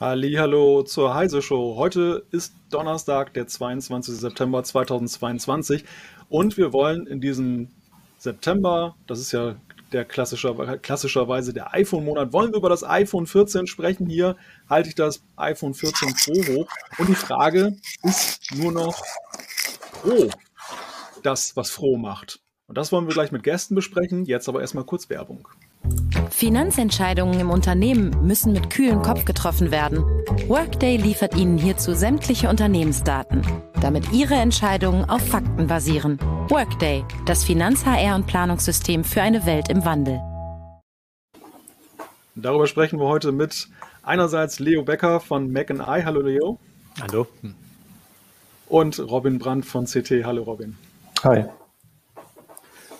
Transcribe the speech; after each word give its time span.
Hallo 0.00 0.82
zur 0.82 1.14
Heise 1.14 1.40
Show. 1.40 1.76
Heute 1.76 2.26
ist 2.30 2.54
Donnerstag, 2.70 3.32
der 3.34 3.46
22. 3.46 4.16
September 4.16 4.62
2022 4.62 5.84
und 6.28 6.56
wir 6.56 6.72
wollen 6.72 7.06
in 7.06 7.20
diesem 7.20 7.68
September, 8.18 8.96
das 9.06 9.20
ist 9.20 9.32
ja 9.32 9.56
der 9.92 10.04
klassischer, 10.04 10.78
klassischerweise 10.78 11.52
der 11.52 11.72
iPhone-Monat, 11.72 12.32
wollen 12.32 12.52
wir 12.52 12.58
über 12.58 12.68
das 12.68 12.84
iPhone 12.84 13.26
14 13.26 13.66
sprechen. 13.66 14.08
Hier 14.08 14.36
halte 14.68 14.88
ich 14.88 14.94
das 14.94 15.22
iPhone 15.36 15.72
14 15.72 16.12
Pro 16.14 16.54
hoch 16.54 16.68
und 16.98 17.08
die 17.08 17.14
Frage 17.14 17.76
ist 18.02 18.40
nur 18.54 18.72
noch 18.72 19.00
Pro 20.04 20.28
das, 21.24 21.56
was 21.56 21.70
froh 21.70 21.96
macht. 21.96 22.40
Und 22.66 22.78
das 22.78 22.92
wollen 22.92 23.06
wir 23.06 23.14
gleich 23.14 23.32
mit 23.32 23.42
Gästen 23.42 23.74
besprechen. 23.74 24.24
Jetzt 24.24 24.48
aber 24.48 24.60
erstmal 24.60 24.84
kurz 24.84 25.10
Werbung. 25.10 25.48
Finanzentscheidungen 26.30 27.38
im 27.38 27.50
Unternehmen 27.50 28.10
müssen 28.26 28.52
mit 28.52 28.70
kühlem 28.70 29.02
Kopf 29.02 29.24
getroffen 29.24 29.70
werden. 29.70 30.02
Workday 30.48 30.96
liefert 30.96 31.36
Ihnen 31.36 31.58
hierzu 31.58 31.94
sämtliche 31.94 32.48
Unternehmensdaten, 32.48 33.42
damit 33.80 34.12
Ihre 34.12 34.34
Entscheidungen 34.34 35.08
auf 35.08 35.26
Fakten 35.26 35.66
basieren. 35.66 36.18
Workday, 36.48 37.04
das 37.26 37.44
Finanz-HR- 37.44 38.14
und 38.14 38.26
Planungssystem 38.26 39.04
für 39.04 39.22
eine 39.22 39.44
Welt 39.46 39.68
im 39.68 39.84
Wandel. 39.84 40.20
Darüber 42.34 42.66
sprechen 42.66 42.98
wir 42.98 43.06
heute 43.06 43.30
mit 43.32 43.68
einerseits 44.02 44.58
Leo 44.58 44.82
Becker 44.82 45.20
von 45.20 45.52
Mac 45.52 45.70
I. 45.70 46.02
Hallo 46.04 46.20
Leo. 46.20 46.58
Hallo. 47.00 47.26
Und 48.68 48.98
Robin 48.98 49.38
Brandt 49.38 49.66
von 49.66 49.84
CT. 49.84 50.24
Hallo 50.24 50.42
Robin. 50.42 50.76
Hi. 51.22 51.44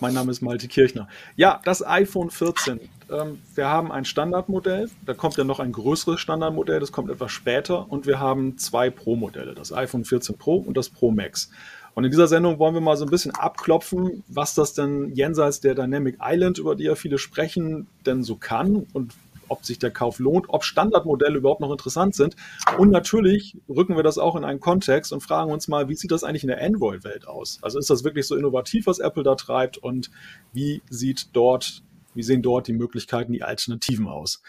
Mein 0.00 0.14
Name 0.14 0.30
ist 0.30 0.42
Malte 0.42 0.68
Kirchner. 0.68 1.08
Ja, 1.36 1.60
das 1.64 1.86
iPhone 1.86 2.30
14. 2.30 2.80
Ähm, 3.10 3.40
wir 3.54 3.68
haben 3.68 3.92
ein 3.92 4.04
Standardmodell, 4.04 4.90
da 5.06 5.14
kommt 5.14 5.36
ja 5.36 5.44
noch 5.44 5.60
ein 5.60 5.72
größeres 5.72 6.20
Standardmodell, 6.20 6.80
das 6.80 6.92
kommt 6.92 7.10
etwas 7.10 7.32
später. 7.32 7.90
Und 7.90 8.06
wir 8.06 8.20
haben 8.20 8.58
zwei 8.58 8.90
Pro-Modelle, 8.90 9.54
das 9.54 9.72
iPhone 9.72 10.04
14 10.04 10.36
Pro 10.36 10.56
und 10.56 10.76
das 10.76 10.90
Pro 10.90 11.10
Max. 11.10 11.50
Und 11.94 12.04
in 12.04 12.10
dieser 12.10 12.26
Sendung 12.26 12.58
wollen 12.58 12.74
wir 12.74 12.80
mal 12.80 12.96
so 12.96 13.04
ein 13.04 13.10
bisschen 13.10 13.34
abklopfen, 13.34 14.24
was 14.26 14.54
das 14.54 14.74
denn 14.74 15.14
jenseits 15.14 15.60
der 15.60 15.74
Dynamic 15.74 16.18
Island, 16.20 16.58
über 16.58 16.74
die 16.74 16.84
ja 16.84 16.96
viele 16.96 17.18
sprechen, 17.18 17.86
denn 18.04 18.22
so 18.24 18.36
kann 18.36 18.86
und 18.92 19.14
ob 19.48 19.64
sich 19.64 19.78
der 19.78 19.90
Kauf 19.90 20.18
lohnt, 20.18 20.46
ob 20.48 20.64
Standardmodelle 20.64 21.38
überhaupt 21.38 21.60
noch 21.60 21.70
interessant 21.70 22.14
sind. 22.14 22.36
Und 22.78 22.90
natürlich 22.90 23.56
rücken 23.68 23.96
wir 23.96 24.02
das 24.02 24.18
auch 24.18 24.36
in 24.36 24.44
einen 24.44 24.60
Kontext 24.60 25.12
und 25.12 25.20
fragen 25.20 25.50
uns 25.50 25.68
mal, 25.68 25.88
wie 25.88 25.96
sieht 25.96 26.10
das 26.10 26.24
eigentlich 26.24 26.44
in 26.44 26.48
der 26.48 26.62
Android-Welt 26.62 27.26
aus? 27.26 27.58
Also 27.62 27.78
ist 27.78 27.90
das 27.90 28.04
wirklich 28.04 28.26
so 28.26 28.36
innovativ, 28.36 28.86
was 28.86 28.98
Apple 28.98 29.22
da 29.22 29.34
treibt 29.34 29.78
und 29.78 30.10
wie 30.52 30.82
sieht 30.88 31.28
dort, 31.32 31.82
wie 32.14 32.22
sehen 32.22 32.42
dort 32.42 32.68
die 32.68 32.72
Möglichkeiten, 32.72 33.32
die 33.32 33.42
Alternativen 33.42 34.08
aus? 34.08 34.42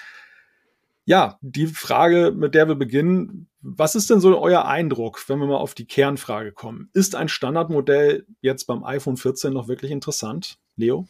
Ja, 1.08 1.38
die 1.42 1.68
Frage, 1.68 2.32
mit 2.36 2.56
der 2.56 2.68
wir 2.68 2.76
beginnen, 2.76 3.48
was 3.62 3.94
ist 3.94 4.10
denn 4.10 4.20
so 4.20 4.40
euer 4.40 4.66
Eindruck, 4.66 5.30
wenn 5.30 5.38
wir 5.40 5.46
mal 5.46 5.58
auf 5.58 5.76
die 5.76 5.86
Kernfrage 5.86 6.52
kommen? 6.52 6.90
Ist 6.94 7.16
ein 7.16 7.30
Standardmodell 7.30 8.26
jetzt 8.42 8.66
beim 8.66 8.84
iPhone 8.84 9.18
14 9.18 9.54
noch 9.54 9.68
wirklich 9.68 9.92
interessant? 9.92 10.58
Leo? 10.76 11.08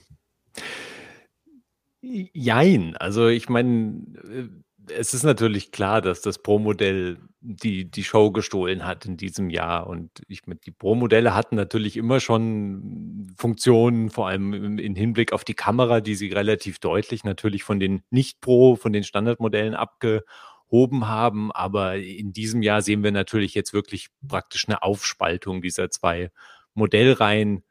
Jein. 2.34 2.96
Also 2.98 3.28
ich 3.28 3.50
meine, 3.50 4.04
äh, 4.32 4.48
es 4.94 5.14
ist 5.14 5.24
natürlich 5.24 5.72
klar, 5.72 6.02
dass 6.02 6.22
das 6.22 6.38
Pro-Modell 6.40 7.18
die, 7.42 7.90
die 7.90 8.04
Show 8.04 8.32
gestohlen 8.32 8.86
hat 8.86 9.06
in 9.06 9.18
diesem 9.18 9.50
Jahr. 9.50 9.88
Und 9.88 10.12
ich 10.28 10.46
meine, 10.46 10.60
die 10.60 10.72
Pro-Modelle 10.72 11.34
hatten 11.34 11.56
natürlich 11.56 11.98
immer 11.98 12.20
schon 12.20 13.34
Funktionen, 13.38 14.12
vor 14.12 14.28
allem 14.28 14.54
im, 14.54 14.78
im 14.78 14.96
Hinblick 14.96 15.34
auf 15.34 15.44
die 15.44 15.56
Kamera, 15.56 16.02
die 16.02 16.16
sie 16.16 16.32
relativ 16.32 16.80
deutlich 16.80 17.24
natürlich 17.24 17.64
von 17.64 17.80
den 17.80 18.04
Nicht-Pro, 18.12 18.76
von 18.76 18.94
den 18.94 19.04
Standardmodellen 19.04 19.74
abgehoben 19.74 21.08
haben. 21.08 21.52
Aber 21.52 21.98
in 21.98 22.34
diesem 22.34 22.62
Jahr 22.62 22.84
sehen 22.84 23.04
wir 23.04 23.12
natürlich 23.12 23.56
jetzt 23.56 23.74
wirklich 23.74 24.10
praktisch 24.28 24.68
eine 24.68 24.84
Aufspaltung 24.84 25.62
dieser 25.62 25.90
zwei 25.90 26.30
Modellreihen 26.76 27.64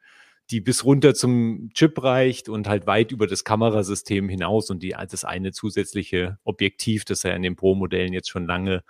die 0.51 0.61
bis 0.61 0.83
runter 0.83 1.15
zum 1.15 1.69
Chip 1.73 2.01
reicht 2.03 2.49
und 2.49 2.67
halt 2.67 2.85
weit 2.87 3.11
über 3.11 3.27
das 3.27 3.43
Kamerasystem 3.43 4.29
hinaus 4.29 4.69
und 4.69 4.83
die, 4.83 4.95
das 5.09 5.25
eine 5.25 5.51
zusätzliche 5.51 6.37
Objektiv, 6.43 7.05
das 7.05 7.23
ja 7.23 7.31
in 7.31 7.41
den 7.41 7.55
Pro-Modellen 7.55 8.13
jetzt 8.13 8.29
schon 8.29 8.45
lange 8.45 8.83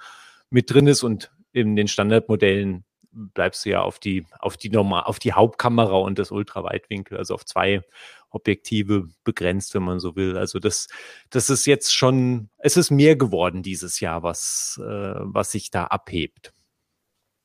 mit 0.49 0.71
drin 0.71 0.87
ist 0.87 1.03
und 1.03 1.31
in 1.53 1.75
den 1.75 1.87
Standardmodellen 1.87 2.83
bleibst 3.11 3.65
du 3.65 3.69
ja 3.69 3.81
auf 3.81 3.99
die, 3.99 4.25
auf 4.39 4.57
die 4.57 4.69
normal, 4.69 5.03
auf 5.03 5.19
die 5.19 5.31
Hauptkamera 5.31 5.95
und 5.95 6.19
das 6.19 6.31
Ultraweitwinkel, 6.31 7.17
also 7.17 7.33
auf 7.33 7.45
zwei 7.45 7.81
Objektive 8.29 9.07
begrenzt, 9.23 9.73
wenn 9.73 9.83
man 9.83 10.01
so 10.01 10.17
will. 10.17 10.37
Also 10.37 10.59
das, 10.59 10.89
das 11.29 11.49
ist 11.49 11.65
jetzt 11.65 11.95
schon, 11.95 12.49
es 12.57 12.75
ist 12.75 12.91
mehr 12.91 13.15
geworden 13.15 13.63
dieses 13.63 14.01
Jahr, 14.01 14.23
was, 14.23 14.77
äh, 14.83 15.15
was 15.19 15.51
sich 15.51 15.71
da 15.71 15.85
abhebt. 15.85 16.51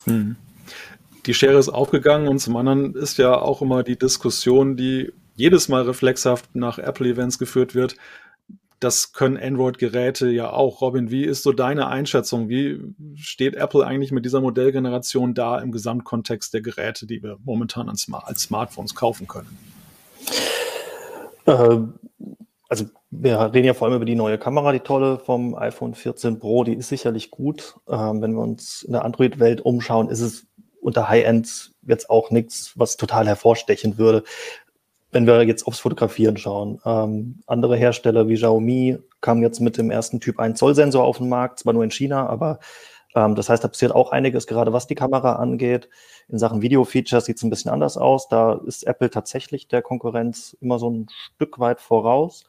Hm 0.04 0.36
die 1.26 1.34
Schere 1.34 1.58
ist 1.58 1.68
aufgegangen 1.68 2.28
und 2.28 2.38
zum 2.38 2.56
anderen 2.56 2.94
ist 2.94 3.18
ja 3.18 3.38
auch 3.38 3.62
immer 3.62 3.82
die 3.82 3.98
Diskussion, 3.98 4.76
die 4.76 5.12
jedes 5.34 5.68
Mal 5.68 5.82
reflexhaft 5.82 6.54
nach 6.54 6.78
Apple-Events 6.78 7.38
geführt 7.38 7.74
wird. 7.74 7.96
Das 8.78 9.12
können 9.12 9.36
Android-Geräte 9.36 10.28
ja 10.30 10.50
auch. 10.50 10.80
Robin, 10.80 11.10
wie 11.10 11.24
ist 11.24 11.42
so 11.42 11.52
deine 11.52 11.88
Einschätzung? 11.88 12.48
Wie 12.48 12.80
steht 13.14 13.54
Apple 13.54 13.86
eigentlich 13.86 14.12
mit 14.12 14.24
dieser 14.24 14.40
Modellgeneration 14.40 15.34
da 15.34 15.58
im 15.58 15.70
Gesamtkontext 15.70 16.54
der 16.54 16.62
Geräte, 16.62 17.06
die 17.06 17.22
wir 17.22 17.38
momentan 17.44 17.90
als, 17.90 18.08
Smartphones 18.38 18.94
kaufen 18.94 19.26
können? 19.28 19.58
Äh, 21.44 21.78
also 22.70 22.84
wir 23.10 23.52
reden 23.52 23.66
ja 23.66 23.74
vor 23.74 23.88
allem 23.88 23.96
über 23.96 24.04
die 24.04 24.14
neue 24.14 24.38
Kamera, 24.38 24.72
die 24.72 24.80
tolle 24.80 25.18
vom 25.18 25.56
iPhone 25.56 25.94
14 25.94 26.38
Pro, 26.38 26.62
die 26.62 26.74
ist 26.74 26.88
sicherlich 26.88 27.30
gut. 27.30 27.74
Ähm, 27.88 28.22
wenn 28.22 28.32
wir 28.32 28.42
uns 28.42 28.82
in 28.82 28.92
der 28.92 29.04
Android-Welt 29.04 29.60
umschauen, 29.60 30.08
ist 30.08 30.20
es 30.20 30.46
unter 30.80 31.08
High-End 31.08 31.72
jetzt 31.86 32.10
auch 32.10 32.30
nichts, 32.30 32.72
was 32.76 32.96
total 32.96 33.26
hervorstechen 33.26 33.98
würde. 33.98 34.24
Wenn 35.12 35.26
wir 35.26 35.42
jetzt 35.42 35.66
aufs 35.66 35.80
Fotografieren 35.80 36.36
schauen, 36.36 36.80
ähm, 36.84 37.40
andere 37.46 37.76
Hersteller 37.76 38.28
wie 38.28 38.34
Xiaomi 38.34 38.98
kamen 39.20 39.42
jetzt 39.42 39.60
mit 39.60 39.76
dem 39.76 39.90
ersten 39.90 40.20
Typ 40.20 40.38
1 40.38 40.58
Zoll 40.58 40.74
Sensor 40.74 41.04
auf 41.04 41.18
den 41.18 41.28
Markt, 41.28 41.58
zwar 41.58 41.72
nur 41.72 41.84
in 41.84 41.90
China, 41.90 42.26
aber 42.28 42.60
ähm, 43.14 43.34
das 43.34 43.48
heißt, 43.48 43.62
da 43.62 43.68
passiert 43.68 43.92
auch 43.92 44.12
einiges, 44.12 44.46
gerade 44.46 44.72
was 44.72 44.86
die 44.86 44.94
Kamera 44.94 45.34
angeht. 45.34 45.88
In 46.28 46.38
Sachen 46.38 46.62
Video-Features 46.62 47.24
sieht 47.24 47.36
es 47.36 47.42
ein 47.42 47.50
bisschen 47.50 47.70
anders 47.70 47.96
aus. 47.96 48.28
Da 48.28 48.60
ist 48.66 48.86
Apple 48.86 49.10
tatsächlich 49.10 49.68
der 49.68 49.82
Konkurrenz 49.82 50.56
immer 50.60 50.78
so 50.78 50.90
ein 50.90 51.08
Stück 51.10 51.58
weit 51.58 51.80
voraus. 51.80 52.44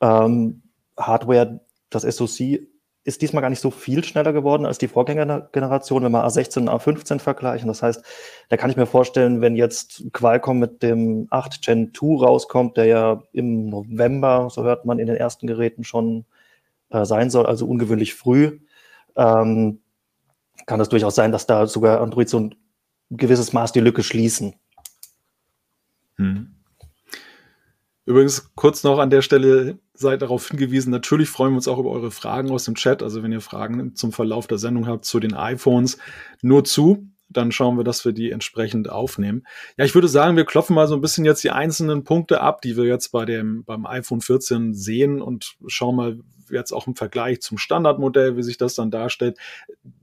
Ähm, 0.00 0.62
Hardware, 0.96 1.60
das 1.90 2.02
SoC 2.02 2.60
ist 3.08 3.22
diesmal 3.22 3.40
gar 3.40 3.48
nicht 3.48 3.62
so 3.62 3.70
viel 3.70 4.04
schneller 4.04 4.34
geworden 4.34 4.66
als 4.66 4.76
die 4.76 4.86
Vorgängergeneration, 4.86 6.04
wenn 6.04 6.12
wir 6.12 6.26
A16 6.26 6.58
und 6.58 6.68
A15 6.68 7.18
vergleichen. 7.18 7.66
Das 7.66 7.82
heißt, 7.82 8.04
da 8.50 8.56
kann 8.58 8.70
ich 8.70 8.76
mir 8.76 8.86
vorstellen, 8.86 9.40
wenn 9.40 9.56
jetzt 9.56 10.04
Qualcomm 10.12 10.58
mit 10.58 10.82
dem 10.82 11.26
8 11.30 11.62
Gen 11.62 11.94
2 11.94 12.26
rauskommt, 12.26 12.76
der 12.76 12.84
ja 12.84 13.22
im 13.32 13.70
November, 13.70 14.48
so 14.50 14.62
hört 14.62 14.84
man 14.84 14.98
in 14.98 15.06
den 15.06 15.16
ersten 15.16 15.46
Geräten 15.46 15.84
schon 15.84 16.26
äh, 16.90 17.06
sein 17.06 17.30
soll, 17.30 17.46
also 17.46 17.66
ungewöhnlich 17.66 18.14
früh, 18.14 18.60
ähm, 19.16 19.80
kann 20.66 20.78
das 20.78 20.90
durchaus 20.90 21.14
sein, 21.14 21.32
dass 21.32 21.46
da 21.46 21.66
sogar 21.66 22.02
Android 22.02 22.28
so 22.28 22.40
ein 22.40 22.54
gewisses 23.10 23.54
Maß 23.54 23.72
die 23.72 23.80
Lücke 23.80 24.02
schließen. 24.02 24.54
Hm. 26.16 26.57
Übrigens 28.08 28.50
kurz 28.54 28.84
noch 28.84 28.98
an 29.00 29.10
der 29.10 29.20
Stelle 29.20 29.80
seid 29.92 30.22
darauf 30.22 30.48
hingewiesen, 30.48 30.90
natürlich 30.90 31.28
freuen 31.28 31.52
wir 31.52 31.56
uns 31.56 31.68
auch 31.68 31.78
über 31.78 31.90
eure 31.90 32.10
Fragen 32.10 32.50
aus 32.50 32.64
dem 32.64 32.74
Chat. 32.74 33.02
Also 33.02 33.22
wenn 33.22 33.32
ihr 33.32 33.42
Fragen 33.42 33.94
zum 33.96 34.12
Verlauf 34.12 34.46
der 34.46 34.56
Sendung 34.56 34.86
habt 34.86 35.04
zu 35.04 35.20
den 35.20 35.34
iPhones, 35.34 35.98
nur 36.40 36.64
zu. 36.64 37.06
Dann 37.28 37.52
schauen 37.52 37.76
wir, 37.76 37.84
dass 37.84 38.06
wir 38.06 38.12
die 38.12 38.30
entsprechend 38.30 38.88
aufnehmen. 38.88 39.46
Ja, 39.76 39.84
ich 39.84 39.94
würde 39.94 40.08
sagen, 40.08 40.38
wir 40.38 40.46
klopfen 40.46 40.74
mal 40.74 40.88
so 40.88 40.94
ein 40.94 41.02
bisschen 41.02 41.26
jetzt 41.26 41.44
die 41.44 41.50
einzelnen 41.50 42.02
Punkte 42.02 42.40
ab, 42.40 42.62
die 42.62 42.78
wir 42.78 42.84
jetzt 42.84 43.12
bei 43.12 43.26
dem, 43.26 43.64
beim 43.64 43.84
iPhone 43.84 44.22
14 44.22 44.72
sehen 44.72 45.20
und 45.20 45.56
schauen 45.66 45.96
mal, 45.96 46.18
jetzt 46.50 46.72
auch 46.72 46.86
im 46.86 46.96
Vergleich 46.96 47.40
zum 47.40 47.58
Standardmodell, 47.58 48.36
wie 48.36 48.42
sich 48.42 48.56
das 48.56 48.74
dann 48.74 48.90
darstellt. 48.90 49.38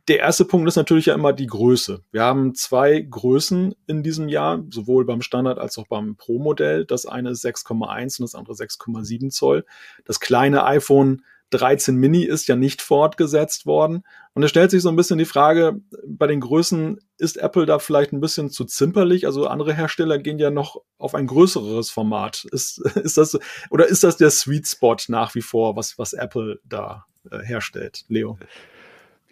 Der 0.08 0.20
erste 0.20 0.46
Punkt 0.46 0.68
ist 0.68 0.76
natürlich 0.76 1.08
ja 1.08 1.16
immer 1.16 1.34
die 1.34 1.48
Größe. 1.48 2.04
Wir 2.12 2.24
haben 2.24 2.54
zwei 2.54 3.00
Größen 3.00 3.76
in 3.88 4.04
diesem 4.04 4.30
Jahr, 4.30 4.64
sowohl 4.70 5.06
beim 5.06 5.22
Standard 5.22 5.58
als 5.58 5.78
auch 5.78 5.88
beim 5.88 6.16
Pro-Modell. 6.16 6.86
Das 6.86 7.06
eine 7.06 7.32
ist 7.32 7.46
6,1 7.46 8.20
und 8.20 8.26
das 8.26 8.36
andere 8.36 8.54
6,7 8.54 9.30
Zoll. 9.30 9.66
Das 10.06 10.20
kleine 10.20 10.66
iPhone 10.66 11.24
13 11.52 11.96
Mini 11.96 12.24
ist 12.24 12.48
ja 12.48 12.56
nicht 12.56 12.82
fortgesetzt 12.82 13.66
worden. 13.66 14.04
Und 14.34 14.44
es 14.44 14.50
stellt 14.50 14.72
sich 14.72 14.82
so 14.82 14.90
ein 14.90 14.96
bisschen 14.96 15.18
die 15.18 15.26
Frage, 15.26 15.80
bei 16.06 16.28
den 16.28 16.42
Größen 16.42 17.00
ist 17.18 17.38
Apple 17.38 17.66
da 17.66 17.80
vielleicht 17.80 18.12
ein 18.12 18.20
bisschen 18.20 18.50
zu 18.50 18.66
zimperlich? 18.66 19.26
Also 19.26 19.48
andere 19.48 19.74
Hersteller 19.74 20.18
gehen 20.18 20.40
ja 20.40 20.52
noch 20.52 20.82
auf 20.98 21.16
ein 21.16 21.28
größeres 21.28 21.90
Format. 21.90 22.46
Ist, 22.52 22.80
ist 22.96 23.18
das, 23.18 23.38
oder 23.70 23.88
ist 23.88 24.04
das 24.04 24.18
der 24.18 24.32
Sweet 24.32 24.68
Spot 24.68 24.98
nach 25.08 25.36
wie 25.36 25.42
vor, 25.42 25.76
was, 25.76 25.98
was 25.98 26.14
Apple 26.14 26.60
da 26.66 27.06
äh, 27.32 27.40
herstellt? 27.40 28.06
Leo? 28.08 28.38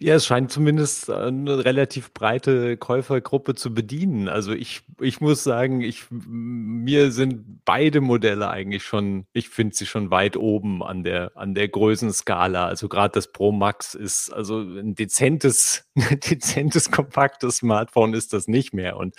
Ja, 0.04 0.16
es 0.16 0.26
scheint 0.26 0.52
zumindest 0.52 1.08
eine 1.08 1.64
relativ 1.64 2.12
breite 2.12 2.76
Käufergruppe 2.76 3.54
zu 3.54 3.72
bedienen. 3.72 4.28
Also 4.28 4.52
ich, 4.52 4.82
ich 5.00 5.22
muss 5.22 5.42
sagen, 5.44 5.80
ich, 5.80 6.04
mir 6.10 7.10
sind 7.10 7.64
beide 7.64 8.02
Modelle 8.02 8.50
eigentlich 8.50 8.84
schon, 8.84 9.26
ich 9.32 9.48
finde 9.48 9.74
sie 9.74 9.86
schon 9.86 10.10
weit 10.10 10.36
oben 10.36 10.82
an 10.82 11.04
der, 11.04 11.32
an 11.36 11.54
der 11.54 11.68
Größenskala. 11.68 12.66
Also 12.66 12.90
gerade 12.90 13.12
das 13.14 13.32
Pro 13.32 13.50
Max 13.50 13.94
ist, 13.94 14.30
also 14.30 14.58
ein 14.58 14.94
dezentes, 14.94 15.88
dezentes, 15.94 16.90
kompaktes 16.90 17.56
Smartphone 17.56 18.12
ist 18.12 18.34
das 18.34 18.46
nicht 18.46 18.74
mehr. 18.74 18.98
Und 18.98 19.14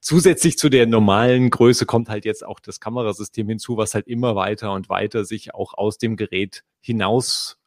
zusätzlich 0.00 0.58
zu 0.58 0.68
der 0.68 0.86
normalen 0.86 1.48
Größe 1.48 1.86
kommt 1.86 2.10
halt 2.10 2.26
jetzt 2.26 2.44
auch 2.44 2.60
das 2.60 2.78
Kamerasystem 2.78 3.48
hinzu, 3.48 3.78
was 3.78 3.94
halt 3.94 4.06
immer 4.06 4.36
weiter 4.36 4.74
und 4.74 4.90
weiter 4.90 5.24
sich 5.24 5.54
auch 5.54 5.72
aus 5.72 5.96
dem 5.96 6.16
Gerät 6.16 6.62
hinaus 6.82 7.56
äh, 7.56 7.59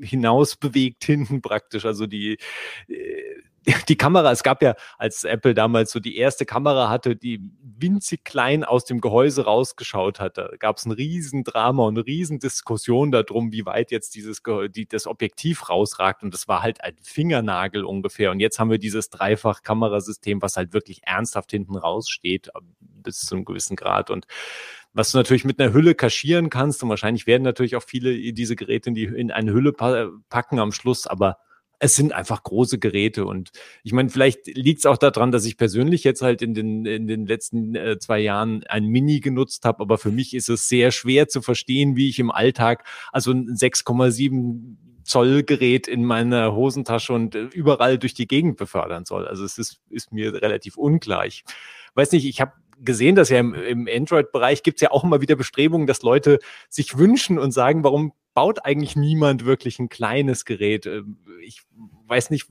hinaus 0.00 0.56
bewegt 0.56 1.04
hinten 1.04 1.42
praktisch. 1.42 1.84
Also 1.84 2.06
die, 2.06 2.38
äh, 2.88 3.42
die 3.88 3.96
Kamera, 3.96 4.32
es 4.32 4.42
gab 4.42 4.62
ja, 4.62 4.74
als 4.98 5.24
Apple 5.24 5.54
damals 5.54 5.92
so 5.92 6.00
die 6.00 6.16
erste 6.16 6.44
Kamera 6.44 6.88
hatte, 6.88 7.14
die 7.14 7.40
winzig 7.62 8.24
klein 8.24 8.64
aus 8.64 8.84
dem 8.84 9.00
Gehäuse 9.00 9.44
rausgeschaut 9.44 10.20
hat, 10.20 10.38
da 10.38 10.50
gab 10.58 10.78
es 10.78 10.84
ein 10.84 10.92
Riesendrama 10.92 11.84
und 11.84 11.96
eine 11.96 12.06
Riesendiskussion 12.06 13.12
darum, 13.12 13.52
wie 13.52 13.64
weit 13.64 13.90
jetzt 13.90 14.14
dieses 14.14 14.42
die, 14.74 14.86
das 14.86 15.06
Objektiv 15.06 15.68
rausragt. 15.68 16.22
Und 16.22 16.34
das 16.34 16.48
war 16.48 16.62
halt 16.62 16.82
ein 16.82 16.96
Fingernagel 17.02 17.84
ungefähr. 17.84 18.30
Und 18.30 18.40
jetzt 18.40 18.58
haben 18.58 18.70
wir 18.70 18.78
dieses 18.78 19.10
Dreifach-Kamerasystem, 19.10 20.42
was 20.42 20.56
halt 20.56 20.72
wirklich 20.72 21.02
ernsthaft 21.04 21.52
hinten 21.52 21.76
raussteht, 21.76 22.50
bis 22.80 23.20
zu 23.20 23.36
einem 23.36 23.44
gewissen 23.44 23.76
Grad. 23.76 24.10
Und 24.10 24.26
was 24.94 25.12
du 25.12 25.18
natürlich 25.18 25.44
mit 25.44 25.60
einer 25.60 25.72
Hülle 25.72 25.94
kaschieren 25.94 26.50
kannst. 26.50 26.82
Und 26.82 26.88
wahrscheinlich 26.88 27.26
werden 27.26 27.42
natürlich 27.42 27.76
auch 27.76 27.82
viele 27.82 28.32
diese 28.32 28.56
Geräte 28.56 28.90
in, 28.90 28.94
die, 28.94 29.04
in 29.04 29.30
eine 29.30 29.52
Hülle 29.52 29.72
packen 29.72 30.58
am 30.58 30.72
Schluss, 30.72 31.06
aber 31.06 31.38
es 31.82 31.96
sind 31.96 32.12
einfach 32.12 32.44
große 32.44 32.78
Geräte 32.78 33.26
und 33.26 33.50
ich 33.82 33.92
meine, 33.92 34.08
vielleicht 34.08 34.46
liegt 34.46 34.78
es 34.78 34.86
auch 34.86 34.98
daran, 34.98 35.32
dass 35.32 35.44
ich 35.44 35.56
persönlich 35.56 36.04
jetzt 36.04 36.22
halt 36.22 36.40
in 36.40 36.54
den, 36.54 36.86
in 36.86 37.08
den 37.08 37.26
letzten 37.26 37.74
äh, 37.74 37.98
zwei 37.98 38.20
Jahren 38.20 38.62
ein 38.68 38.86
Mini 38.86 39.18
genutzt 39.18 39.64
habe, 39.64 39.80
aber 39.80 39.98
für 39.98 40.12
mich 40.12 40.32
ist 40.32 40.48
es 40.48 40.68
sehr 40.68 40.92
schwer 40.92 41.26
zu 41.26 41.42
verstehen, 41.42 41.96
wie 41.96 42.08
ich 42.08 42.20
im 42.20 42.30
Alltag 42.30 42.84
also 43.10 43.32
ein 43.32 43.48
6,7 43.48 44.76
Zoll 45.02 45.42
Gerät 45.42 45.88
in 45.88 46.04
meiner 46.04 46.54
Hosentasche 46.54 47.12
und 47.12 47.34
äh, 47.34 47.48
überall 47.52 47.98
durch 47.98 48.14
die 48.14 48.28
Gegend 48.28 48.58
befördern 48.58 49.04
soll. 49.04 49.26
Also 49.26 49.44
es 49.44 49.58
ist, 49.58 49.80
ist 49.90 50.12
mir 50.12 50.34
relativ 50.34 50.76
unklar. 50.76 51.26
Ich 51.26 51.42
weiß 51.94 52.12
nicht, 52.12 52.26
ich 52.26 52.40
habe 52.40 52.52
gesehen, 52.80 53.14
dass 53.14 53.28
ja 53.28 53.38
im, 53.38 53.54
im 53.54 53.88
Android-Bereich 53.90 54.62
gibt 54.62 54.78
es 54.78 54.82
ja 54.82 54.90
auch 54.90 55.04
immer 55.04 55.20
wieder 55.20 55.36
Bestrebungen, 55.36 55.86
dass 55.86 56.02
Leute 56.02 56.38
sich 56.68 56.96
wünschen 56.96 57.38
und 57.38 57.52
sagen, 57.52 57.84
warum 57.84 58.12
baut 58.34 58.64
eigentlich 58.64 58.96
niemand 58.96 59.44
wirklich 59.44 59.78
ein 59.78 59.88
kleines 59.88 60.44
Gerät? 60.44 60.86
Ähm, 60.86 61.18
ich 61.42 61.62
weiß 62.06 62.30
nicht, 62.30 62.46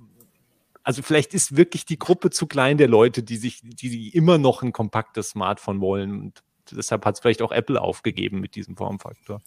also 0.83 1.01
vielleicht 1.01 1.33
ist 1.33 1.55
wirklich 1.55 1.85
die 1.85 1.99
Gruppe 1.99 2.29
zu 2.29 2.47
klein 2.47 2.77
der 2.77 2.87
Leute, 2.87 3.23
die 3.23 3.37
sich, 3.37 3.61
die 3.63 4.09
immer 4.09 4.37
noch 4.37 4.63
ein 4.63 4.71
kompaktes 4.71 5.29
Smartphone 5.29 5.79
wollen. 5.79 6.19
Und 6.19 6.43
deshalb 6.71 7.05
hat 7.05 7.15
es 7.15 7.21
vielleicht 7.21 7.41
auch 7.41 7.51
Apple 7.51 7.79
aufgegeben 7.79 8.39
mit 8.39 8.55
diesem 8.55 8.75
Formfaktor. 8.75 9.41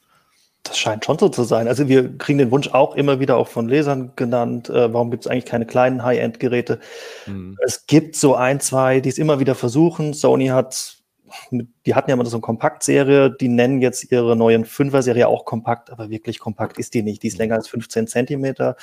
Das 0.64 0.78
scheint 0.78 1.04
schon 1.04 1.18
so 1.18 1.28
zu 1.28 1.44
sein. 1.44 1.68
Also 1.68 1.88
wir 1.88 2.16
kriegen 2.16 2.38
den 2.38 2.50
Wunsch 2.50 2.68
auch 2.68 2.96
immer 2.96 3.20
wieder 3.20 3.36
auch 3.36 3.48
von 3.48 3.68
Lesern 3.68 4.12
genannt, 4.16 4.70
äh, 4.70 4.92
warum 4.92 5.10
gibt 5.10 5.24
es 5.24 5.30
eigentlich 5.30 5.44
keine 5.44 5.66
kleinen 5.66 6.02
High-End-Geräte? 6.02 6.80
Mhm. 7.26 7.56
Es 7.62 7.86
gibt 7.86 8.16
so 8.16 8.34
ein, 8.34 8.60
zwei, 8.60 9.00
die 9.00 9.10
es 9.10 9.18
immer 9.18 9.38
wieder 9.38 9.54
versuchen. 9.54 10.14
Sony 10.14 10.46
hat, 10.46 10.96
die 11.50 11.94
hatten 11.94 12.08
ja 12.08 12.14
immer 12.14 12.24
so 12.24 12.38
eine 12.38 12.40
Kompaktserie, 12.40 13.30
die 13.30 13.48
nennen 13.48 13.82
jetzt 13.82 14.10
ihre 14.10 14.36
neuen 14.36 14.64
Fünfer-Serie 14.64 15.28
auch 15.28 15.44
kompakt, 15.44 15.90
aber 15.90 16.08
wirklich 16.08 16.38
kompakt 16.38 16.78
ist 16.78 16.94
die 16.94 17.02
nicht. 17.02 17.22
Die 17.22 17.28
ist 17.28 17.36
länger 17.36 17.56
als 17.56 17.68
15 17.68 18.06
Zentimeter. 18.06 18.76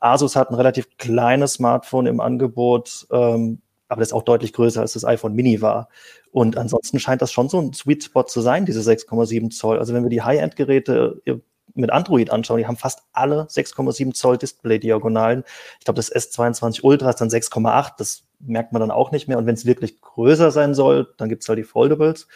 Asus 0.00 0.36
hat 0.36 0.50
ein 0.50 0.54
relativ 0.54 0.96
kleines 0.96 1.54
Smartphone 1.54 2.06
im 2.06 2.20
Angebot, 2.20 3.06
ähm, 3.12 3.60
aber 3.88 4.00
das 4.00 4.08
ist 4.08 4.12
auch 4.12 4.22
deutlich 4.22 4.52
größer 4.52 4.80
als 4.80 4.94
das 4.94 5.04
iPhone 5.04 5.34
Mini 5.34 5.60
war. 5.60 5.88
Und 6.30 6.56
ansonsten 6.56 6.98
scheint 6.98 7.22
das 7.22 7.32
schon 7.32 7.48
so 7.48 7.60
ein 7.60 7.72
Sweet 7.72 8.04
Spot 8.04 8.24
zu 8.24 8.40
sein, 8.40 8.66
diese 8.66 8.80
6,7 8.80 9.50
Zoll. 9.50 9.78
Also 9.78 9.94
wenn 9.94 10.02
wir 10.02 10.10
die 10.10 10.22
High-End-Geräte 10.22 11.22
äh, 11.24 11.36
mit 11.74 11.90
Android 11.90 12.30
anschauen, 12.30 12.58
die 12.58 12.66
haben 12.66 12.76
fast 12.76 13.02
alle 13.12 13.42
6,7 13.42 14.12
Zoll 14.14 14.38
Display-Diagonalen. 14.38 15.44
Ich 15.78 15.84
glaube, 15.84 15.96
das 15.96 16.12
S22 16.12 16.82
Ultra 16.82 17.10
ist 17.10 17.20
dann 17.20 17.28
6,8. 17.28 17.92
Das 17.98 18.24
merkt 18.40 18.72
man 18.72 18.80
dann 18.80 18.90
auch 18.90 19.12
nicht 19.12 19.28
mehr. 19.28 19.38
Und 19.38 19.46
wenn 19.46 19.54
es 19.54 19.66
wirklich 19.66 20.00
größer 20.00 20.50
sein 20.50 20.74
soll, 20.74 21.14
dann 21.16 21.28
gibt 21.28 21.42
es 21.42 21.48
halt 21.48 21.58
die 21.58 21.64
Foldables. 21.64 22.26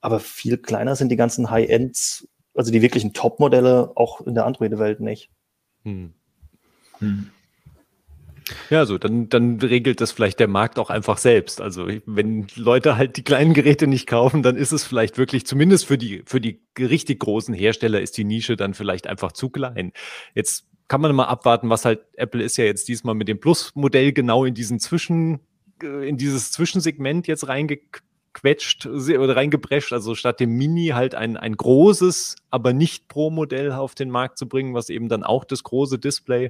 Aber 0.00 0.20
viel 0.20 0.56
kleiner 0.56 0.96
sind 0.96 1.10
die 1.10 1.16
ganzen 1.16 1.50
High-Ends, 1.50 2.28
also 2.54 2.72
die 2.72 2.82
wirklichen 2.82 3.12
Top-Modelle, 3.12 3.92
auch 3.96 4.22
in 4.22 4.34
der 4.34 4.46
Android-Welt 4.46 5.00
nicht. 5.00 5.30
Hm. 5.84 6.14
Hm. 6.98 7.30
Ja, 8.70 8.86
so, 8.86 8.98
dann, 8.98 9.28
dann 9.28 9.60
regelt 9.60 10.00
das 10.00 10.12
vielleicht 10.12 10.40
der 10.40 10.48
Markt 10.48 10.78
auch 10.78 10.90
einfach 10.90 11.18
selbst. 11.18 11.60
Also, 11.60 11.88
wenn 12.06 12.46
Leute 12.54 12.96
halt 12.96 13.16
die 13.16 13.24
kleinen 13.24 13.54
Geräte 13.54 13.86
nicht 13.86 14.06
kaufen, 14.06 14.42
dann 14.42 14.56
ist 14.56 14.72
es 14.72 14.84
vielleicht 14.84 15.18
wirklich, 15.18 15.46
zumindest 15.46 15.86
für 15.86 15.98
die, 15.98 16.22
für 16.26 16.40
die 16.40 16.60
richtig 16.78 17.20
großen 17.20 17.54
Hersteller 17.54 18.00
ist 18.00 18.16
die 18.16 18.24
Nische 18.24 18.56
dann 18.56 18.74
vielleicht 18.74 19.06
einfach 19.06 19.32
zu 19.32 19.50
klein. 19.50 19.92
Jetzt 20.34 20.66
kann 20.90 21.00
man 21.00 21.14
mal 21.14 21.26
abwarten, 21.26 21.70
was 21.70 21.84
halt 21.84 22.00
Apple 22.16 22.42
ist 22.42 22.56
ja 22.56 22.64
jetzt 22.64 22.88
diesmal 22.88 23.14
mit 23.14 23.28
dem 23.28 23.38
Plus-Modell 23.38 24.12
genau 24.12 24.44
in 24.44 24.54
diesen 24.54 24.80
Zwischen, 24.80 25.38
äh, 25.82 26.08
in 26.08 26.16
dieses 26.16 26.50
Zwischensegment 26.50 27.28
jetzt 27.28 27.46
reingequetscht 27.46 28.86
oder 28.86 29.36
reingeprescht. 29.36 29.92
Also 29.92 30.16
statt 30.16 30.40
dem 30.40 30.56
Mini 30.56 30.88
halt 30.88 31.14
ein, 31.14 31.36
ein 31.36 31.56
großes, 31.56 32.34
aber 32.50 32.72
nicht 32.72 33.06
Pro-Modell 33.06 33.70
auf 33.70 33.94
den 33.94 34.10
Markt 34.10 34.36
zu 34.36 34.48
bringen, 34.48 34.74
was 34.74 34.88
eben 34.88 35.08
dann 35.08 35.22
auch 35.22 35.44
das 35.44 35.62
große 35.62 36.00
Display 36.00 36.48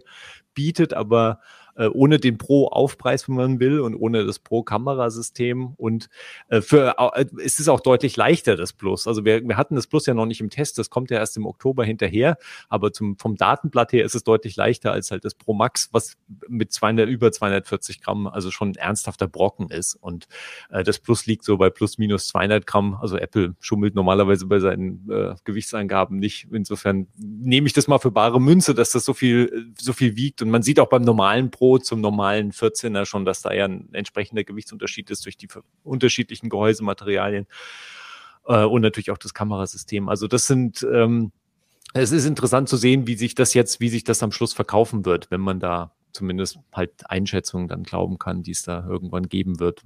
bietet, 0.54 0.94
aber 0.94 1.40
äh, 1.80 1.88
ohne 1.88 2.18
den 2.18 2.36
Pro-Aufpreis, 2.36 3.26
wenn 3.26 3.36
man 3.36 3.58
will, 3.58 3.80
und 3.80 3.94
ohne 3.94 4.26
das 4.26 4.38
Pro-Kamerasystem. 4.38 5.72
Und 5.78 6.10
äh, 6.48 6.60
für 6.60 6.94
äh, 6.98 7.24
es 7.42 7.58
ist 7.58 7.68
auch 7.68 7.80
deutlich 7.80 8.16
leichter, 8.16 8.54
das 8.54 8.74
Plus. 8.74 9.06
Also 9.06 9.24
wir, 9.24 9.42
wir 9.42 9.56
hatten 9.56 9.76
das 9.76 9.86
Plus 9.86 10.04
ja 10.04 10.12
noch 10.12 10.26
nicht 10.26 10.42
im 10.42 10.50
Test, 10.50 10.76
das 10.76 10.90
kommt 10.90 11.10
ja 11.10 11.16
erst 11.16 11.38
im 11.38 11.46
Oktober 11.46 11.82
hinterher, 11.84 12.36
aber 12.68 12.92
zum, 12.92 13.16
vom 13.16 13.36
Datenblatt 13.36 13.94
her 13.94 14.04
ist 14.04 14.14
es 14.14 14.24
deutlich 14.24 14.56
leichter 14.56 14.92
als 14.92 15.10
halt 15.10 15.24
das 15.24 15.34
Pro 15.34 15.54
Max, 15.54 15.88
was 15.92 16.18
mit 16.48 16.70
200, 16.70 17.08
über 17.08 17.32
240 17.32 18.02
Gramm, 18.02 18.26
also 18.26 18.50
schon 18.50 18.72
ein 18.72 18.74
ernsthafter 18.74 19.26
Brocken 19.26 19.70
ist. 19.70 19.94
Und 19.94 20.28
äh, 20.68 20.84
das 20.84 20.98
Plus 20.98 21.24
liegt 21.24 21.44
so 21.44 21.56
bei 21.56 21.70
plus 21.70 21.96
minus 21.96 22.28
200 22.28 22.66
Gramm. 22.66 22.98
Also 23.00 23.16
Apple 23.16 23.54
schummelt 23.58 23.94
normalerweise 23.94 24.44
bei 24.44 24.58
seinen 24.58 25.08
äh, 25.10 25.34
Gewichtsangaben 25.44 26.18
nicht. 26.18 26.48
Insofern 26.52 27.06
nehme 27.16 27.66
ich 27.66 27.72
das 27.72 27.88
mal 27.88 27.98
für 27.98 28.10
bare 28.10 28.38
Münze, 28.38 28.74
dass 28.74 28.90
das 28.90 29.06
so 29.06 29.14
viel, 29.14 29.72
so 29.80 29.94
viel 29.94 30.16
wiegt. 30.16 30.42
Und 30.42 30.50
man 30.50 30.62
sieht 30.62 30.78
auch 30.78 30.88
beim 30.88 31.02
normalen 31.02 31.50
Pro 31.50 31.69
zum 31.78 32.00
normalen 32.00 32.52
14er 32.52 33.04
schon, 33.04 33.24
dass 33.24 33.42
da 33.42 33.52
ja 33.52 33.66
ein 33.66 33.88
entsprechender 33.92 34.44
Gewichtsunterschied 34.44 35.10
ist 35.10 35.24
durch 35.24 35.36
die 35.36 35.48
unterschiedlichen 35.84 36.48
Gehäusematerialien 36.48 37.46
äh, 38.46 38.64
und 38.64 38.82
natürlich 38.82 39.10
auch 39.10 39.18
das 39.18 39.34
Kamerasystem. 39.34 40.08
Also 40.08 40.26
das 40.26 40.46
sind, 40.46 40.86
ähm, 40.92 41.32
es 41.92 42.12
ist 42.12 42.26
interessant 42.26 42.68
zu 42.68 42.76
sehen, 42.76 43.06
wie 43.06 43.16
sich 43.16 43.34
das 43.34 43.54
jetzt, 43.54 43.80
wie 43.80 43.88
sich 43.88 44.04
das 44.04 44.22
am 44.22 44.32
Schluss 44.32 44.52
verkaufen 44.52 45.04
wird, 45.04 45.30
wenn 45.30 45.40
man 45.40 45.60
da 45.60 45.92
zumindest 46.12 46.58
halt 46.72 47.08
Einschätzungen 47.08 47.68
dann 47.68 47.82
glauben 47.82 48.18
kann, 48.18 48.42
die 48.42 48.52
es 48.52 48.62
da 48.62 48.84
irgendwann 48.86 49.28
geben 49.28 49.60
wird. 49.60 49.82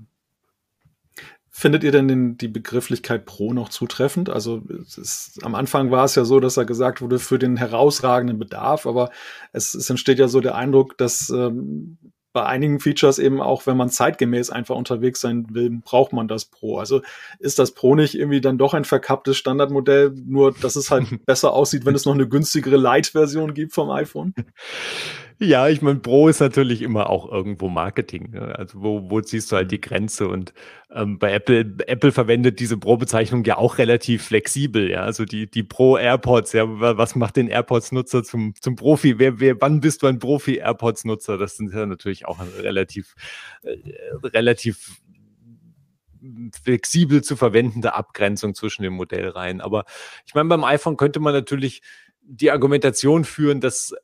Findet 1.56 1.84
ihr 1.84 1.92
denn 1.92 2.08
den, 2.08 2.37
die 2.37 2.49
Begrifflichkeit 2.49 3.26
Pro 3.26 3.52
noch 3.52 3.68
zutreffend? 3.68 4.28
Also 4.28 4.62
ist, 4.68 5.38
am 5.44 5.54
Anfang 5.54 5.92
war 5.92 6.04
es 6.04 6.16
ja 6.16 6.25
so, 6.25 6.40
dass 6.40 6.56
er 6.56 6.64
gesagt 6.64 7.00
wurde 7.00 7.20
für 7.20 7.38
den 7.38 7.56
herausragenden 7.56 8.40
Bedarf, 8.40 8.87
aber 8.87 9.11
es, 9.52 9.73
es 9.75 9.88
entsteht 9.88 10.18
ja 10.18 10.26
so 10.26 10.40
der 10.40 10.56
Eindruck, 10.56 10.99
dass 10.99 11.30
ähm, 11.30 11.96
bei 12.32 12.44
einigen 12.44 12.80
Features 12.80 13.20
eben 13.20 13.40
auch, 13.40 13.68
wenn 13.68 13.76
man 13.76 13.88
zeitgemäß 13.88 14.50
einfach 14.50 14.75
unterwegs 14.75 15.20
sein 15.20 15.46
will, 15.50 15.70
braucht 15.84 16.12
man 16.12 16.26
das 16.26 16.46
Pro. 16.46 16.78
Also 16.78 17.02
ist 17.38 17.61
das 17.61 17.70
Pro 17.70 17.94
nicht 17.94 18.16
irgendwie 18.16 18.40
dann 18.40 18.58
doch 18.58 18.75
ein 18.75 18.84
verkapptes 18.84 19.37
Standardmodell, 19.37 20.12
nur 20.26 20.52
dass 20.52 20.75
es 20.75 20.90
halt 20.90 21.06
besser 21.26 21.52
aussieht, 21.52 21.87
wenn 21.87 21.94
es 21.94 22.04
noch 22.04 22.14
eine 22.14 22.28
günstigere 22.28 22.76
Light-Version 22.76 23.54
gibt 23.54 23.73
vom 23.73 23.90
iPhone? 23.90 24.34
Ja, 25.40 25.68
ich 25.68 25.82
meine, 25.82 25.98
Pro 25.98 26.28
ist 26.28 26.40
natürlich 26.40 26.80
immer 26.80 27.10
auch 27.10 27.30
irgendwo 27.30 27.68
Marketing. 27.68 28.30
Ne? 28.30 28.56
Also 28.56 28.82
wo, 28.82 29.10
wo 29.10 29.20
ziehst 29.20 29.50
du 29.50 29.56
halt 29.56 29.72
die 29.72 29.80
Grenze? 29.80 30.28
Und 30.28 30.54
ähm, 30.92 31.18
bei 31.18 31.32
Apple, 31.32 31.74
Apple 31.86 32.12
verwendet 32.12 32.60
diese 32.60 32.78
Pro-Bezeichnung 32.78 33.44
ja 33.44 33.56
auch 33.58 33.78
relativ 33.78 34.24
flexibel. 34.26 34.88
Ja, 34.90 35.02
also 35.02 35.24
die 35.24 35.50
die 35.50 35.64
Pro 35.64 35.96
AirPods. 35.96 36.52
Ja, 36.52 36.64
was 36.68 37.16
macht 37.16 37.36
den 37.36 37.48
AirPods-Nutzer 37.48 38.22
zum 38.22 38.54
zum 38.60 38.76
Profi? 38.76 39.18
Wer, 39.18 39.40
wer, 39.40 39.60
wann 39.60 39.80
bist 39.80 40.02
du 40.02 40.06
ein 40.06 40.20
Profi 40.20 40.58
AirPods-Nutzer? 40.58 41.36
Das 41.36 41.56
sind 41.56 41.74
ja 41.74 41.84
natürlich 41.84 42.26
auch 42.26 42.38
relativ 42.62 43.16
äh, 43.62 43.76
relativ 44.22 45.00
flexibel 46.62 47.22
zu 47.22 47.36
verwendende 47.36 47.94
Abgrenzung 47.94 48.54
zwischen 48.54 48.82
den 48.82 48.92
Modellreihen. 48.92 49.60
Aber 49.60 49.84
ich 50.26 50.34
meine, 50.34 50.48
beim 50.48 50.64
iPhone 50.64 50.96
könnte 50.96 51.20
man 51.20 51.34
natürlich 51.34 51.82
die 52.22 52.50
Argumentation 52.50 53.24
führen, 53.24 53.60
dass 53.60 53.94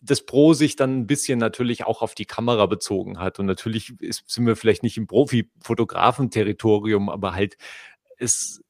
das 0.00 0.24
Pro 0.24 0.54
sich 0.54 0.76
dann 0.76 1.00
ein 1.00 1.06
bisschen 1.06 1.38
natürlich 1.38 1.84
auch 1.84 2.00
auf 2.02 2.14
die 2.14 2.24
Kamera 2.24 2.64
bezogen 2.66 3.18
hat. 3.18 3.38
Und 3.38 3.46
natürlich 3.46 3.92
ist, 4.00 4.24
sind 4.26 4.46
wir 4.46 4.56
vielleicht 4.56 4.82
nicht 4.82 4.96
im 4.96 5.06
Profi-Fotografen-Territorium, 5.06 7.10
aber 7.10 7.34
halt 7.34 7.56
es 8.18 8.62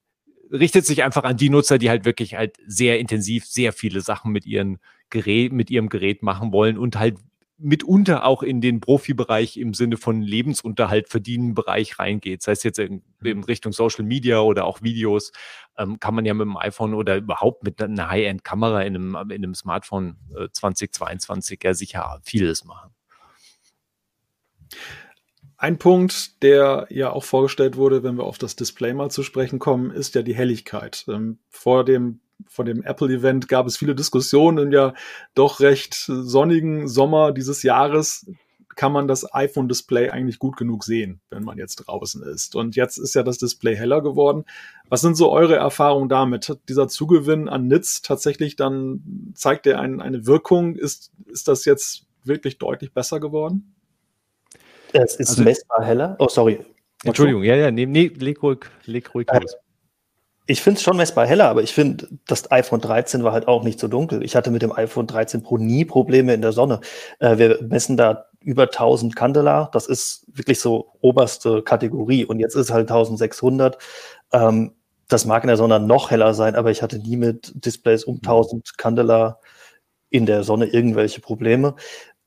richtet 0.51 0.87
sich 0.87 1.05
einfach 1.05 1.25
an 1.25 1.37
die 1.37 1.51
Nutzer, 1.51 1.79
die 1.79 1.91
halt 1.91 2.05
wirklich 2.05 2.35
halt 2.35 2.57
sehr 2.67 2.99
intensiv 2.99 3.47
sehr 3.47 3.73
viele 3.73 4.01
Sachen 4.01 4.33
mit 4.33 4.47
ihren 4.47 4.79
Gerät, 5.09 5.53
mit 5.53 5.71
ihrem 5.71 5.89
Gerät 5.89 6.23
machen 6.23 6.53
wollen 6.53 6.79
und 6.79 6.99
halt 6.99 7.19
mitunter 7.61 8.25
auch 8.25 8.43
in 8.43 8.61
den 8.61 8.81
Profibereich 8.81 9.57
im 9.57 9.75
Sinne 9.75 9.97
von 9.97 10.23
Lebensunterhalt 10.23 11.09
verdienen 11.09 11.55
Bereich 11.55 11.99
reingeht. 11.99 12.43
Sei 12.43 12.53
es 12.53 12.63
jetzt 12.63 12.79
in, 12.79 13.03
in 13.23 13.39
mhm. 13.39 13.45
Richtung 13.45 13.73
Social 13.73 14.05
Media 14.05 14.41
oder 14.41 14.65
auch 14.65 14.83
Videos, 14.83 15.33
ähm, 15.77 16.01
kann 16.01 16.15
man 16.15 16.25
ja 16.25 16.35
mit 16.35 16.47
dem 16.47 16.57
iPhone 16.57 16.95
oder 16.95 17.17
überhaupt 17.17 17.63
mit 17.63 17.83
einer 17.83 18.09
High-End-Kamera 18.09 18.83
in 18.83 18.97
einem, 18.97 19.31
in 19.31 19.45
einem 19.45 19.55
Smartphone 19.55 20.17
äh, 20.37 20.49
2022 20.53 21.61
ja 21.63 21.75
sicher 21.75 22.21
vieles 22.25 22.65
machen. 22.65 22.91
Ein 25.57 25.79
Punkt, 25.79 26.43
der 26.43 26.87
ja 26.89 27.11
auch 27.11 27.25
vorgestellt 27.25 27.77
wurde, 27.77 28.03
wenn 28.03 28.17
wir 28.17 28.25
auf 28.25 28.39
das 28.39 28.57
Display 28.57 28.95
mal 28.95 29.11
zu 29.11 29.23
sprechen 29.23 29.59
kommen, 29.59 29.91
ist 29.91 30.15
ja 30.15 30.23
die 30.23 30.35
Helligkeit. 30.35 31.05
Ähm, 31.09 31.39
vor 31.51 31.85
dem 31.85 32.21
vor 32.49 32.65
dem 32.65 32.83
Apple-Event 32.83 33.49
gab 33.49 33.67
es 33.67 33.77
viele 33.77 33.95
Diskussionen. 33.95 34.59
Im 34.67 34.73
ja 34.73 34.95
doch 35.35 35.61
recht 35.61 35.95
sonnigen 35.95 36.89
Sommer 36.89 37.33
dieses 37.33 37.63
Jahres 37.63 38.27
kann 38.77 38.93
man 38.93 39.09
das 39.09 39.35
iPhone-Display 39.35 40.11
eigentlich 40.11 40.39
gut 40.39 40.57
genug 40.57 40.85
sehen, 40.85 41.21
wenn 41.29 41.45
man 41.45 41.59
jetzt 41.59 41.77
draußen 41.77 42.23
ist. 42.23 42.57
Und 42.57 42.77
jetzt 42.77 42.97
ist 42.97 43.15
ja 43.15 43.23
das 43.23 43.39
Display 43.39 43.77
heller 43.77 44.01
geworden. 44.01 44.45
Was 44.89 45.03
sind 45.03 45.17
so 45.17 45.31
eure 45.31 45.57
Erfahrungen 45.57 46.09
damit? 46.09 46.49
Hat 46.49 46.61
dieser 46.69 46.89
Zugewinn 46.89 47.49
an 47.49 47.67
Nitz 47.67 48.01
tatsächlich 48.01 48.57
dann, 48.57 49.33
zeigt 49.35 49.67
der 49.67 49.81
ein, 49.81 50.01
eine 50.01 50.27
Wirkung? 50.27 50.77
Ist, 50.77 51.13
ist 51.27 51.49
das 51.49 51.65
jetzt 51.65 52.07
wirklich 52.25 52.59
deutlich 52.59 52.95
besser 52.95 53.21
geworden? 53.21 53.75
Es 54.93 55.17
ist 55.17 55.31
also, 55.31 55.43
messbar 55.43 55.85
heller. 55.85 56.17
Oh, 56.19 56.29
sorry. 56.29 56.61
Entschuldigung, 57.05 57.43
ja, 57.43 57.57
ja, 57.57 57.71
nee, 57.71 57.87
nee 57.87 58.09
leg 58.09 58.43
ruhig, 58.43 58.61
leg 58.85 59.15
ruhig 59.15 59.27
los. 59.33 59.57
Ich 60.51 60.63
finde 60.63 60.79
es 60.79 60.83
schon 60.83 60.97
messbar 60.97 61.29
heller, 61.29 61.49
aber 61.49 61.63
ich 61.63 61.73
finde, 61.73 62.09
das 62.27 62.51
iPhone 62.51 62.81
13 62.81 63.23
war 63.23 63.33
halt 63.33 63.47
auch 63.47 63.63
nicht 63.63 63.79
so 63.79 63.87
dunkel. 63.87 64.25
Ich 64.25 64.35
hatte 64.35 64.51
mit 64.51 64.63
dem 64.63 64.73
iPhone 64.73 65.07
13 65.07 65.45
Pro 65.45 65.59
nie 65.59 65.85
Probleme 65.85 66.35
in 66.35 66.43
der 66.43 66.51
Sonne. 66.51 66.81
Äh, 67.21 67.39
wir 67.39 67.63
messen 67.63 67.97
da 67.97 68.27
über 68.41 68.65
1000 68.65 69.15
Candela. 69.15 69.71
Das 69.73 69.87
ist 69.87 70.27
wirklich 70.27 70.59
so 70.59 70.97
oberste 71.03 71.63
Kategorie. 71.63 72.25
Und 72.25 72.41
jetzt 72.41 72.57
ist 72.57 72.73
halt 72.73 72.91
1600. 72.91 73.79
Ähm, 74.33 74.73
das 75.07 75.25
mag 75.25 75.45
in 75.45 75.47
der 75.47 75.57
Sonne 75.57 75.79
noch 75.79 76.11
heller 76.11 76.35
sein, 76.35 76.57
aber 76.57 76.73
ich 76.73 76.83
hatte 76.83 76.99
nie 76.99 77.17
mit 77.17 77.53
Displays 77.65 78.03
um 78.03 78.17
1000 78.17 78.77
Candela 78.77 79.39
in 80.09 80.27
der 80.27 80.43
Sonne 80.43 80.67
irgendwelche 80.67 81.21
Probleme. 81.21 81.77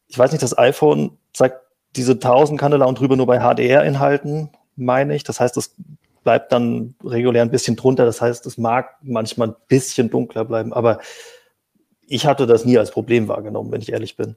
Ich 0.07 0.17
weiß 0.17 0.31
nicht, 0.31 0.43
das 0.43 0.57
iPhone 0.57 1.17
zeigt 1.33 1.57
diese 1.97 2.13
1000 2.13 2.57
Candela 2.57 2.85
und 2.85 2.97
drüber 2.97 3.17
nur 3.17 3.27
bei 3.27 3.39
HDR-Inhalten, 3.39 4.49
meine 4.77 5.13
ich. 5.13 5.25
Das 5.25 5.41
heißt, 5.41 5.57
es 5.57 5.75
bleibt 6.23 6.51
dann 6.51 6.95
regulär 7.03 7.41
ein 7.41 7.51
bisschen 7.51 7.75
drunter. 7.75 8.05
Das 8.05 8.21
heißt, 8.21 8.45
es 8.45 8.57
mag 8.57 8.97
manchmal 9.01 9.49
ein 9.49 9.55
bisschen 9.67 10.09
dunkler 10.09 10.45
bleiben, 10.45 10.73
aber 10.73 10.99
ich 12.07 12.25
hatte 12.25 12.47
das 12.47 12.65
nie 12.65 12.77
als 12.77 12.91
Problem 12.91 13.27
wahrgenommen, 13.27 13.71
wenn 13.71 13.81
ich 13.81 13.91
ehrlich 13.91 14.15
bin. 14.15 14.35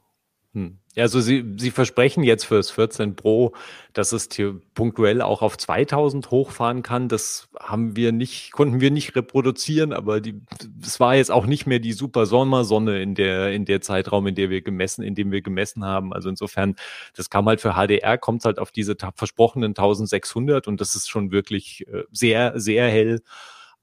Hm. 0.57 0.79
Ja, 0.95 1.03
also 1.03 1.21
Sie, 1.21 1.45
Sie 1.59 1.71
versprechen 1.71 2.25
jetzt 2.25 2.45
für 2.45 2.55
das 2.55 2.71
14 2.71 3.15
Pro, 3.15 3.53
dass 3.93 4.13
es 4.13 4.27
hier 4.33 4.59
punktuell 4.73 5.21
auch 5.21 5.43
auf 5.43 5.59
2000 5.59 6.31
hochfahren 6.31 6.83
kann. 6.83 7.11
Das 7.11 7.51
haben 7.61 7.95
wir 7.95 8.11
nicht, 8.11 8.53
konnten 8.53 8.81
wir 8.81 8.91
nicht 8.91 9.15
reproduzieren, 9.15 9.93
aber 9.93 10.23
es 10.83 10.99
war 10.99 11.15
jetzt 11.15 11.31
auch 11.31 11.45
nicht 11.45 11.67
mehr 11.67 11.79
die 11.79 11.93
super 11.93 12.25
Sommersonne 12.25 13.03
in 13.03 13.15
der, 13.15 13.53
in 13.53 13.67
der 13.67 13.83
Zeitraum, 13.83 14.27
in 14.29 14.35
der 14.35 14.49
wir 14.49 14.63
gemessen, 14.63 15.03
in 15.03 15.15
dem 15.15 15.31
wir 15.31 15.43
gemessen 15.43 15.85
haben. 15.85 16.15
Also 16.15 16.31
insofern, 16.31 16.75
das 17.15 17.29
kam 17.29 17.45
halt 17.45 17.61
für 17.61 17.75
HDR, 17.75 18.17
kommt 18.17 18.47
halt 18.47 18.59
auf 18.59 18.71
diese 18.71 18.97
versprochenen 19.15 19.73
1600 19.73 20.67
und 20.69 20.81
das 20.81 20.95
ist 20.97 21.11
schon 21.11 21.33
wirklich 21.33 21.87
äh, 21.89 22.05
sehr, 22.13 22.59
sehr 22.59 22.89
hell 22.89 23.21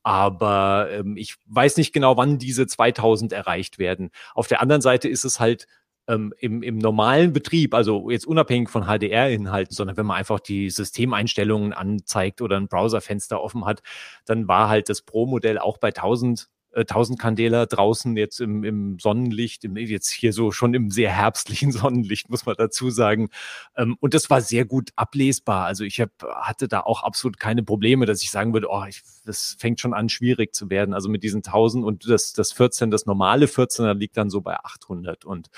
aber 0.05 0.89
ähm, 0.91 1.15
ich 1.15 1.35
weiß 1.45 1.77
nicht 1.77 1.93
genau, 1.93 2.17
wann 2.17 2.37
diese 2.37 2.67
2000 2.67 3.31
erreicht 3.31 3.79
werden. 3.79 4.11
Auf 4.35 4.47
der 4.47 4.61
anderen 4.61 4.81
Seite 4.81 5.07
ist 5.07 5.23
es 5.23 5.39
halt 5.39 5.65
ähm, 6.07 6.33
im, 6.39 6.63
im 6.63 6.77
normalen 6.77 7.33
Betrieb, 7.33 7.73
also 7.73 8.09
jetzt 8.09 8.27
unabhängig 8.27 8.69
von 8.69 8.83
HDR-Inhalten, 8.85 9.73
sondern 9.73 9.97
wenn 9.97 10.05
man 10.05 10.17
einfach 10.17 10.39
die 10.39 10.69
Systemeinstellungen 10.69 11.73
anzeigt 11.73 12.41
oder 12.41 12.57
ein 12.57 12.67
Browserfenster 12.67 13.41
offen 13.41 13.65
hat, 13.65 13.81
dann 14.25 14.47
war 14.47 14.69
halt 14.69 14.89
das 14.89 15.01
Pro-Modell 15.01 15.57
auch 15.57 15.77
bei 15.77 15.89
1000 15.89 16.49
1000 16.75 17.19
äh, 17.19 17.21
Candela 17.21 17.65
draußen 17.65 18.17
jetzt 18.17 18.41
im, 18.41 18.63
im 18.63 18.97
Sonnenlicht, 18.99 19.63
im, 19.63 19.77
jetzt 19.77 20.09
hier 20.09 20.33
so 20.33 20.51
schon 20.51 20.73
im 20.73 20.89
sehr 20.89 21.11
herbstlichen 21.11 21.71
Sonnenlicht, 21.71 22.29
muss 22.29 22.45
man 22.45 22.55
dazu 22.57 22.89
sagen. 22.89 23.29
Ähm, 23.77 23.95
und 23.99 24.13
das 24.13 24.29
war 24.29 24.41
sehr 24.41 24.65
gut 24.65 24.89
ablesbar. 24.95 25.65
Also 25.65 25.83
ich 25.83 26.01
hab, 26.01 26.09
hatte 26.23 26.67
da 26.67 26.81
auch 26.81 27.03
absolut 27.03 27.39
keine 27.39 27.63
Probleme, 27.63 28.05
dass 28.05 28.23
ich 28.23 28.31
sagen 28.31 28.53
würde, 28.53 28.67
oh, 28.69 28.83
ich, 28.87 29.03
das 29.25 29.55
fängt 29.59 29.79
schon 29.79 29.93
an, 29.93 30.09
schwierig 30.09 30.55
zu 30.55 30.69
werden. 30.69 30.93
Also 30.93 31.09
mit 31.09 31.23
diesen 31.23 31.43
1000 31.43 31.85
und 31.85 32.09
das, 32.09 32.33
das 32.33 32.53
14, 32.53 32.91
das 32.91 33.05
normale 33.05 33.45
14er 33.45 33.93
liegt 33.93 34.17
dann 34.17 34.29
so 34.29 34.41
bei 34.41 34.55
800. 34.55 35.25
Und 35.25 35.49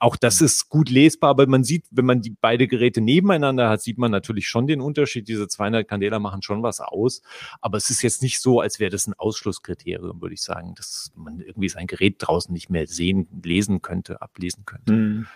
auch 0.00 0.16
das 0.16 0.40
mhm. 0.40 0.46
ist 0.46 0.68
gut 0.68 0.90
lesbar, 0.90 1.30
aber 1.30 1.46
man 1.46 1.64
sieht, 1.64 1.86
wenn 1.90 2.06
man 2.06 2.22
die 2.22 2.34
beide 2.40 2.68
Geräte 2.68 3.00
nebeneinander 3.00 3.68
hat, 3.68 3.82
sieht 3.82 3.98
man 3.98 4.10
natürlich 4.10 4.46
schon 4.46 4.66
den 4.66 4.80
Unterschied. 4.80 5.28
Diese 5.28 5.48
200 5.48 5.86
Candela 5.86 6.18
machen 6.18 6.42
schon 6.42 6.62
was 6.62 6.80
aus. 6.80 7.22
Aber 7.60 7.76
es 7.76 7.90
ist 7.90 8.02
jetzt 8.02 8.22
nicht 8.22 8.40
so, 8.40 8.60
als 8.60 8.80
wäre 8.80 8.90
das 8.90 9.06
ein 9.06 9.14
Ausschlusskriterium, 9.14 10.20
würde 10.20 10.34
ich 10.34 10.42
sagen 10.42 10.52
sagen, 10.52 10.74
dass 10.74 11.10
man 11.14 11.40
irgendwie 11.40 11.68
sein 11.68 11.86
Gerät 11.86 12.16
draußen 12.18 12.52
nicht 12.52 12.70
mehr 12.70 12.86
sehen, 12.86 13.28
lesen 13.42 13.82
könnte, 13.82 14.22
ablesen 14.22 14.64
könnte. 14.64 14.92
Mhm. 14.92 15.26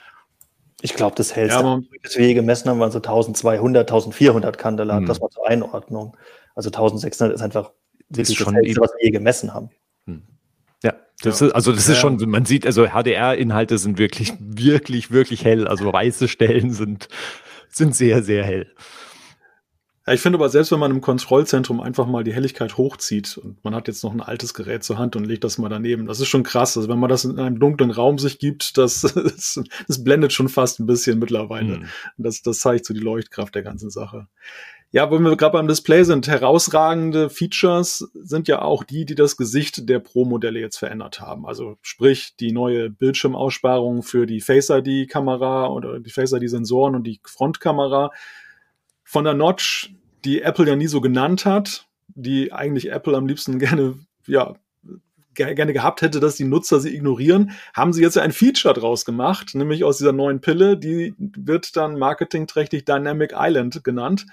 Ich 0.83 0.95
glaube, 0.95 1.17
das 1.17 1.35
hellste, 1.35 1.63
ja, 1.63 1.81
das 2.03 2.17
wir 2.17 2.27
je 2.27 2.35
gemessen 2.35 2.69
haben, 2.69 2.79
waren 2.81 2.91
so 2.91 2.99
1200, 2.99 3.91
1400 3.91 4.59
Candela. 4.59 5.01
Mhm. 5.01 5.07
Das 5.07 5.21
war 5.21 5.31
zur 5.31 5.49
Einordnung. 5.49 6.17
Also 6.57 6.71
1600 6.71 7.37
ist 7.37 7.43
einfach 7.43 7.71
wirklich 8.09 8.39
das, 8.39 8.47
das 8.47 8.55
hellste, 8.55 8.81
was 8.81 8.93
wir 8.99 9.05
je 9.05 9.11
gemessen 9.11 9.55
haben. 9.55 9.71
Mhm. 10.07 10.23
Ja, 10.83 10.95
das 11.23 11.41
ja. 11.41 11.47
ist, 11.47 11.53
also 11.53 11.73
das 11.73 11.87
ja. 11.87 11.93
ist 11.93 12.01
schon, 12.01 12.17
man 12.29 12.45
sieht, 12.45 12.67
also 12.67 12.87
HDR-Inhalte 12.89 13.79
sind 13.79 13.99
wirklich, 13.99 14.33
wirklich, 14.41 15.13
wirklich 15.13 15.45
hell. 15.45 15.69
Also 15.69 15.93
weiße 15.93 16.27
Stellen 16.27 16.73
sind, 16.73 17.09
sind 17.69 17.95
sehr, 17.95 18.23
sehr 18.23 18.43
hell. 18.43 18.73
Ja, 20.07 20.13
ich 20.13 20.21
finde 20.21 20.39
aber 20.39 20.49
selbst 20.49 20.71
wenn 20.71 20.79
man 20.79 20.93
im 20.93 21.01
Kontrollzentrum 21.01 21.81
einfach 21.81 22.07
mal 22.07 22.23
die 22.23 22.33
Helligkeit 22.33 22.77
hochzieht 22.77 23.39
und 23.39 23.63
man 23.65 23.75
hat 23.75 23.89
jetzt 23.89 24.05
noch 24.05 24.13
ein 24.13 24.21
altes 24.21 24.55
Gerät 24.55 24.85
zur 24.85 24.99
Hand 24.99 25.17
und 25.17 25.25
legt 25.25 25.43
das 25.43 25.59
mal 25.59 25.69
daneben, 25.69 26.07
das 26.07 26.21
ist 26.21 26.29
schon 26.29 26.45
krass. 26.45 26.77
Also 26.77 26.89
wenn 26.89 27.01
man 27.01 27.11
das 27.11 27.25
in 27.25 27.41
einem 27.41 27.59
dunklen 27.59 27.91
Raum 27.91 28.19
sich 28.19 28.39
gibt, 28.39 28.79
das, 28.79 29.01
das, 29.15 29.61
das 29.89 30.05
blendet 30.05 30.33
schon 30.33 30.49
fast 30.49 30.79
ein 30.79 30.87
bisschen 30.87 31.19
mittlerweile. 31.19 31.79
Mhm. 31.79 31.87
Das, 32.19 32.41
das 32.43 32.61
zeigt 32.61 32.85
so 32.87 32.95
die 32.95 33.01
Leuchtkraft 33.01 33.57
der 33.57 33.65
ganzen 33.65 33.91
Sache. 33.91 34.29
Ja, 34.93 35.11
wenn 35.11 35.23
wir 35.23 35.37
gerade 35.37 35.53
beim 35.53 35.69
Display 35.69 36.05
sind, 36.05 36.29
herausragende 36.29 37.29
Features 37.29 38.09
sind 38.15 38.47
ja 38.47 38.63
auch 38.63 38.85
die, 38.85 39.05
die 39.05 39.17
das 39.17 39.37
Gesicht 39.37 39.89
der 39.89 39.99
Pro-Modelle 39.99 40.61
jetzt 40.61 40.79
verändert 40.79 41.21
haben. 41.21 41.45
Also 41.45 41.77
sprich 41.83 42.37
die 42.39 42.53
neue 42.53 42.89
Bildschirmaussparung 42.89 44.03
für 44.03 44.27
die 44.27 44.41
Face 44.41 44.71
ID-Kamera 44.71 45.67
oder 45.69 45.99
die 45.99 46.11
Face 46.11 46.33
ID-Sensoren 46.33 46.95
und 46.95 47.05
die 47.05 47.21
Frontkamera 47.25 48.13
von 49.03 49.25
der 49.25 49.35
Notch, 49.35 49.93
die 50.25 50.43
Apple 50.43 50.69
ja 50.69 50.77
nie 50.77 50.87
so 50.87 51.01
genannt 51.01 51.45
hat, 51.45 51.87
die 52.09 52.53
eigentlich 52.53 52.91
Apple 52.91 53.17
am 53.17 53.27
liebsten 53.27 53.59
gerne, 53.61 53.99
ja, 54.27 54.55
gerne 55.35 55.73
gehabt 55.73 56.01
hätte, 56.01 56.21
dass 56.21 56.37
die 56.37 56.45
Nutzer 56.45 56.81
sie 56.81 56.95
ignorieren, 56.95 57.51
haben 57.75 57.93
sie 57.93 58.03
jetzt 58.03 58.17
ja 58.17 58.23
ein 58.23 58.33
Feature 58.33 58.75
draus 58.75 59.05
gemacht, 59.05 59.55
nämlich 59.55 59.85
aus 59.85 59.99
dieser 59.99 60.13
neuen 60.13 60.41
Pille, 60.41 60.79
die 60.79 61.15
wird 61.19 61.77
dann 61.77 61.99
marketingträchtig 61.99 62.85
Dynamic 62.85 63.35
Island 63.37 63.83
genannt. 63.85 64.27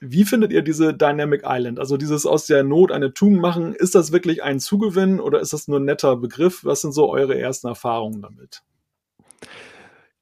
Wie 0.00 0.24
findet 0.24 0.50
ihr 0.52 0.62
diese 0.62 0.94
Dynamic 0.94 1.42
Island? 1.44 1.78
Also 1.78 1.98
dieses 1.98 2.24
aus 2.24 2.46
der 2.46 2.64
Not 2.64 2.90
eine 2.90 3.12
Tugend 3.12 3.40
machen, 3.40 3.74
ist 3.74 3.94
das 3.94 4.12
wirklich 4.12 4.42
ein 4.42 4.58
Zugewinn 4.58 5.20
oder 5.20 5.40
ist 5.40 5.52
das 5.52 5.68
nur 5.68 5.78
ein 5.78 5.84
netter 5.84 6.16
Begriff? 6.16 6.64
Was 6.64 6.80
sind 6.80 6.92
so 6.92 7.10
eure 7.10 7.38
ersten 7.38 7.68
Erfahrungen 7.68 8.22
damit? 8.22 8.62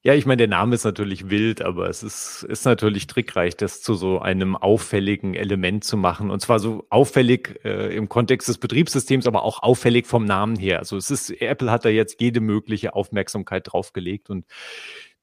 Ja, 0.03 0.15
ich 0.15 0.27
meine, 0.27 0.39
der 0.39 0.49
Name 0.49 0.77
ist 0.77 0.85
natürlich 0.85 1.29
wild, 1.29 1.61
aber 1.61 1.89
es 1.89 2.03
ist, 2.03 2.45
ist 2.45 2.65
natürlich 2.65 3.09
trickreich, 3.09 3.57
das 3.57 3.83
zu 3.83 3.95
so 3.95 4.21
einem 4.21 4.57
auffälligen 4.57 5.35
Element 5.35 5.85
zu 5.85 5.97
machen. 5.97 6.31
Und 6.31 6.41
zwar 6.41 6.61
so 6.61 6.87
auffällig 6.89 7.61
äh, 7.65 7.95
im 7.97 8.09
Kontext 8.09 8.49
des 8.49 8.59
Betriebssystems, 8.59 9.27
aber 9.27 9.43
auch 9.43 9.63
auffällig 9.63 10.07
vom 10.07 10.25
Namen 10.25 10.57
her. 10.57 10.79
Also 10.79 10.97
es 10.97 11.11
ist, 11.11 11.31
Apple 11.43 11.71
hat 11.71 11.85
da 11.85 11.89
jetzt 11.89 12.21
jede 12.21 12.41
mögliche 12.41 12.95
Aufmerksamkeit 12.95 13.71
draufgelegt 13.71 14.31
und 14.31 14.47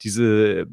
diese, 0.02 0.68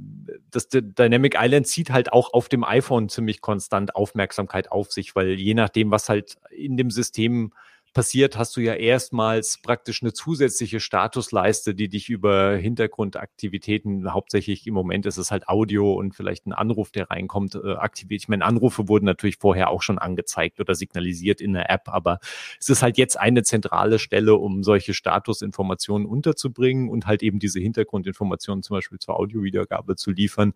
das 0.50 0.68
Dynamic 0.68 1.36
Island 1.38 1.66
zieht 1.66 1.90
halt 1.90 2.12
auch 2.12 2.32
auf 2.32 2.48
dem 2.48 2.64
iPhone 2.64 3.08
ziemlich 3.08 3.40
konstant 3.40 3.94
Aufmerksamkeit 3.94 4.70
auf 4.70 4.92
sich, 4.92 5.14
weil 5.14 5.30
je 5.30 5.54
nachdem, 5.54 5.90
was 5.90 6.08
halt 6.08 6.36
in 6.50 6.76
dem 6.76 6.90
System 6.90 7.52
passiert, 7.92 8.38
hast 8.38 8.56
du 8.56 8.60
ja 8.60 8.74
erstmals 8.74 9.58
praktisch 9.58 10.02
eine 10.02 10.12
zusätzliche 10.12 10.80
Statusleiste, 10.80 11.74
die 11.74 11.88
dich 11.88 12.08
über 12.08 12.56
Hintergrundaktivitäten, 12.56 14.12
hauptsächlich 14.12 14.66
im 14.66 14.74
Moment 14.74 15.06
ist 15.06 15.18
es 15.18 15.30
halt 15.30 15.48
Audio 15.48 15.92
und 15.92 16.14
vielleicht 16.14 16.46
ein 16.46 16.52
Anruf, 16.52 16.90
der 16.90 17.10
reinkommt, 17.10 17.54
äh, 17.54 17.74
aktiviert. 17.74 18.22
Ich 18.22 18.28
meine, 18.28 18.44
Anrufe 18.44 18.88
wurden 18.88 19.04
natürlich 19.04 19.36
vorher 19.38 19.70
auch 19.70 19.82
schon 19.82 19.98
angezeigt 19.98 20.60
oder 20.60 20.74
signalisiert 20.74 21.40
in 21.40 21.52
der 21.52 21.70
App, 21.70 21.88
aber 21.88 22.18
es 22.58 22.68
ist 22.68 22.82
halt 22.82 22.98
jetzt 22.98 23.18
eine 23.18 23.42
zentrale 23.42 23.98
Stelle, 23.98 24.36
um 24.36 24.62
solche 24.62 24.94
Statusinformationen 24.94 26.06
unterzubringen 26.06 26.88
und 26.88 27.06
halt 27.06 27.22
eben 27.22 27.38
diese 27.38 27.60
Hintergrundinformationen 27.60 28.62
zum 28.62 28.76
Beispiel 28.76 28.98
zur 28.98 29.18
Audiowiedergabe 29.18 29.96
zu 29.96 30.10
liefern. 30.10 30.54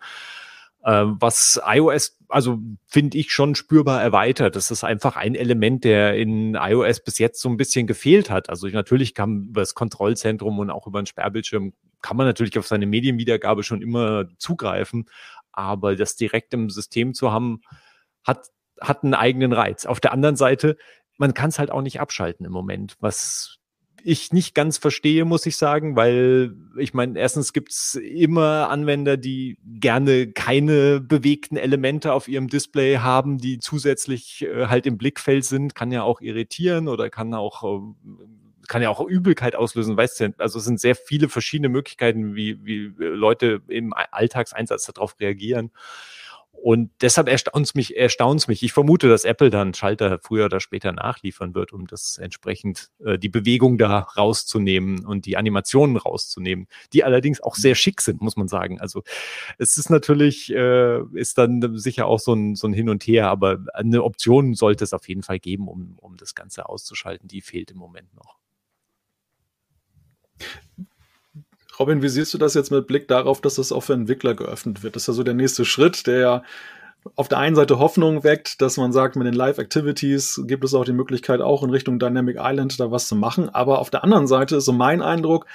Ähm, 0.87 1.17
was 1.19 1.61
iOS, 1.67 2.17
also 2.29 2.61
finde 2.87 3.19
ich 3.19 3.33
schon 3.33 3.57
spürbar 3.57 4.01
erweitert. 4.01 4.55
Das 4.55 4.71
ist 4.71 4.85
einfach 4.85 5.17
ein 5.17 5.35
Element, 5.35 5.83
der 5.83 6.15
in 6.17 6.55
iOS 6.55 7.03
bis 7.03 7.19
jetzt 7.19 7.41
so 7.41 7.49
ein 7.49 7.57
bisschen 7.57 7.89
gefehlt 7.89 8.31
hat. 8.31 8.49
Also 8.49 8.69
ich, 8.69 8.73
natürlich 8.73 9.13
kam 9.13 9.49
über 9.49 9.63
das 9.63 9.75
Kontrollzentrum 9.75 10.61
und 10.61 10.71
auch 10.71 10.87
über 10.87 11.03
den 11.03 11.07
Sperrbildschirm 11.07 11.73
kann 12.03 12.17
man 12.17 12.27
natürlich 12.27 12.57
auf 12.57 12.69
seine 12.69 12.87
Medienwiedergabe 12.87 13.65
schon 13.65 13.83
immer 13.83 14.27
zugreifen, 14.39 15.07
aber 15.51 15.97
das 15.97 16.15
direkt 16.15 16.55
im 16.55 16.71
System 16.71 17.15
zu 17.15 17.33
haben, 17.33 17.63
hat, 18.23 18.47
hat 18.81 19.03
einen 19.03 19.15
eigenen 19.15 19.53
Reiz. 19.53 19.87
Auf 19.87 19.99
der 19.99 20.13
anderen 20.13 20.37
Seite, 20.37 20.77
man 21.19 21.35
kann 21.35 21.49
es 21.49 21.59
halt 21.59 21.73
auch 21.73 21.83
nicht 21.83 22.01
abschalten 22.01 22.47
im 22.47 22.53
Moment, 22.53 22.95
was 23.01 23.56
ich 24.09 24.33
nicht 24.33 24.55
ganz 24.55 24.79
verstehe, 24.79 25.25
muss 25.25 25.47
ich 25.47 25.57
sagen, 25.57 25.97
weil 25.97 26.55
ich 26.79 26.95
meine, 26.95 27.19
erstens 27.19 27.53
gibt's 27.53 27.97
immer 27.97 28.71
Anwender, 28.71 29.17
die 29.17 29.59
gerne 29.65 30.29
keine 30.29 31.01
bewegten 31.01 31.57
Elemente 31.57 32.13
auf 32.13 32.29
ihrem 32.29 32.47
Display 32.47 32.99
haben, 32.99 33.39
die 33.39 33.59
zusätzlich 33.59 34.43
äh, 34.43 34.69
halt 34.69 34.87
im 34.87 34.97
Blickfeld 34.97 35.45
sind, 35.45 35.75
kann 35.75 35.91
ja 35.91 36.05
auch 36.05 36.21
irritieren 36.21 36.87
oder 36.87 37.11
kann 37.11 37.35
auch 37.35 37.65
äh, 37.65 37.95
kann 38.69 38.81
ja 38.81 38.91
auch 38.91 39.01
Übelkeit 39.01 39.57
auslösen, 39.57 39.97
weißt 39.97 40.21
du, 40.21 40.35
also 40.39 40.59
es 40.59 40.65
sind 40.65 40.81
sehr 40.81 40.95
viele 40.95 41.29
verschiedene 41.29 41.69
Möglichkeiten, 41.69 42.37
wie, 42.37 42.65
wie 42.65 42.93
Leute 42.99 43.63
im 43.69 43.93
Alltagseinsatz 43.93 44.87
darauf 44.87 45.19
reagieren. 45.21 45.71
Und 46.63 46.91
deshalb 47.01 47.29
erstaunt 47.29 47.67
es 47.67 47.75
mich, 47.75 47.97
erstaunt's 47.97 48.49
mich. 48.49 48.63
Ich 48.63 48.73
vermute, 48.73 49.09
dass 49.09 49.25
Apple 49.25 49.51
dann 49.51 49.75
Schalter 49.75 50.19
früher 50.21 50.47
oder 50.47 50.61
später 50.61 50.93
nachliefern 50.93 51.55
wird, 51.55 51.73
um 51.73 51.87
das 51.87 52.19
entsprechend 52.19 52.91
äh, 53.05 53.19
die 53.19 53.29
Bewegung 53.29 53.79
da 53.79 54.01
rauszunehmen 54.01 55.05
und 55.05 55.27
die 55.27 55.37
Animationen 55.37 55.97
rauszunehmen, 55.97 56.67
die 56.93 57.05
allerdings 57.05 57.41
auch 57.41 57.55
sehr 57.55 57.75
schick 57.75 58.01
sind, 58.01 58.21
muss 58.21 58.37
man 58.37 58.49
sagen. 58.49 58.81
Also 58.81 59.03
es 59.59 59.79
ist 59.79 59.91
natürlich, 59.91 60.53
äh, 60.53 61.03
ist 61.15 61.39
dann 61.39 61.79
sicher 61.79 62.07
auch 62.07 62.21
so 62.21 62.35
ein, 62.35 62.57
so 62.57 62.67
ein 62.67 62.73
Hin 62.73 62.89
und 62.89 63.07
Her, 63.07 63.29
aber 63.29 63.65
eine 63.75 64.03
Option 64.03 64.55
sollte 64.55 64.85
es 64.85 64.93
auf 64.93 65.09
jeden 65.09 65.23
Fall 65.23 65.39
geben, 65.39 65.69
um, 65.69 65.99
um 65.99 66.17
das 66.17 66.35
Ganze 66.35 66.69
auszuschalten. 66.69 67.29
Die 67.29 67.43
fehlt 67.43 67.71
im 67.71 67.79
Moment 67.79 68.13
noch. 68.15 68.39
Robin, 71.79 72.03
wie 72.03 72.09
siehst 72.09 72.33
du 72.33 72.39
das 72.39 72.55
jetzt 72.55 72.71
mit 72.71 72.87
Blick 72.87 73.09
darauf, 73.09 73.41
dass 73.41 73.57
das 73.57 73.73
auch 73.73 73.83
für 73.83 73.95
Entwickler 73.95 74.35
geöffnet 74.35 74.83
wird? 74.83 74.97
Das 74.97 75.03
ist 75.03 75.09
ja 75.09 75.15
so 75.15 75.23
der 75.23 75.35
nächste 75.35 75.65
Schritt, 75.65 76.07
der 76.07 76.19
ja 76.19 76.43
auf 77.15 77.29
der 77.29 77.39
einen 77.39 77.55
Seite 77.55 77.79
Hoffnung 77.79 78.25
weckt, 78.25 78.61
dass 78.61 78.77
man 78.77 78.93
sagt, 78.93 79.15
mit 79.17 79.27
den 79.27 79.35
Live-Activities 79.35 80.43
gibt 80.47 80.65
es 80.65 80.75
auch 80.75 80.85
die 80.85 80.93
Möglichkeit, 80.93 81.41
auch 81.41 81.63
in 81.63 81.71
Richtung 81.71 81.99
Dynamic 81.99 82.37
Island 82.41 82.81
da 82.81 82.91
was 82.91 83.07
zu 83.07 83.15
machen. 83.15 83.49
Aber 83.49 83.79
auf 83.79 83.91
der 83.91 84.03
anderen 84.03 84.27
Seite 84.27 84.57
ist 84.57 84.65
so 84.65 84.73
mein 84.73 85.03
Eindruck, 85.03 85.47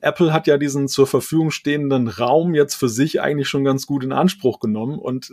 Apple 0.00 0.32
hat 0.32 0.46
ja 0.46 0.56
diesen 0.56 0.88
zur 0.88 1.06
Verfügung 1.06 1.50
stehenden 1.50 2.08
Raum 2.08 2.54
jetzt 2.54 2.74
für 2.74 2.88
sich 2.88 3.20
eigentlich 3.20 3.48
schon 3.48 3.64
ganz 3.64 3.86
gut 3.86 4.04
in 4.04 4.12
Anspruch 4.12 4.60
genommen 4.60 4.98
und 4.98 5.32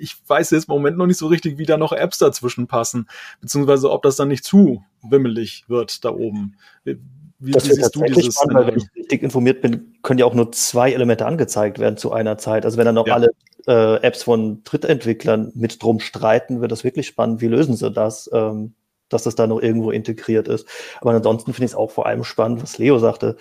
ich 0.00 0.16
weiß 0.26 0.50
jetzt 0.50 0.68
im 0.68 0.74
Moment 0.74 0.96
noch 0.96 1.06
nicht 1.06 1.18
so 1.18 1.26
richtig, 1.26 1.58
wie 1.58 1.66
da 1.66 1.76
noch 1.76 1.92
Apps 1.92 2.18
dazwischen 2.18 2.66
passen, 2.66 3.08
beziehungsweise 3.40 3.90
ob 3.90 4.02
das 4.02 4.16
dann 4.16 4.28
nicht 4.28 4.44
zu 4.44 4.84
wimmelig 5.02 5.64
wird 5.68 6.04
da 6.04 6.10
oben. 6.10 6.56
Wie, 7.40 7.52
das 7.52 7.68
wie 7.68 7.74
siehst 7.74 7.94
du 7.94 8.02
dieses 8.02 8.34
spannend, 8.34 8.54
weil 8.54 8.66
wenn 8.66 8.76
ich 8.76 8.86
richtig 8.96 9.22
informiert 9.22 9.60
bin, 9.60 9.96
können 10.02 10.18
ja 10.18 10.26
auch 10.26 10.34
nur 10.34 10.50
zwei 10.52 10.92
Elemente 10.92 11.24
angezeigt 11.24 11.78
werden 11.78 11.96
zu 11.96 12.12
einer 12.12 12.36
Zeit. 12.36 12.64
Also 12.64 12.78
wenn 12.78 12.86
dann 12.86 12.96
noch 12.96 13.06
ja. 13.06 13.14
alle 13.14 13.30
äh, 13.66 14.02
Apps 14.02 14.24
von 14.24 14.62
Drittentwicklern 14.64 15.52
mit 15.54 15.82
drum 15.82 16.00
streiten, 16.00 16.60
wird 16.60 16.72
das 16.72 16.82
wirklich 16.82 17.06
spannend. 17.06 17.40
Wie 17.40 17.46
lösen 17.46 17.76
sie 17.76 17.90
das, 17.90 18.28
ähm, 18.32 18.74
dass 19.08 19.22
das 19.22 19.36
da 19.36 19.46
noch 19.46 19.60
irgendwo 19.60 19.92
integriert 19.92 20.48
ist? 20.48 20.66
Aber 21.00 21.12
ansonsten 21.12 21.52
finde 21.52 21.66
ich 21.66 21.72
es 21.72 21.76
auch 21.76 21.92
vor 21.92 22.06
allem 22.06 22.24
spannend, 22.24 22.62
was 22.62 22.78
Leo 22.78 22.98
sagte, 22.98 23.36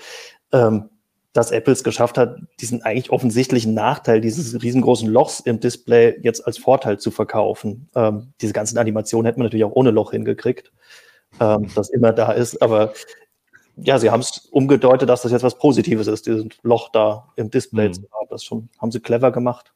ähm, 0.51 0.89
dass 1.33 1.51
Apple 1.51 1.73
es 1.73 1.83
geschafft 1.83 2.17
hat, 2.17 2.37
diesen 2.59 2.81
eigentlich 2.81 3.11
offensichtlichen 3.11 3.73
Nachteil 3.73 4.21
dieses 4.21 4.61
riesengroßen 4.61 5.07
Lochs 5.07 5.39
im 5.39 5.59
Display 5.59 6.19
jetzt 6.23 6.45
als 6.45 6.57
Vorteil 6.57 6.99
zu 6.99 7.11
verkaufen. 7.11 7.89
Ähm, 7.95 8.33
diese 8.41 8.53
ganzen 8.53 8.77
Animationen 8.77 9.25
hätte 9.25 9.39
man 9.39 9.45
natürlich 9.45 9.65
auch 9.65 9.75
ohne 9.75 9.91
Loch 9.91 10.11
hingekriegt, 10.11 10.71
ähm, 11.39 11.69
das 11.75 11.89
immer 11.89 12.11
da 12.11 12.31
ist. 12.31 12.61
Aber 12.61 12.93
ja, 13.77 13.99
sie 13.99 14.09
haben 14.09 14.21
es 14.21 14.47
umgedeutet, 14.51 15.07
dass 15.07 15.21
das 15.21 15.31
jetzt 15.31 15.43
was 15.43 15.57
Positives 15.57 16.07
ist, 16.07 16.25
dieses 16.25 16.47
Loch 16.63 16.89
da 16.89 17.31
im 17.35 17.51
Display 17.51 17.89
mhm. 17.89 17.93
zu 17.93 18.01
haben. 18.11 18.27
Das 18.29 18.43
schon, 18.43 18.69
haben 18.79 18.91
sie 18.91 18.99
clever 18.99 19.31
gemacht. 19.31 19.73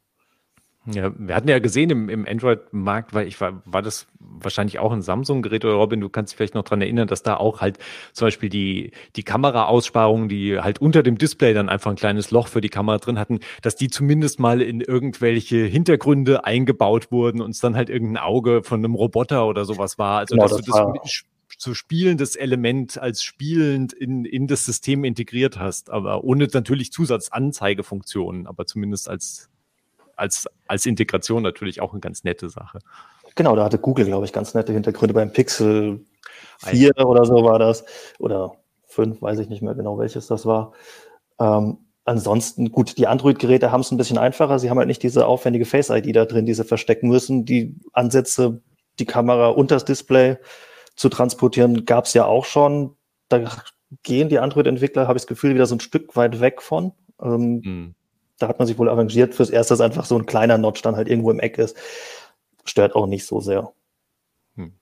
Ja, 0.87 1.11
wir 1.15 1.35
hatten 1.35 1.47
ja 1.47 1.59
gesehen 1.59 1.91
im, 1.91 2.09
im 2.09 2.25
Android-Markt, 2.27 3.13
weil 3.13 3.27
ich 3.27 3.39
war, 3.39 3.61
war 3.65 3.83
das 3.83 4.07
wahrscheinlich 4.19 4.79
auch 4.79 4.91
ein 4.91 5.03
Samsung-Gerät 5.03 5.63
oder 5.63 5.75
Robin, 5.75 6.01
du 6.01 6.09
kannst 6.09 6.31
dich 6.31 6.37
vielleicht 6.37 6.55
noch 6.55 6.63
dran 6.63 6.81
erinnern, 6.81 7.07
dass 7.07 7.21
da 7.21 7.37
auch 7.37 7.61
halt 7.61 7.77
zum 8.13 8.25
Beispiel 8.25 8.49
die, 8.49 8.91
die 9.15 9.21
Kameraaussparungen, 9.21 10.27
die 10.27 10.59
halt 10.59 10.81
unter 10.81 11.03
dem 11.03 11.19
Display 11.19 11.53
dann 11.53 11.69
einfach 11.69 11.91
ein 11.91 11.97
kleines 11.97 12.31
Loch 12.31 12.47
für 12.47 12.61
die 12.61 12.69
Kamera 12.69 12.97
drin 12.97 13.19
hatten, 13.19 13.41
dass 13.61 13.75
die 13.75 13.89
zumindest 13.89 14.39
mal 14.39 14.59
in 14.59 14.81
irgendwelche 14.81 15.57
Hintergründe 15.65 16.45
eingebaut 16.45 17.11
wurden 17.11 17.41
und 17.41 17.51
es 17.51 17.59
dann 17.59 17.75
halt 17.75 17.91
irgendein 17.91 18.23
Auge 18.23 18.63
von 18.63 18.79
einem 18.79 18.95
Roboter 18.95 19.45
oder 19.45 19.65
sowas 19.65 19.99
war. 19.99 20.17
Also 20.17 20.33
genau, 20.33 20.47
dass 20.47 20.57
das 20.57 20.65
du 20.65 20.71
das 20.71 21.23
zu 21.61 21.75
spielendes 21.75 22.35
Element 22.35 22.97
als 22.97 23.21
spielend 23.21 23.93
in, 23.93 24.25
in 24.25 24.47
das 24.47 24.65
System 24.65 25.03
integriert 25.03 25.59
hast, 25.59 25.91
aber 25.91 26.23
ohne 26.23 26.47
natürlich 26.51 26.91
Zusatzanzeigefunktionen, 26.91 28.47
aber 28.47 28.65
zumindest 28.65 29.07
als, 29.07 29.47
als, 30.15 30.47
als 30.67 30.87
Integration 30.87 31.43
natürlich 31.43 31.79
auch 31.79 31.91
eine 31.91 31.99
ganz 31.99 32.23
nette 32.23 32.49
Sache. 32.49 32.79
Genau, 33.35 33.55
da 33.55 33.63
hatte 33.63 33.77
Google, 33.77 34.05
glaube 34.05 34.25
ich, 34.25 34.33
ganz 34.33 34.55
nette 34.55 34.73
Hintergründe 34.73 35.13
beim 35.13 35.31
Pixel 35.31 36.03
4 36.65 36.93
also. 36.95 37.07
oder 37.07 37.25
so 37.25 37.43
war 37.43 37.59
das. 37.59 37.85
Oder 38.17 38.55
5, 38.87 39.21
weiß 39.21 39.37
ich 39.37 39.49
nicht 39.49 39.61
mehr 39.61 39.75
genau, 39.75 39.99
welches 39.99 40.25
das 40.25 40.47
war. 40.47 40.73
Ähm, 41.39 41.77
ansonsten, 42.05 42.71
gut, 42.71 42.97
die 42.97 43.05
Android-Geräte 43.05 43.71
haben 43.71 43.81
es 43.81 43.91
ein 43.91 43.97
bisschen 43.97 44.17
einfacher. 44.17 44.57
Sie 44.57 44.71
haben 44.71 44.79
halt 44.79 44.87
nicht 44.87 45.03
diese 45.03 45.27
aufwendige 45.27 45.65
Face-ID 45.65 46.15
da 46.15 46.25
drin, 46.25 46.47
die 46.47 46.55
sie 46.55 46.65
verstecken 46.65 47.07
müssen. 47.07 47.45
Die 47.45 47.75
Ansätze, 47.93 48.61
die 48.97 49.05
Kamera 49.05 49.49
und 49.49 49.69
das 49.69 49.85
Display 49.85 50.37
zu 50.95 51.09
transportieren, 51.09 51.85
gab 51.85 52.05
es 52.05 52.13
ja 52.13 52.25
auch 52.25 52.45
schon. 52.45 52.95
Da 53.29 53.43
gehen 54.03 54.29
die 54.29 54.39
Android-Entwickler, 54.39 55.07
habe 55.07 55.17
ich 55.17 55.23
das 55.23 55.27
Gefühl, 55.27 55.53
wieder 55.53 55.65
so 55.65 55.75
ein 55.75 55.79
Stück 55.79 56.15
weit 56.15 56.39
weg 56.39 56.61
von. 56.61 56.93
Ähm, 57.21 57.61
mhm. 57.63 57.95
Da 58.37 58.47
hat 58.47 58.59
man 58.59 58.67
sich 58.67 58.77
wohl 58.77 58.89
arrangiert 58.89 59.35
fürs 59.35 59.49
Erste, 59.49 59.73
dass 59.73 59.81
einfach 59.81 60.05
so 60.05 60.17
ein 60.17 60.25
kleiner 60.25 60.57
Notch 60.57 60.81
dann 60.81 60.95
halt 60.95 61.07
irgendwo 61.07 61.31
im 61.31 61.39
Eck 61.39 61.57
ist. 61.57 61.77
Stört 62.65 62.95
auch 62.95 63.05
nicht 63.05 63.25
so 63.25 63.39
sehr. 63.39 63.71
Hm. 64.55 64.73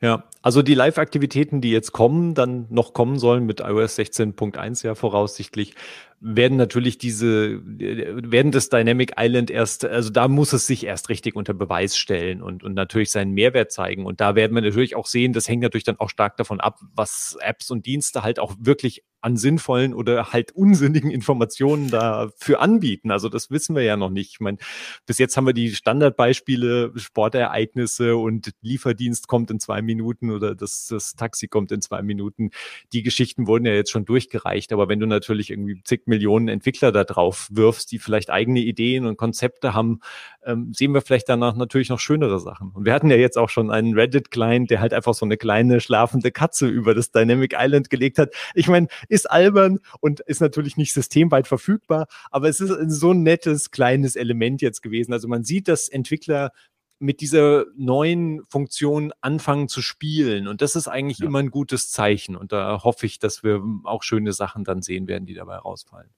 Ja, 0.00 0.24
also 0.42 0.62
die 0.62 0.74
Live-Aktivitäten, 0.74 1.60
die 1.60 1.70
jetzt 1.70 1.92
kommen, 1.92 2.34
dann 2.34 2.66
noch 2.70 2.94
kommen 2.94 3.18
sollen 3.18 3.44
mit 3.44 3.60
iOS 3.60 3.98
16.1 3.98 4.86
ja 4.86 4.94
voraussichtlich, 4.94 5.74
werden 6.20 6.58
natürlich 6.58 6.98
diese, 6.98 7.60
werden 7.64 8.50
das 8.50 8.68
Dynamic 8.68 9.12
Island 9.18 9.50
erst, 9.50 9.84
also 9.84 10.10
da 10.10 10.28
muss 10.28 10.52
es 10.52 10.66
sich 10.66 10.84
erst 10.84 11.08
richtig 11.08 11.36
unter 11.36 11.54
Beweis 11.54 11.96
stellen 11.96 12.42
und, 12.42 12.64
und 12.64 12.74
natürlich 12.74 13.10
seinen 13.10 13.32
Mehrwert 13.32 13.70
zeigen. 13.70 14.04
Und 14.04 14.20
da 14.20 14.34
werden 14.34 14.54
wir 14.54 14.62
natürlich 14.62 14.96
auch 14.96 15.06
sehen, 15.06 15.32
das 15.32 15.48
hängt 15.48 15.62
natürlich 15.62 15.84
dann 15.84 16.00
auch 16.00 16.10
stark 16.10 16.36
davon 16.36 16.60
ab, 16.60 16.80
was 16.94 17.36
Apps 17.40 17.70
und 17.70 17.86
Dienste 17.86 18.22
halt 18.22 18.40
auch 18.40 18.54
wirklich 18.58 19.04
an 19.20 19.36
sinnvollen 19.36 19.94
oder 19.94 20.32
halt 20.32 20.52
unsinnigen 20.52 21.10
Informationen 21.10 21.90
dafür 21.90 22.60
anbieten. 22.60 23.10
Also 23.10 23.28
das 23.28 23.50
wissen 23.50 23.74
wir 23.74 23.82
ja 23.82 23.96
noch 23.96 24.10
nicht. 24.10 24.32
Ich 24.32 24.40
meine, 24.40 24.58
bis 25.06 25.18
jetzt 25.18 25.36
haben 25.36 25.46
wir 25.46 25.52
die 25.52 25.74
Standardbeispiele, 25.74 26.92
Sportereignisse 26.94 28.16
und 28.16 28.52
Lieferdienst 28.62 29.26
kommt 29.26 29.50
in 29.50 29.58
zwei 29.58 29.82
Minuten 29.82 30.30
oder 30.30 30.54
das, 30.54 30.86
das 30.86 31.14
Taxi 31.14 31.48
kommt 31.48 31.72
in 31.72 31.80
zwei 31.80 32.02
Minuten. 32.02 32.50
Die 32.92 33.02
Geschichten 33.02 33.46
wurden 33.48 33.66
ja 33.66 33.72
jetzt 33.72 33.90
schon 33.90 34.04
durchgereicht. 34.04 34.72
Aber 34.72 34.88
wenn 34.88 35.00
du 35.00 35.06
natürlich 35.06 35.50
irgendwie 35.50 35.82
zig 35.82 36.02
Millionen 36.08 36.48
Entwickler 36.48 36.92
da 36.92 37.04
drauf 37.04 37.48
wirfst, 37.50 37.92
die 37.92 37.98
vielleicht 37.98 38.30
eigene 38.30 38.60
Ideen 38.60 39.06
und 39.06 39.16
Konzepte 39.16 39.74
haben, 39.74 40.00
ähm, 40.44 40.72
sehen 40.72 40.92
wir 40.92 41.02
vielleicht 41.02 41.28
danach 41.28 41.54
natürlich 41.54 41.88
noch 41.88 42.00
schönere 42.00 42.40
Sachen. 42.40 42.70
Und 42.70 42.84
wir 42.84 42.92
hatten 42.92 43.10
ja 43.10 43.16
jetzt 43.16 43.38
auch 43.38 43.48
schon 43.50 43.70
einen 43.70 43.94
Reddit-Client, 43.94 44.70
der 44.70 44.80
halt 44.80 44.94
einfach 44.94 45.14
so 45.14 45.24
eine 45.24 45.36
kleine 45.36 45.80
schlafende 45.80 46.32
Katze 46.32 46.66
über 46.66 46.94
das 46.94 47.10
Dynamic 47.10 47.54
Island 47.56 47.90
gelegt 47.90 48.18
hat. 48.18 48.32
Ich 48.54 48.68
meine, 48.68 48.88
ist 49.08 49.30
albern 49.30 49.78
und 50.00 50.20
ist 50.20 50.40
natürlich 50.40 50.76
nicht 50.76 50.92
systemweit 50.92 51.46
verfügbar, 51.46 52.06
aber 52.30 52.48
es 52.48 52.60
ist 52.60 52.72
so 52.90 53.12
ein 53.12 53.22
nettes 53.22 53.70
kleines 53.70 54.16
Element 54.16 54.62
jetzt 54.62 54.82
gewesen. 54.82 55.12
Also 55.12 55.28
man 55.28 55.44
sieht, 55.44 55.68
dass 55.68 55.88
Entwickler 55.88 56.52
mit 56.98 57.20
dieser 57.20 57.66
neuen 57.76 58.42
Funktion 58.48 59.12
anfangen 59.20 59.68
zu 59.68 59.82
spielen. 59.82 60.48
Und 60.48 60.62
das 60.62 60.76
ist 60.76 60.88
eigentlich 60.88 61.18
ja. 61.18 61.26
immer 61.26 61.38
ein 61.38 61.50
gutes 61.50 61.90
Zeichen. 61.90 62.36
Und 62.36 62.52
da 62.52 62.82
hoffe 62.82 63.06
ich, 63.06 63.18
dass 63.18 63.42
wir 63.42 63.62
auch 63.84 64.02
schöne 64.02 64.32
Sachen 64.32 64.64
dann 64.64 64.82
sehen 64.82 65.06
werden, 65.06 65.26
die 65.26 65.34
dabei 65.34 65.56
rausfallen. 65.56 66.10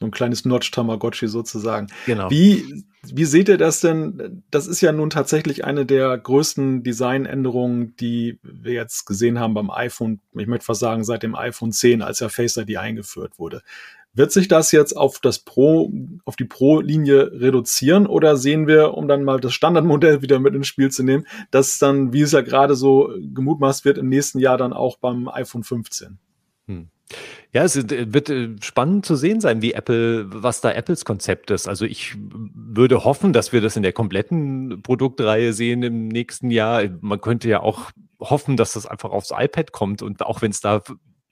So 0.00 0.06
ein 0.06 0.10
kleines 0.10 0.44
Notch-Tamagotchi 0.44 1.28
sozusagen. 1.28 1.86
Genau. 2.06 2.28
Wie, 2.28 2.84
wie 3.04 3.24
seht 3.24 3.48
ihr 3.48 3.58
das 3.58 3.80
denn? 3.80 4.42
Das 4.50 4.66
ist 4.66 4.80
ja 4.80 4.90
nun 4.90 5.08
tatsächlich 5.08 5.64
eine 5.64 5.86
der 5.86 6.18
größten 6.18 6.82
Designänderungen, 6.82 7.94
die 7.96 8.38
wir 8.42 8.72
jetzt 8.72 9.06
gesehen 9.06 9.38
haben 9.38 9.54
beim 9.54 9.70
iPhone. 9.70 10.20
Ich 10.36 10.48
möchte 10.48 10.66
fast 10.66 10.80
sagen, 10.80 11.04
seit 11.04 11.22
dem 11.22 11.36
iPhone 11.36 11.70
10, 11.70 12.02
als 12.02 12.18
ja 12.18 12.28
Face 12.28 12.56
ID 12.56 12.76
eingeführt 12.76 13.38
wurde. 13.38 13.62
Wird 14.14 14.32
sich 14.32 14.48
das 14.48 14.72
jetzt 14.72 14.96
auf 14.96 15.18
das 15.18 15.40
Pro, 15.40 15.92
auf 16.24 16.36
die 16.36 16.44
Pro-Linie 16.44 17.32
reduzieren 17.32 18.06
oder 18.06 18.36
sehen 18.36 18.66
wir, 18.66 18.94
um 18.94 19.08
dann 19.08 19.24
mal 19.24 19.40
das 19.40 19.54
Standardmodell 19.54 20.22
wieder 20.22 20.38
mit 20.38 20.54
ins 20.54 20.68
Spiel 20.68 20.90
zu 20.90 21.02
nehmen, 21.02 21.26
dass 21.50 21.78
dann, 21.78 22.12
wie 22.12 22.22
es 22.22 22.32
ja 22.32 22.40
gerade 22.40 22.76
so 22.76 23.12
gemutmaßt 23.18 23.84
wird, 23.84 23.98
im 23.98 24.08
nächsten 24.08 24.38
Jahr 24.38 24.56
dann 24.56 24.72
auch 24.72 24.98
beim 24.98 25.28
iPhone 25.28 25.64
15? 25.64 26.18
Hm. 26.66 26.88
Ja, 27.52 27.62
es 27.62 27.76
wird 27.76 28.30
äh, 28.30 28.56
spannend 28.60 29.06
zu 29.06 29.14
sehen 29.14 29.40
sein, 29.40 29.62
wie 29.62 29.74
Apple, 29.74 30.26
was 30.28 30.60
da 30.60 30.72
Apples 30.72 31.04
Konzept 31.04 31.50
ist. 31.50 31.68
Also 31.68 31.84
ich 31.84 32.16
würde 32.18 33.04
hoffen, 33.04 33.32
dass 33.32 33.52
wir 33.52 33.60
das 33.60 33.76
in 33.76 33.82
der 33.82 33.92
kompletten 33.92 34.82
Produktreihe 34.82 35.52
sehen 35.52 35.82
im 35.82 36.08
nächsten 36.08 36.50
Jahr. 36.50 36.82
Man 37.00 37.20
könnte 37.20 37.48
ja 37.48 37.60
auch 37.60 37.90
hoffen, 38.18 38.56
dass 38.56 38.72
das 38.72 38.86
einfach 38.86 39.10
aufs 39.10 39.32
iPad 39.36 39.70
kommt 39.72 40.02
und 40.02 40.24
auch 40.24 40.42
wenn 40.42 40.50
es 40.50 40.60
da 40.60 40.82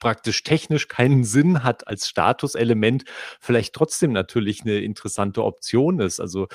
praktisch 0.03 0.43
technisch 0.43 0.89
keinen 0.89 1.23
Sinn 1.23 1.63
hat 1.63 1.87
als 1.87 2.09
Statuselement, 2.09 3.05
vielleicht 3.39 3.73
trotzdem 3.73 4.11
natürlich 4.11 4.63
eine 4.63 4.79
interessante 4.79 5.45
Option 5.45 6.01
ist. 6.01 6.19
Also 6.19 6.49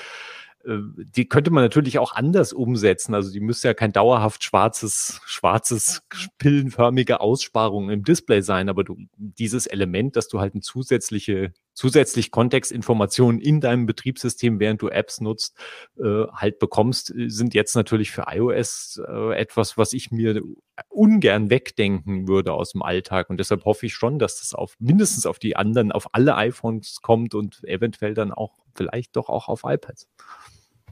die 0.69 1.27
könnte 1.27 1.51
man 1.51 1.63
natürlich 1.63 1.97
auch 1.99 2.13
anders 2.13 2.53
umsetzen. 2.53 3.15
Also 3.15 3.31
die 3.31 3.39
müsste 3.39 3.69
ja 3.69 3.73
kein 3.73 3.91
dauerhaft 3.91 4.43
schwarzes, 4.43 5.19
schwarzes, 5.25 6.01
pillenförmige 6.37 7.21
Aussparung 7.21 7.89
im 7.89 8.03
Display 8.03 8.41
sein, 8.41 8.69
aber 8.69 8.83
du, 8.83 8.97
dieses 9.17 9.65
Element, 9.65 10.15
dass 10.15 10.27
du 10.27 10.39
halt 10.39 10.53
eine 10.53 10.61
zusätzliche, 10.61 11.53
zusätzlich 11.73 12.29
Kontextinformationen 12.29 13.41
in 13.41 13.61
deinem 13.61 13.85
Betriebssystem, 13.85 14.59
während 14.59 14.81
du 14.81 14.89
Apps 14.89 15.21
nutzt, 15.21 15.57
äh, 15.97 16.25
halt 16.33 16.59
bekommst, 16.59 17.13
sind 17.15 17.53
jetzt 17.53 17.75
natürlich 17.75 18.11
für 18.11 18.25
iOS 18.29 19.01
äh, 19.07 19.35
etwas, 19.35 19.77
was 19.77 19.93
ich 19.93 20.11
mir 20.11 20.41
ungern 20.89 21.49
wegdenken 21.49 22.27
würde 22.27 22.53
aus 22.53 22.73
dem 22.73 22.83
Alltag. 22.83 23.29
Und 23.29 23.39
deshalb 23.39 23.65
hoffe 23.65 23.87
ich 23.87 23.93
schon, 23.93 24.19
dass 24.19 24.39
das 24.39 24.53
auf 24.53 24.75
mindestens 24.79 25.25
auf 25.25 25.39
die 25.39 25.55
anderen, 25.55 25.91
auf 25.91 26.13
alle 26.13 26.35
iPhones 26.35 27.01
kommt 27.01 27.33
und 27.33 27.63
eventuell 27.63 28.13
dann 28.13 28.31
auch 28.31 28.59
vielleicht 28.75 29.15
doch 29.15 29.29
auch 29.29 29.47
auf 29.47 29.63
iPads. 29.65 30.07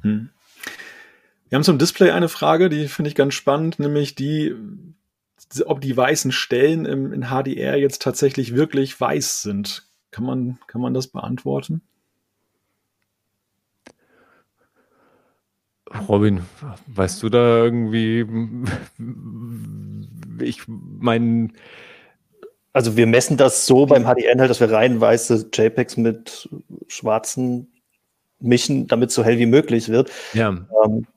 Hm. 0.02 0.30
Wir 1.50 1.56
haben 1.56 1.64
zum 1.64 1.78
Display 1.78 2.12
eine 2.12 2.30
Frage, 2.30 2.70
die 2.70 2.88
finde 2.88 3.10
ich 3.10 3.16
ganz 3.16 3.34
spannend, 3.34 3.80
nämlich 3.80 4.16
die, 4.16 4.54
ob 5.66 5.80
die 5.80 5.96
weißen 5.96 6.32
Stellen 6.32 6.86
im, 6.86 7.14
in 7.14 7.28
HDR 7.28 7.78
jetzt 7.78 8.02
tatsächlich 8.02 8.54
wirklich 8.54 9.00
weiß 9.00 9.42
sind. 9.44 9.88
Kann 10.12 10.26
man, 10.26 10.60
kann 10.68 10.82
man 10.82 10.94
das 10.94 11.08
beantworten? 11.08 11.82
Robin, 16.08 16.42
weißt 16.88 17.24
du 17.24 17.30
da 17.30 17.64
irgendwie, 17.64 18.26
ich 20.42 20.64
meine, 20.68 21.50
also 22.74 22.98
wir 22.98 23.08
messen 23.08 23.38
das 23.38 23.66
so 23.66 23.86
beim 23.86 24.04
HDR, 24.04 24.36
dass 24.36 24.60
wir 24.60 24.70
rein 24.70 25.00
weiße 25.00 25.50
JPEGs 25.54 25.98
mit 25.98 26.50
schwarzen 26.88 27.72
mischen, 28.40 28.88
damit 28.88 29.10
es 29.10 29.16
so 29.16 29.24
hell 29.24 29.40
wie 29.40 29.46
möglich 29.46 29.90
wird. 29.90 30.12
Ja. 30.34 30.50
Ähm, 30.50 31.08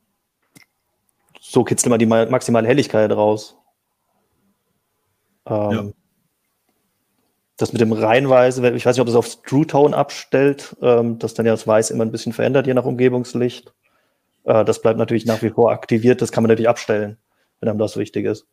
so 1.41 1.65
kitzeln 1.65 1.93
wir 1.93 1.99
die 1.99 2.07
maximale 2.07 2.67
Helligkeit 2.67 3.11
raus. 3.11 3.57
Ähm, 5.47 5.71
ja. 5.71 5.85
Das 7.57 7.73
mit 7.73 7.81
dem 7.81 7.93
Reinweise, 7.93 8.67
ich 8.71 8.87
weiß 8.87 8.97
nicht, 8.97 9.01
ob 9.01 9.07
das 9.07 9.17
auf 9.17 9.43
True 9.43 9.67
Tone 9.67 9.97
abstellt, 9.97 10.77
ähm, 10.81 11.19
dass 11.19 11.35
dann 11.35 11.45
ja 11.45 11.53
das 11.53 11.67
Weiß 11.67 11.91
immer 11.91 12.05
ein 12.05 12.13
bisschen 12.13 12.33
verändert, 12.33 12.67
je 12.67 12.75
nach 12.75 12.85
Umgebungslicht. 12.85 13.75
Äh, 14.45 14.65
das 14.65 14.81
bleibt 14.81 14.99
natürlich 14.99 15.27
nach 15.27 15.43
wie 15.43 15.51
vor 15.51 15.73
aktiviert, 15.73 16.23
das 16.23 16.33
kann 16.33 16.43
man 16.43 16.49
natürlich 16.49 16.69
abstellen, 16.69 17.19
wenn 17.59 17.69
einem 17.69 17.79
das 17.79 17.97
wichtig 17.97 18.25
ist. 18.25 18.47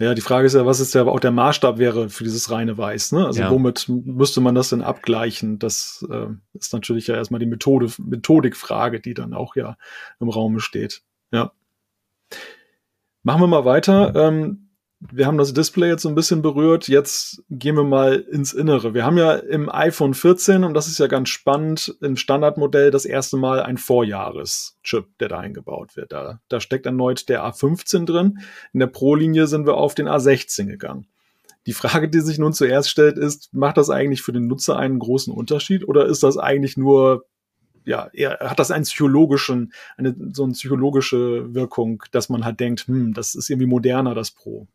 Ja, 0.00 0.14
die 0.14 0.22
Frage 0.22 0.46
ist 0.46 0.54
ja, 0.54 0.66
was 0.66 0.80
ist 0.80 0.92
ja 0.94 1.04
auch 1.04 1.20
der 1.20 1.30
Maßstab 1.30 1.78
wäre 1.78 2.08
für 2.08 2.24
dieses 2.24 2.50
reine 2.50 2.76
Weiß, 2.76 3.12
ne? 3.12 3.26
Also 3.26 3.42
ja. 3.42 3.50
womit 3.50 3.88
müsste 3.88 4.40
man 4.40 4.56
das 4.56 4.70
denn 4.70 4.82
abgleichen? 4.82 5.60
Das 5.60 6.04
äh, 6.10 6.26
ist 6.52 6.72
natürlich 6.72 7.06
ja 7.06 7.14
erstmal 7.14 7.38
die 7.38 7.46
Methode, 7.46 7.88
Methodikfrage, 7.98 9.00
die 9.00 9.14
dann 9.14 9.34
auch 9.34 9.54
ja 9.54 9.76
im 10.18 10.28
Raum 10.28 10.58
steht. 10.58 11.02
Ja. 11.30 11.52
Machen 13.22 13.40
wir 13.42 13.46
mal 13.46 13.64
weiter. 13.64 14.14
Ähm, 14.16 14.63
wir 15.12 15.26
haben 15.26 15.38
das 15.38 15.52
Display 15.52 15.88
jetzt 15.88 16.02
so 16.02 16.08
ein 16.08 16.14
bisschen 16.14 16.42
berührt. 16.42 16.88
Jetzt 16.88 17.42
gehen 17.50 17.76
wir 17.76 17.84
mal 17.84 18.14
ins 18.14 18.52
Innere. 18.52 18.94
Wir 18.94 19.04
haben 19.04 19.18
ja 19.18 19.34
im 19.34 19.68
iPhone 19.68 20.14
14, 20.14 20.64
und 20.64 20.74
das 20.74 20.86
ist 20.86 20.98
ja 20.98 21.06
ganz 21.06 21.28
spannend, 21.28 21.96
im 22.00 22.16
Standardmodell 22.16 22.90
das 22.90 23.04
erste 23.04 23.36
Mal 23.36 23.62
ein 23.62 23.76
Vorjahreschip, 23.76 25.06
der 25.20 25.28
da 25.28 25.38
eingebaut 25.38 25.96
wird. 25.96 26.12
Da, 26.12 26.40
da 26.48 26.60
steckt 26.60 26.86
erneut 26.86 27.28
der 27.28 27.44
A15 27.44 28.06
drin. 28.06 28.38
In 28.72 28.80
der 28.80 28.86
Pro-Linie 28.86 29.46
sind 29.46 29.66
wir 29.66 29.74
auf 29.74 29.94
den 29.94 30.08
A16 30.08 30.66
gegangen. 30.66 31.06
Die 31.66 31.72
Frage, 31.72 32.08
die 32.08 32.20
sich 32.20 32.38
nun 32.38 32.52
zuerst 32.52 32.90
stellt, 32.90 33.18
ist, 33.18 33.52
macht 33.52 33.76
das 33.76 33.90
eigentlich 33.90 34.22
für 34.22 34.32
den 34.32 34.46
Nutzer 34.46 34.76
einen 34.76 34.98
großen 34.98 35.32
Unterschied 35.32 35.86
oder 35.86 36.06
ist 36.06 36.22
das 36.22 36.38
eigentlich 36.38 36.76
nur 36.76 37.24
ja, 37.86 38.08
er 38.14 38.38
hat 38.40 38.58
das 38.58 38.70
einen 38.70 38.84
psychologischen, 38.84 39.74
eine 39.98 40.16
so 40.32 40.44
eine 40.44 40.54
psychologische 40.54 41.54
Wirkung, 41.54 42.02
dass 42.12 42.30
man 42.30 42.42
halt 42.42 42.58
denkt, 42.58 42.86
hm, 42.86 43.12
das 43.12 43.34
ist 43.34 43.50
irgendwie 43.50 43.66
moderner, 43.66 44.14
das 44.14 44.30
Pro. 44.30 44.66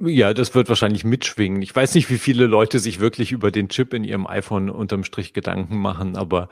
Ja, 0.00 0.34
das 0.34 0.54
wird 0.54 0.68
wahrscheinlich 0.68 1.04
mitschwingen. 1.04 1.62
Ich 1.62 1.74
weiß 1.74 1.94
nicht, 1.94 2.10
wie 2.10 2.18
viele 2.18 2.46
Leute 2.46 2.80
sich 2.80 3.00
wirklich 3.00 3.32
über 3.32 3.50
den 3.50 3.68
Chip 3.68 3.94
in 3.94 4.04
ihrem 4.04 4.26
iPhone 4.26 4.68
unterm 4.68 5.04
Strich 5.04 5.32
Gedanken 5.32 5.78
machen, 5.78 6.16
aber 6.16 6.48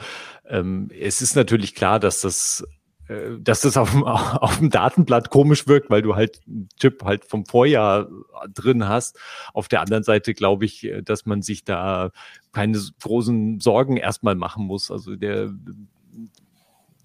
ähm, 0.49 0.89
es 0.99 1.21
ist 1.21 1.37
natürlich 1.37 1.75
klar, 1.75 2.01
dass 2.01 2.21
das 2.23 2.65
äh, 3.09 3.39
dass 3.39 3.61
das 3.61 3.77
auf 3.77 3.91
dem, 3.91 4.03
auf 4.05 4.59
dem 4.59 4.71
Datenblatt 4.71 5.31
komisch 5.31 5.67
wirkt, 5.67 5.91
weil 5.91 6.01
du 6.01 6.15
halt 6.15 6.41
einen 6.47 6.69
Chip 6.81 7.05
halt 7.05 7.25
vom 7.25 7.45
Vorjahr 7.45 8.09
drin 8.53 8.89
hast. 8.89 9.19
Auf 9.53 9.69
der 9.69 9.83
anderen 9.83 10.05
Seite 10.05 10.33
glaube 10.33 10.65
ich, 10.65 10.91
dass 11.03 11.27
man 11.27 11.43
sich 11.43 11.65
da 11.65 12.11
keine 12.53 12.81
großen 13.03 13.61
Sorgen 13.61 13.97
erstmal 13.97 14.37
machen 14.37 14.65
muss. 14.65 14.91
Also 14.91 15.17
der, 15.17 15.53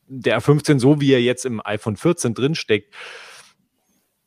der 0.08 0.40
R15, 0.40 0.80
so 0.80 1.02
wie 1.02 1.12
er 1.12 1.22
jetzt 1.22 1.46
im 1.46 1.62
iPhone 1.66 1.98
14 1.98 2.34
drin 2.34 2.56
steckt, 2.56 2.94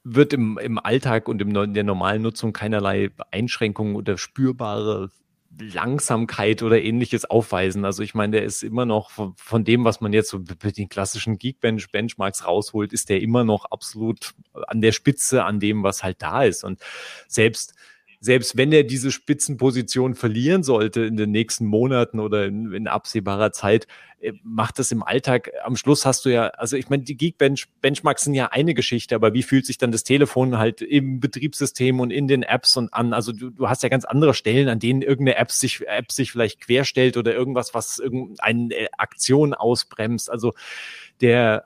wird 0.05 0.33
im, 0.33 0.59
im 0.59 0.79
Alltag 0.79 1.29
und 1.29 1.41
in 1.41 1.75
der 1.75 1.85
normalen 1.85 2.23
Nutzung 2.23 2.53
keinerlei 2.53 3.11
Einschränkungen 3.31 3.97
oder 3.97 4.19
spürbare 4.19 5.11
Langsamkeit 5.59 6.63
oder 6.63 6.81
ähnliches 6.81 7.25
aufweisen. 7.27 7.85
Also 7.85 8.03
ich 8.03 8.15
meine, 8.15 8.33
der 8.33 8.45
ist 8.45 8.63
immer 8.63 8.87
noch 8.87 9.11
von, 9.11 9.35
von 9.37 9.65
dem, 9.65 9.85
was 9.85 10.01
man 10.01 10.13
jetzt 10.13 10.31
so 10.31 10.39
mit 10.39 10.79
den 10.79 10.89
klassischen 10.89 11.39
Geekbench 11.39 11.91
Benchmarks 11.91 12.47
rausholt, 12.47 12.93
ist 12.93 13.11
der 13.11 13.21
immer 13.21 13.45
noch 13.45 13.67
absolut 13.67 14.35
an 14.53 14.81
der 14.81 14.93
Spitze 14.93 15.45
an 15.45 15.61
dem, 15.61 15.83
was 15.83 16.03
halt 16.03 16.23
da 16.23 16.43
ist. 16.45 16.65
Und 16.65 16.81
selbst 17.29 17.75
selbst 18.23 18.57
wenn 18.57 18.71
er 18.71 18.85
diese 18.85 19.11
Spitzenposition 19.11 20.15
verlieren 20.15 20.63
sollte 20.63 21.01
in 21.01 21.17
den 21.17 21.33
nächsten 21.33 21.67
Monaten 21.67 22.21
oder 22.21 22.47
in, 22.47 22.73
in 22.73 22.87
absehbarer 22.87 23.51
Zeit, 23.51 23.89
äh, 24.21 24.33
macht 24.45 24.79
das 24.79 24.93
im 24.93 25.03
Alltag. 25.03 25.51
Am 25.65 25.75
Schluss 25.75 26.07
hast 26.07 26.25
du 26.25 26.29
ja, 26.29 26.47
also 26.51 26.77
ich 26.77 26.89
meine, 26.89 27.03
die 27.03 27.17
Geekbench 27.17 27.67
Benchmarks 27.81 28.23
sind 28.23 28.35
ja 28.35 28.53
eine 28.53 28.75
Geschichte, 28.75 29.17
aber 29.17 29.35
wie 29.35 29.43
fühlt 29.43 29.67
sich 29.67 29.77
dann 29.77 29.91
das 29.91 30.05
Telefon 30.05 30.57
halt 30.57 30.83
im 30.83 31.19
Betriebssystem 31.19 31.99
und 31.99 32.13
in 32.13 32.29
den 32.29 32.45
Apps 32.45 32.77
und 32.77 32.95
an? 32.95 33.13
Also 33.13 33.33
du, 33.33 33.51
du 33.51 33.69
hast 33.69 33.83
ja 33.83 33.89
ganz 33.89 34.05
andere 34.05 34.35
Stellen, 34.35 34.69
an 34.69 34.79
denen 34.79 35.03
irgendeine 35.03 35.39
App 35.39 35.51
sich, 35.51 35.85
App 35.89 36.13
sich 36.13 36.31
vielleicht 36.31 36.61
querstellt 36.61 37.17
oder 37.17 37.35
irgendwas, 37.35 37.75
was 37.75 37.99
irgendeine 37.99 38.87
Aktion 38.99 39.53
ausbremst. 39.53 40.31
Also 40.31 40.53
der 41.21 41.65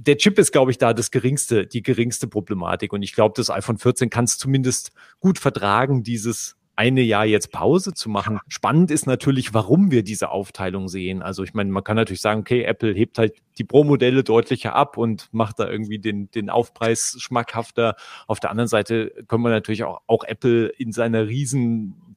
der 0.00 0.16
Chip 0.16 0.38
ist, 0.38 0.52
glaube 0.52 0.70
ich, 0.70 0.78
da 0.78 0.94
das 0.94 1.10
geringste, 1.10 1.66
die 1.66 1.82
geringste 1.82 2.28
Problematik. 2.28 2.92
Und 2.92 3.02
ich 3.02 3.12
glaube, 3.12 3.34
das 3.36 3.50
iPhone 3.50 3.78
14 3.78 4.10
kann 4.10 4.24
es 4.24 4.38
zumindest 4.38 4.92
gut 5.18 5.40
vertragen, 5.40 6.04
dieses 6.04 6.56
eine 6.76 7.00
Jahr 7.00 7.26
jetzt 7.26 7.50
Pause 7.50 7.92
zu 7.92 8.08
machen. 8.08 8.38
Spannend 8.46 8.92
ist 8.92 9.08
natürlich, 9.08 9.52
warum 9.52 9.90
wir 9.90 10.04
diese 10.04 10.30
Aufteilung 10.30 10.86
sehen. 10.86 11.22
Also 11.22 11.42
ich 11.42 11.52
meine, 11.52 11.72
man 11.72 11.82
kann 11.82 11.96
natürlich 11.96 12.20
sagen, 12.20 12.42
okay, 12.42 12.62
Apple 12.62 12.92
hebt 12.92 13.18
halt 13.18 13.34
die 13.58 13.64
Pro-Modelle 13.64 14.22
deutlicher 14.22 14.76
ab 14.76 14.96
und 14.96 15.28
macht 15.32 15.58
da 15.58 15.68
irgendwie 15.68 15.98
den, 15.98 16.30
den 16.30 16.48
Aufpreis 16.48 17.16
schmackhafter. 17.18 17.96
Auf 18.28 18.38
der 18.38 18.52
anderen 18.52 18.68
Seite 18.68 19.12
können 19.26 19.42
wir 19.42 19.50
natürlich 19.50 19.82
auch, 19.82 20.02
auch 20.06 20.22
Apple 20.22 20.68
in 20.68 20.92
seiner 20.92 21.26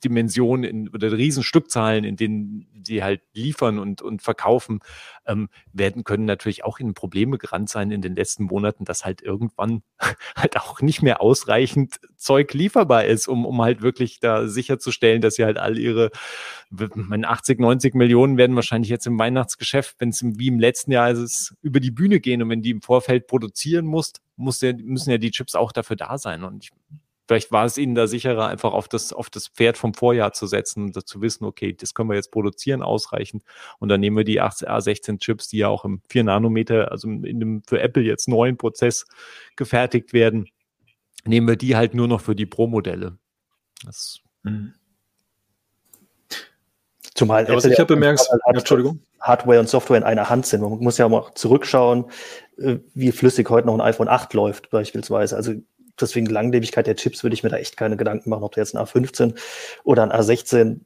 Riesendimension 0.01 0.63
in, 0.63 0.89
oder 0.89 1.11
Riesenstückzahlen, 1.11 2.03
in 2.03 2.15
denen 2.15 2.67
die 2.73 3.03
halt 3.03 3.21
liefern 3.33 3.79
und, 3.79 4.01
und 4.01 4.21
verkaufen, 4.21 4.79
ähm, 5.25 5.49
werden 5.71 6.03
können 6.03 6.25
natürlich 6.25 6.63
auch 6.63 6.79
in 6.79 6.93
Probleme 6.93 7.37
gerannt 7.37 7.69
sein 7.69 7.91
in 7.91 8.01
den 8.01 8.15
letzten 8.15 8.45
Monaten, 8.45 8.85
dass 8.85 9.05
halt 9.05 9.21
irgendwann 9.21 9.83
halt 10.35 10.57
auch 10.57 10.81
nicht 10.81 11.01
mehr 11.01 11.21
ausreichend 11.21 11.99
Zeug 12.17 12.53
lieferbar 12.53 13.05
ist, 13.05 13.27
um, 13.27 13.45
um 13.45 13.61
halt 13.61 13.81
wirklich 13.81 14.19
da 14.19 14.47
sicherzustellen, 14.47 15.21
dass 15.21 15.35
sie 15.35 15.45
halt 15.45 15.57
all 15.57 15.77
ihre, 15.77 16.11
meine 16.69 17.29
80, 17.29 17.59
90 17.59 17.93
Millionen 17.93 18.37
werden 18.37 18.55
wahrscheinlich 18.55 18.89
jetzt 18.89 19.07
im 19.07 19.19
Weihnachtsgeschäft, 19.19 19.95
wenn 19.99 20.09
es 20.09 20.23
wie 20.23 20.47
im 20.47 20.59
letzten 20.59 20.91
Jahr 20.91 21.11
ist, 21.11 21.55
über 21.61 21.79
die 21.79 21.91
Bühne 21.91 22.19
gehen 22.19 22.41
und 22.41 22.49
wenn 22.49 22.61
die 22.61 22.71
im 22.71 22.81
Vorfeld 22.81 23.27
produzieren 23.27 23.85
musst, 23.85 24.21
muss 24.35 24.61
ja, 24.61 24.73
müssen 24.73 25.11
ja 25.11 25.17
die 25.17 25.31
Chips 25.31 25.55
auch 25.55 25.71
dafür 25.71 25.95
da 25.95 26.17
sein. 26.17 26.43
Und 26.43 26.63
ich 26.63 26.71
Vielleicht 27.31 27.53
war 27.53 27.63
es 27.63 27.77
ihnen 27.77 27.95
da 27.95 28.07
sicherer, 28.07 28.47
einfach 28.47 28.73
auf 28.73 28.89
das, 28.89 29.13
auf 29.13 29.29
das 29.29 29.47
Pferd 29.47 29.77
vom 29.77 29.93
Vorjahr 29.93 30.33
zu 30.33 30.47
setzen 30.47 30.83
und 30.83 31.07
zu 31.07 31.21
wissen, 31.21 31.45
okay, 31.45 31.71
das 31.71 31.93
können 31.93 32.09
wir 32.09 32.17
jetzt 32.17 32.29
produzieren 32.29 32.81
ausreichend. 32.81 33.45
Und 33.79 33.87
dann 33.87 34.01
nehmen 34.01 34.17
wir 34.17 34.25
die 34.25 34.41
A16 34.41 35.17
Chips, 35.17 35.47
die 35.47 35.59
ja 35.59 35.69
auch 35.69 35.85
im 35.85 36.01
4 36.09 36.25
Nanometer, 36.25 36.91
also 36.91 37.07
in 37.07 37.39
dem 37.39 37.63
für 37.65 37.79
Apple 37.79 38.03
jetzt 38.03 38.27
neuen 38.27 38.57
Prozess 38.57 39.05
gefertigt 39.55 40.11
werden, 40.11 40.49
nehmen 41.23 41.47
wir 41.47 41.55
die 41.55 41.77
halt 41.77 41.93
nur 41.93 42.09
noch 42.09 42.19
für 42.19 42.35
die 42.35 42.45
Pro-Modelle. 42.45 43.17
Das 43.85 44.19
mhm. 44.43 44.73
Zumal 47.15 47.47
ja, 47.47 47.53
Apple 47.53 47.71
ich 47.71 47.79
habe 47.79 47.95
bemerkt, 47.95 48.27
ja, 48.29 48.53
Entschuldigung. 48.53 48.99
Hardware 49.21 49.61
und 49.61 49.69
Software 49.69 49.97
in 49.97 50.03
einer 50.03 50.29
Hand 50.29 50.47
sind. 50.47 50.59
Man 50.59 50.79
muss 50.79 50.97
ja 50.97 51.05
auch 51.05 51.33
zurückschauen, 51.33 52.11
äh, 52.57 52.79
wie 52.93 53.13
flüssig 53.13 53.49
heute 53.49 53.67
noch 53.67 53.75
ein 53.75 53.81
iPhone 53.81 54.09
8 54.09 54.33
läuft, 54.33 54.69
beispielsweise. 54.69 55.37
Also 55.37 55.53
deswegen 56.01 56.27
Langlebigkeit 56.27 56.87
der 56.87 56.95
Chips 56.95 57.23
würde 57.23 57.33
ich 57.33 57.43
mir 57.43 57.49
da 57.49 57.57
echt 57.57 57.77
keine 57.77 57.97
Gedanken 57.97 58.29
machen, 58.29 58.43
ob 58.43 58.53
da 58.53 58.61
jetzt 58.61 58.75
ein 58.75 58.83
A15 58.83 59.35
oder 59.83 60.03
ein 60.03 60.11
A16 60.11 60.81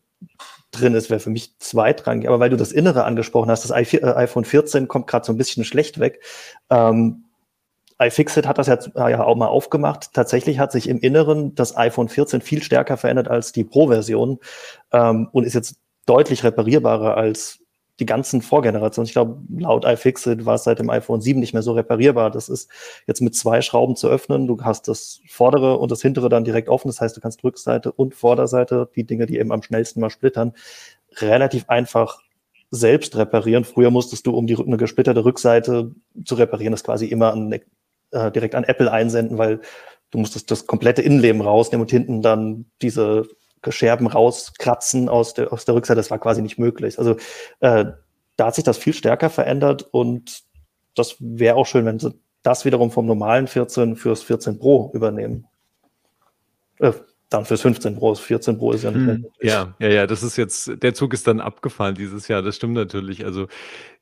drin 0.71 0.93
ist, 0.93 1.09
wäre 1.09 1.19
für 1.19 1.29
mich 1.29 1.57
zweitrangig. 1.59 2.27
Aber 2.27 2.39
weil 2.39 2.49
du 2.49 2.57
das 2.57 2.71
Innere 2.71 3.03
angesprochen 3.03 3.49
hast, 3.49 3.63
das 3.63 3.71
iPhone 3.71 4.45
14 4.45 4.87
kommt 4.87 5.07
gerade 5.07 5.25
so 5.25 5.33
ein 5.33 5.37
bisschen 5.37 5.63
schlecht 5.63 5.99
weg. 5.99 6.21
Ähm, 6.69 7.25
iFixit 7.99 8.45
hat 8.45 8.57
das 8.57 8.67
jetzt 8.67 8.91
ja 8.95 9.23
auch 9.23 9.35
mal 9.35 9.47
aufgemacht. 9.47 10.13
Tatsächlich 10.13 10.59
hat 10.59 10.71
sich 10.71 10.89
im 10.89 10.99
Inneren 10.99 11.55
das 11.55 11.77
iPhone 11.77 12.09
14 12.09 12.41
viel 12.41 12.61
stärker 12.61 12.97
verändert 12.97 13.29
als 13.29 13.51
die 13.51 13.63
Pro-Version 13.63 14.39
ähm, 14.91 15.29
und 15.31 15.45
ist 15.45 15.53
jetzt 15.53 15.77
deutlich 16.05 16.43
reparierbarer 16.43 17.15
als 17.15 17.59
die 17.99 18.05
ganzen 18.05 18.41
Vorgenerationen. 18.41 19.07
Ich 19.07 19.13
glaube, 19.13 19.41
laut 19.57 19.85
iFixit 19.85 20.45
war 20.45 20.55
es 20.55 20.63
seit 20.63 20.79
dem 20.79 20.89
iPhone 20.89 21.21
7 21.21 21.39
nicht 21.39 21.53
mehr 21.53 21.61
so 21.61 21.71
reparierbar. 21.71 22.29
Das 22.29 22.49
ist 22.49 22.69
jetzt 23.07 23.21
mit 23.21 23.35
zwei 23.35 23.61
Schrauben 23.61 23.95
zu 23.95 24.09
öffnen. 24.09 24.47
Du 24.47 24.61
hast 24.61 24.87
das 24.87 25.21
vordere 25.27 25.77
und 25.77 25.91
das 25.91 26.01
hintere 26.01 26.27
dann 26.27 26.43
direkt 26.43 26.67
offen. 26.67 26.89
Das 26.89 26.99
heißt, 26.99 27.15
du 27.15 27.21
kannst 27.21 27.43
Rückseite 27.43 27.91
und 27.91 28.13
Vorderseite, 28.13 28.89
die 28.95 29.05
Dinge, 29.05 29.25
die 29.25 29.37
eben 29.37 29.51
am 29.51 29.63
schnellsten 29.63 30.01
mal 30.01 30.09
splittern, 30.09 30.53
relativ 31.19 31.69
einfach 31.69 32.19
selbst 32.69 33.15
reparieren. 33.15 33.63
Früher 33.63 33.91
musstest 33.91 34.27
du, 34.27 34.31
um 34.31 34.47
die 34.47 34.57
eine 34.57 34.77
gesplitterte 34.77 35.23
Rückseite 35.23 35.91
zu 36.25 36.35
reparieren, 36.35 36.71
das 36.71 36.83
quasi 36.83 37.05
immer 37.05 37.31
an, 37.31 37.51
äh, 38.11 38.31
direkt 38.31 38.55
an 38.55 38.65
Apple 38.65 38.91
einsenden, 38.91 39.37
weil 39.37 39.61
du 40.11 40.17
musstest 40.17 40.51
das 40.51 40.67
komplette 40.67 41.01
Innenleben 41.01 41.41
rausnehmen 41.41 41.83
und 41.83 41.91
hinten 41.91 42.21
dann 42.21 42.65
diese 42.81 43.27
Scherben 43.71 44.07
rauskratzen 44.07 45.09
aus 45.09 45.33
der, 45.33 45.51
aus 45.51 45.65
der 45.65 45.75
Rückseite. 45.75 45.97
Das 45.97 46.11
war 46.11 46.19
quasi 46.19 46.41
nicht 46.41 46.57
möglich. 46.57 46.99
Also 46.99 47.17
äh, 47.59 47.85
da 48.35 48.45
hat 48.47 48.55
sich 48.55 48.63
das 48.63 48.77
viel 48.77 48.93
stärker 48.93 49.29
verändert 49.29 49.87
und 49.91 50.43
das 50.95 51.15
wäre 51.19 51.55
auch 51.55 51.65
schön, 51.65 51.85
wenn 51.85 51.99
sie 51.99 52.13
das 52.43 52.65
wiederum 52.65 52.91
vom 52.91 53.05
normalen 53.05 53.47
14 53.47 53.95
fürs 53.95 54.23
14 54.23 54.59
Pro 54.59 54.91
übernehmen. 54.93 55.47
Äh, 56.79 56.91
dann 57.29 57.45
fürs 57.45 57.61
15 57.61 57.95
Pro, 57.95 58.13
14 58.13 58.57
Pro 58.57 58.71
ist 58.71 58.83
ja 58.83 58.91
nicht 58.91 59.05
mehr. 59.05 59.15
Hm, 59.15 59.25
ja, 59.41 59.73
ja, 59.79 59.87
ja, 59.89 60.07
das 60.07 60.21
ist 60.21 60.37
jetzt, 60.37 60.71
der 60.81 60.93
Zug 60.93 61.13
ist 61.13 61.27
dann 61.27 61.39
abgefallen 61.39 61.95
dieses 61.95 62.27
Jahr, 62.27 62.41
das 62.41 62.55
stimmt 62.55 62.75
natürlich. 62.75 63.25
Also 63.25 63.47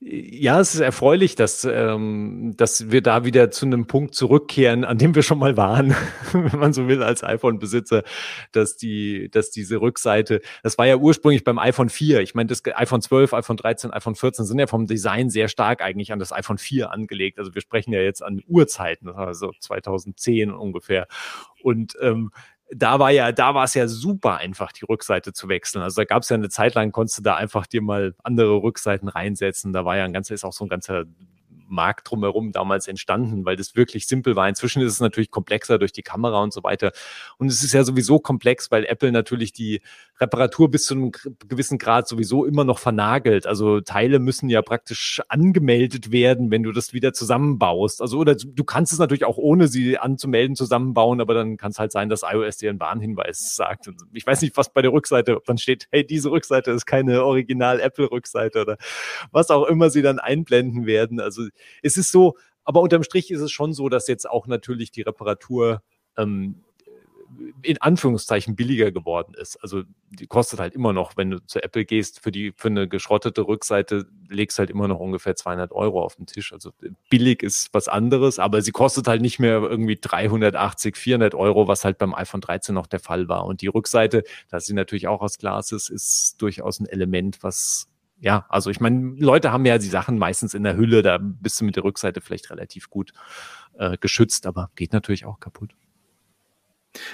ja, 0.05 0.59
es 0.59 0.73
ist 0.73 0.81
erfreulich, 0.81 1.35
dass, 1.35 1.63
ähm, 1.63 2.53
dass 2.57 2.91
wir 2.91 3.01
da 3.01 3.23
wieder 3.23 3.51
zu 3.51 3.65
einem 3.65 3.87
Punkt 3.87 4.13
zurückkehren, 4.15 4.83
an 4.83 4.97
dem 4.97 5.15
wir 5.15 5.23
schon 5.23 5.39
mal 5.39 5.55
waren, 5.55 5.95
wenn 6.33 6.59
man 6.59 6.73
so 6.73 6.89
will, 6.89 7.01
als 7.01 7.23
iPhone-Besitzer, 7.23 8.03
dass 8.51 8.75
die, 8.75 9.29
dass 9.31 9.51
diese 9.51 9.79
Rückseite, 9.79 10.41
das 10.61 10.77
war 10.77 10.85
ja 10.85 10.97
ursprünglich 10.97 11.45
beim 11.45 11.57
iPhone 11.57 11.89
4. 11.89 12.19
Ich 12.19 12.35
meine, 12.35 12.47
das 12.47 12.61
iPhone 12.75 13.01
12, 13.01 13.33
iPhone 13.33 13.57
13, 13.57 13.91
iPhone 13.91 14.15
14 14.15 14.45
sind 14.45 14.59
ja 14.59 14.67
vom 14.67 14.87
Design 14.87 15.29
sehr 15.29 15.47
stark 15.47 15.81
eigentlich 15.81 16.11
an 16.11 16.19
das 16.19 16.33
iPhone 16.33 16.57
4 16.57 16.91
angelegt. 16.91 17.39
Also 17.39 17.55
wir 17.55 17.61
sprechen 17.61 17.93
ja 17.93 18.01
jetzt 18.01 18.21
an 18.21 18.41
Urzeiten, 18.47 19.09
also 19.09 19.53
2010 19.57 20.51
ungefähr. 20.51 21.07
Und 21.61 21.95
ähm, 22.01 22.31
da 22.71 22.99
war 22.99 23.11
ja, 23.11 23.31
da 23.31 23.53
war 23.53 23.65
es 23.65 23.73
ja 23.73 23.87
super 23.87 24.37
einfach, 24.37 24.71
die 24.71 24.85
Rückseite 24.85 25.33
zu 25.33 25.47
wechseln. 25.47 25.81
Also 25.81 26.01
da 26.01 26.05
gab 26.05 26.23
es 26.23 26.29
ja 26.29 26.35
eine 26.35 26.49
Zeit 26.49 26.75
lang, 26.75 26.91
konntest 26.91 27.19
du 27.19 27.23
da 27.23 27.35
einfach 27.35 27.67
dir 27.67 27.81
mal 27.81 28.15
andere 28.23 28.61
Rückseiten 28.61 29.09
reinsetzen. 29.09 29.73
Da 29.73 29.85
war 29.85 29.97
ja 29.97 30.05
ein 30.05 30.13
ganzer, 30.13 30.33
ist 30.33 30.43
auch 30.43 30.53
so 30.53 30.65
ein 30.65 30.69
ganzer 30.69 31.05
Markt 31.67 32.09
drumherum 32.09 32.51
damals 32.51 32.87
entstanden, 32.87 33.45
weil 33.45 33.55
das 33.55 33.75
wirklich 33.75 34.07
simpel 34.07 34.35
war. 34.35 34.47
Inzwischen 34.47 34.81
ist 34.81 34.93
es 34.93 34.99
natürlich 34.99 35.31
komplexer 35.31 35.79
durch 35.79 35.91
die 35.91 36.03
Kamera 36.03 36.41
und 36.41 36.53
so 36.53 36.63
weiter. 36.63 36.91
Und 37.37 37.47
es 37.47 37.63
ist 37.63 37.73
ja 37.73 37.83
sowieso 37.83 38.19
komplex, 38.19 38.71
weil 38.71 38.85
Apple 38.85 39.11
natürlich 39.11 39.53
die 39.53 39.81
Reparatur 40.19 40.69
bis 40.69 40.85
zu 40.85 40.93
einem 40.93 41.11
gewissen 41.47 41.77
Grad 41.77 42.07
sowieso 42.07 42.45
immer 42.45 42.63
noch 42.63 42.79
vernagelt. 42.79 43.47
Also 43.47 43.81
Teile 43.81 44.19
müssen 44.19 44.49
ja 44.49 44.61
praktisch 44.61 45.21
angemeldet 45.27 46.11
werden, 46.11 46.51
wenn 46.51 46.63
du 46.63 46.71
das 46.71 46.93
wieder 46.93 47.13
zusammenbaust. 47.13 48.01
Also 48.01 48.19
oder 48.19 48.35
du 48.35 48.63
kannst 48.63 48.93
es 48.93 48.99
natürlich 48.99 49.25
auch 49.25 49.37
ohne 49.37 49.67
sie 49.67 49.97
anzumelden 49.97 50.55
zusammenbauen, 50.55 51.19
aber 51.19 51.33
dann 51.33 51.57
kann 51.57 51.71
es 51.71 51.79
halt 51.79 51.91
sein, 51.91 52.09
dass 52.09 52.21
iOS 52.23 52.57
dir 52.57 52.69
einen 52.69 52.79
Warnhinweis 52.79 53.55
sagt. 53.55 53.89
Ich 54.13 54.25
weiß 54.25 54.41
nicht, 54.41 54.55
was 54.55 54.71
bei 54.71 54.81
der 54.81 54.93
Rückseite, 54.93 55.39
dann 55.45 55.57
steht, 55.57 55.87
hey, 55.91 56.05
diese 56.05 56.31
Rückseite 56.31 56.71
ist 56.71 56.85
keine 56.85 57.23
Original 57.23 57.79
Apple 57.79 58.11
Rückseite 58.11 58.61
oder 58.61 58.77
was 59.31 59.49
auch 59.49 59.65
immer 59.65 59.89
sie 59.89 60.01
dann 60.01 60.19
einblenden 60.19 60.85
werden. 60.85 61.19
Also 61.19 61.43
es 61.81 61.97
ist 61.97 62.11
so, 62.11 62.37
aber 62.63 62.81
unterm 62.81 63.03
Strich 63.03 63.31
ist 63.31 63.41
es 63.41 63.51
schon 63.51 63.73
so, 63.73 63.89
dass 63.89 64.07
jetzt 64.07 64.29
auch 64.29 64.47
natürlich 64.47 64.91
die 64.91 65.01
Reparatur 65.01 65.81
ähm, 66.17 66.63
in 67.61 67.81
Anführungszeichen 67.81 68.55
billiger 68.55 68.91
geworden 68.91 69.33
ist. 69.35 69.57
Also 69.61 69.83
die 70.09 70.27
kostet 70.27 70.59
halt 70.59 70.73
immer 70.73 70.93
noch, 70.93 71.17
wenn 71.17 71.31
du 71.31 71.45
zu 71.45 71.63
Apple 71.63 71.85
gehst, 71.85 72.19
für 72.19 72.31
die 72.31 72.53
für 72.55 72.67
eine 72.67 72.87
geschrottete 72.87 73.47
Rückseite 73.47 74.05
legst 74.29 74.59
halt 74.59 74.69
immer 74.69 74.87
noch 74.87 74.99
ungefähr 74.99 75.35
200 75.35 75.71
Euro 75.71 76.03
auf 76.03 76.15
den 76.15 76.25
Tisch. 76.25 76.53
Also 76.53 76.71
billig 77.09 77.41
ist 77.41 77.69
was 77.73 77.87
anderes, 77.87 78.39
aber 78.39 78.61
sie 78.61 78.71
kostet 78.71 79.07
halt 79.07 79.21
nicht 79.21 79.39
mehr 79.39 79.61
irgendwie 79.61 79.97
380, 79.99 80.95
400 80.97 81.35
Euro, 81.35 81.67
was 81.67 81.85
halt 81.85 81.97
beim 81.97 82.13
iPhone 82.13 82.41
13 82.41 82.75
noch 82.75 82.87
der 82.87 82.99
Fall 82.99 83.27
war. 83.27 83.45
Und 83.45 83.61
die 83.61 83.67
Rückseite, 83.67 84.23
da 84.49 84.59
sie 84.59 84.73
natürlich 84.73 85.07
auch 85.07 85.21
aus 85.21 85.37
Glas 85.37 85.71
ist, 85.71 85.89
ist 85.89 86.41
durchaus 86.41 86.79
ein 86.79 86.85
Element, 86.85 87.39
was 87.41 87.87
ja, 88.23 88.45
also 88.47 88.69
ich 88.69 88.79
meine, 88.79 89.15
Leute 89.17 89.51
haben 89.51 89.65
ja 89.65 89.77
die 89.77 89.87
Sachen 89.87 90.17
meistens 90.17 90.53
in 90.53 90.63
der 90.63 90.77
Hülle, 90.77 91.01
da 91.01 91.19
bist 91.21 91.59
du 91.59 91.65
mit 91.65 91.75
der 91.75 91.83
Rückseite 91.83 92.21
vielleicht 92.21 92.49
relativ 92.49 92.89
gut 92.89 93.11
äh, 93.77 93.97
geschützt, 93.97 94.47
aber 94.47 94.71
geht 94.75 94.93
natürlich 94.93 95.25
auch 95.25 95.41
kaputt. 95.41 95.75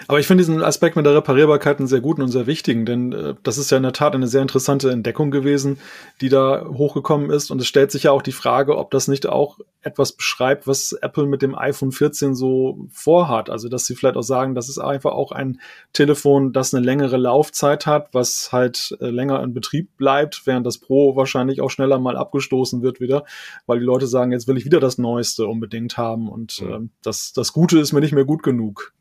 Aber 0.07 0.19
ich 0.19 0.27
finde 0.27 0.41
diesen 0.41 0.61
Aspekt 0.61 0.97
mit 0.97 1.05
der 1.05 1.15
Reparierbarkeit 1.15 1.79
einen 1.79 1.87
sehr 1.87 2.01
guten 2.01 2.21
und 2.21 2.29
sehr 2.29 2.47
wichtigen, 2.47 2.85
denn 2.85 3.13
äh, 3.13 3.35
das 3.43 3.57
ist 3.57 3.71
ja 3.71 3.77
in 3.77 3.83
der 3.83 3.93
Tat 3.93 4.13
eine 4.13 4.27
sehr 4.27 4.41
interessante 4.41 4.91
Entdeckung 4.91 5.31
gewesen, 5.31 5.79
die 6.19 6.27
da 6.27 6.65
hochgekommen 6.65 7.29
ist. 7.29 7.49
Und 7.49 7.61
es 7.61 7.67
stellt 7.67 7.91
sich 7.91 8.03
ja 8.03 8.11
auch 8.11 8.21
die 8.21 8.33
Frage, 8.33 8.77
ob 8.77 8.91
das 8.91 9.07
nicht 9.07 9.27
auch 9.27 9.59
etwas 9.81 10.11
beschreibt, 10.11 10.67
was 10.67 10.91
Apple 10.91 11.25
mit 11.25 11.41
dem 11.41 11.57
iPhone 11.57 11.93
14 11.93 12.35
so 12.35 12.87
vorhat. 12.91 13.49
Also, 13.49 13.69
dass 13.69 13.85
sie 13.85 13.95
vielleicht 13.95 14.17
auch 14.17 14.23
sagen, 14.23 14.53
das 14.53 14.67
ist 14.67 14.79
einfach 14.79 15.13
auch 15.13 15.31
ein 15.31 15.61
Telefon, 15.93 16.51
das 16.51 16.73
eine 16.73 16.83
längere 16.83 17.15
Laufzeit 17.15 17.85
hat, 17.85 18.09
was 18.13 18.51
halt 18.51 18.97
äh, 18.99 19.09
länger 19.09 19.41
in 19.41 19.53
Betrieb 19.53 19.95
bleibt, 19.95 20.41
während 20.45 20.65
das 20.65 20.77
Pro 20.77 21.15
wahrscheinlich 21.15 21.61
auch 21.61 21.69
schneller 21.69 21.99
mal 21.99 22.17
abgestoßen 22.17 22.81
wird 22.81 22.99
wieder, 22.99 23.23
weil 23.65 23.79
die 23.79 23.85
Leute 23.85 24.07
sagen, 24.07 24.33
jetzt 24.33 24.47
will 24.47 24.57
ich 24.57 24.65
wieder 24.65 24.81
das 24.81 24.97
Neueste 24.97 25.47
unbedingt 25.47 25.97
haben 25.97 26.27
und 26.27 26.59
äh, 26.59 26.79
das, 27.01 27.31
das 27.31 27.53
Gute 27.53 27.79
ist 27.79 27.93
mir 27.93 28.01
nicht 28.01 28.13
mehr 28.13 28.25
gut 28.25 28.43
genug. 28.43 28.93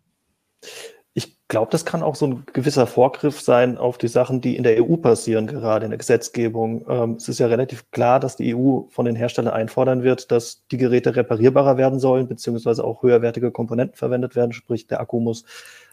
Ich 1.15 1.37
glaube, 1.49 1.73
das 1.73 1.85
kann 1.85 2.03
auch 2.03 2.15
so 2.15 2.27
ein 2.27 2.45
gewisser 2.53 2.87
Vorgriff 2.87 3.41
sein 3.41 3.77
auf 3.79 3.99
die 3.99 4.09
Sachen, 4.09 4.41
die 4.41 4.57
in 4.57 4.63
der 4.63 4.83
EU 4.83 4.97
passieren, 4.97 5.47
gerade 5.47 5.85
in 5.85 5.91
der 5.91 5.99
Gesetzgebung. 5.99 6.85
Ähm, 6.89 7.13
es 7.15 7.29
ist 7.29 7.41
ja 7.41 7.47
relativ 7.47 7.91
klar, 7.91 8.21
dass 8.21 8.37
die 8.37 8.55
EU 8.55 8.83
von 8.91 9.07
den 9.07 9.17
Herstellern 9.17 9.53
einfordern 9.53 10.03
wird, 10.03 10.31
dass 10.31 10.67
die 10.69 10.77
Geräte 10.77 11.17
reparierbarer 11.17 11.77
werden 11.77 11.99
sollen, 11.99 12.29
beziehungsweise 12.29 12.85
auch 12.85 13.03
höherwertige 13.03 13.51
Komponenten 13.51 13.97
verwendet 13.97 14.37
werden. 14.37 14.53
Sprich, 14.53 14.87
der 14.87 15.01
Akku 15.01 15.21
muss 15.21 15.45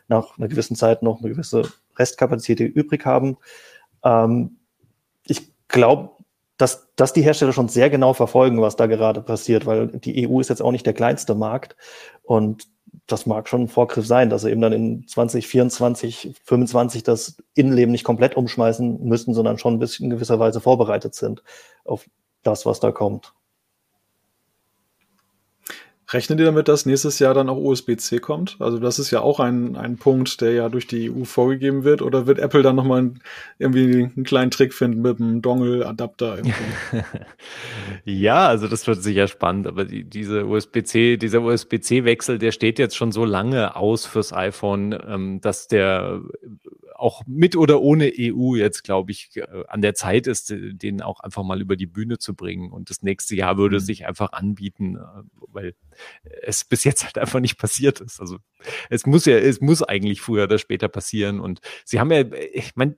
nach 0.08 0.38
einer 0.38 0.47
gewissen 0.47 0.75
Zeit 0.75 1.01
noch 1.01 1.21
eine 1.21 1.30
gewisse 1.30 1.63
Restkapazität 1.97 2.75
übrig 2.75 3.06
haben. 3.06 3.38
Ähm, 4.04 4.58
ich 5.25 5.51
glaube, 5.67 6.14
dass, 6.58 6.88
dass 6.96 7.13
die 7.13 7.22
Hersteller 7.22 7.54
schon 7.54 7.68
sehr 7.68 7.89
genau 7.89 8.13
verfolgen, 8.13 8.62
was 8.62 8.76
da 8.76 8.86
gerade 8.86 9.22
passiert, 9.22 9.65
weil 9.65 9.88
die 9.88 10.28
EU 10.28 10.39
ist 10.39 10.50
jetzt 10.50 10.62
auch 10.62 10.72
nicht 10.72 10.86
der 10.86 10.94
kleinste 10.94 11.36
Markt. 11.36 11.76
Und 12.24 12.68
das 13.08 13.26
mag 13.26 13.48
schon 13.48 13.63
ein 13.63 13.68
Vorgriff 13.68 14.08
sein, 14.08 14.30
dass 14.30 14.44
sie 14.44 14.52
eben 14.52 14.62
dann 14.62 14.74
in 14.74 15.08
2024, 15.08 16.36
25 16.44 17.04
das 17.04 17.38
Innenleben 17.54 17.91
nicht 17.91 18.04
komplett 18.04 18.38
umschmeißen 18.38 19.04
müssen, 19.04 19.34
sondern 19.34 19.58
schon 19.58 19.74
ein 19.74 19.80
bisschen 19.80 20.06
in 20.06 20.10
gewisser 20.12 20.39
Weise 20.39 20.62
vorbereitet 20.62 21.13
sind 21.13 21.44
auf 21.84 22.06
das, 22.44 22.65
was 22.65 22.80
da 22.80 22.91
kommt. 22.91 23.34
Rechnen 26.12 26.38
ihr 26.38 26.46
damit, 26.46 26.68
dass 26.68 26.86
nächstes 26.86 27.20
Jahr 27.20 27.34
dann 27.34 27.50
auch 27.50 27.58
USB-C 27.58 28.20
kommt? 28.20 28.58
Also 28.60 28.78
das 28.78 29.00
ist 29.00 29.10
ja 29.12 29.22
auch 29.22 29.39
ein, 29.39 29.76
ein 29.76 29.98
Punkt, 29.98 30.39
der 30.39 30.52
ja 30.52 30.70
durch 30.70 30.86
die 30.86 31.10
EU 31.10 31.24
vorgegeben 31.24 31.84
wird. 31.84 32.02
Oder 32.02 32.28
wird 32.28 32.38
Apple 32.38 32.62
dann 32.62 32.76
nochmal 32.76 33.12
irgendwie 33.58 34.12
einen 34.15 34.24
kleinen 34.24 34.52
Trick 34.52 34.74
finden 34.74 35.02
mit 35.02 35.20
einem 35.20 35.41
Dongle-Adapter? 35.41 36.38
ja, 38.06 38.48
also 38.48 38.68
das 38.68 38.86
wird 38.86 39.02
sicher 39.02 39.28
spannend. 39.28 39.65
Aber 39.65 39.86
die, 39.86 40.04
diese 40.04 40.46
USB-C, 40.46 41.18
dieser 41.18 41.41
USB-C-Wechsel, 41.41 42.38
der 42.38 42.52
steht 42.52 42.78
jetzt 42.78 42.96
schon 42.96 43.12
so 43.12 43.26
lange 43.26 43.76
aus 43.76 44.06
fürs 44.06 44.32
iPhone, 44.32 44.98
ähm, 45.08 45.41
dass 45.41 45.68
der 45.68 46.22
auch 47.06 47.22
mit 47.28 47.56
oder 47.56 47.82
ohne 47.82 48.12
EU 48.18 48.56
jetzt, 48.56 48.84
glaube 48.84 49.12
ich, 49.12 49.30
äh, 49.36 49.46
an 49.68 49.84
der 49.84 49.94
Zeit 49.94 50.26
ist, 50.26 50.50
äh, 50.50 50.74
den 50.74 51.04
auch 51.04 51.20
einfach 51.20 51.44
mal 51.44 51.62
über 51.62 51.76
die 51.76 51.86
Bühne 51.86 52.18
zu 52.18 52.34
bringen. 52.34 52.72
Und 52.72 52.89
das 52.89 53.04
nächste 53.04 53.36
Jahr 53.36 53.58
würde 53.58 53.76
mhm. 53.76 53.82
sich 53.82 54.08
einfach 54.08 54.32
anbieten, 54.32 54.96
äh, 54.96 55.22
weil 55.52 55.76
es 56.41 56.65
bis 56.65 56.84
jetzt 56.84 57.06
halt 57.06 57.20
einfach 57.20 57.39
nicht 57.39 57.60
passiert 57.60 58.02
ist. 58.02 58.20
Also 58.20 58.39
es 58.89 59.06
muss 59.06 59.26
ja, 59.26 59.38
es 59.38 59.62
muss 59.62 59.84
eigentlich 59.84 60.20
früher 60.20 60.46
oder 60.46 60.58
später 60.58 60.88
passieren. 60.88 61.39
Und 61.39 61.62
sie 61.86 62.00
haben 62.00 62.12
ja, 62.12 62.24
ich 62.54 62.76
meine, 62.76 62.98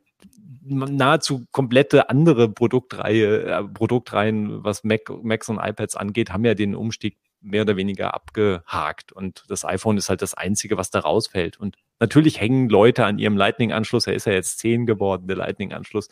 nahezu 0.64 1.46
komplette 1.52 2.10
andere 2.10 2.48
Produktreihe, 2.48 3.70
Produktreihen, 3.74 4.64
was 4.64 4.86
Mac, 4.86 5.10
Macs 5.22 5.50
und 5.50 5.60
iPads 5.60 5.98
angeht, 5.98 6.32
haben 6.32 6.46
ja 6.46 6.54
den 6.54 6.76
Umstieg 6.76 7.18
mehr 7.42 7.64
oder 7.64 7.76
weniger 7.76 8.14
abgehakt. 8.14 9.12
Und 9.12 9.44
das 9.50 9.66
iPhone 9.66 9.98
ist 9.98 10.08
halt 10.08 10.22
das 10.22 10.34
Einzige, 10.34 10.78
was 10.78 10.92
da 10.92 11.00
rausfällt. 11.00 11.60
Und 11.60 11.76
natürlich 12.00 12.40
hängen 12.40 12.70
Leute 12.70 13.06
an 13.06 13.20
ihrem 13.20 13.38
Lightning-Anschluss, 13.38 14.08
er 14.08 14.14
ist 14.14 14.26
ja 14.26 14.34
jetzt 14.34 14.60
10 14.60 14.86
geworden, 14.86 15.28
der 15.28 15.38
Lightning-Anschluss, 15.38 16.10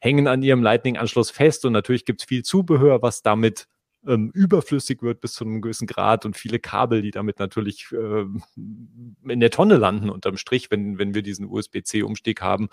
hängen 0.00 0.26
an 0.26 0.42
ihrem 0.42 0.62
Lightning-Anschluss 0.62 1.30
fest. 1.30 1.64
Und 1.64 1.72
natürlich 1.72 2.04
gibt 2.04 2.22
es 2.22 2.26
viel 2.26 2.42
Zubehör, 2.42 3.02
was 3.02 3.22
damit 3.22 3.66
ähm, 4.06 4.30
überflüssig 4.32 5.02
wird 5.02 5.20
bis 5.20 5.34
zu 5.34 5.44
einem 5.44 5.60
gewissen 5.60 5.86
Grad 5.86 6.24
und 6.24 6.36
viele 6.36 6.58
Kabel, 6.58 7.02
die 7.02 7.10
damit 7.10 7.38
natürlich 7.38 7.88
äh, 7.92 8.24
in 8.56 9.40
der 9.40 9.50
Tonne 9.50 9.76
landen 9.76 10.10
unterm 10.10 10.36
Strich, 10.36 10.70
wenn, 10.70 10.98
wenn 10.98 11.14
wir 11.14 11.22
diesen 11.22 11.46
USB-C-Umstieg 11.46 12.40
haben. 12.40 12.68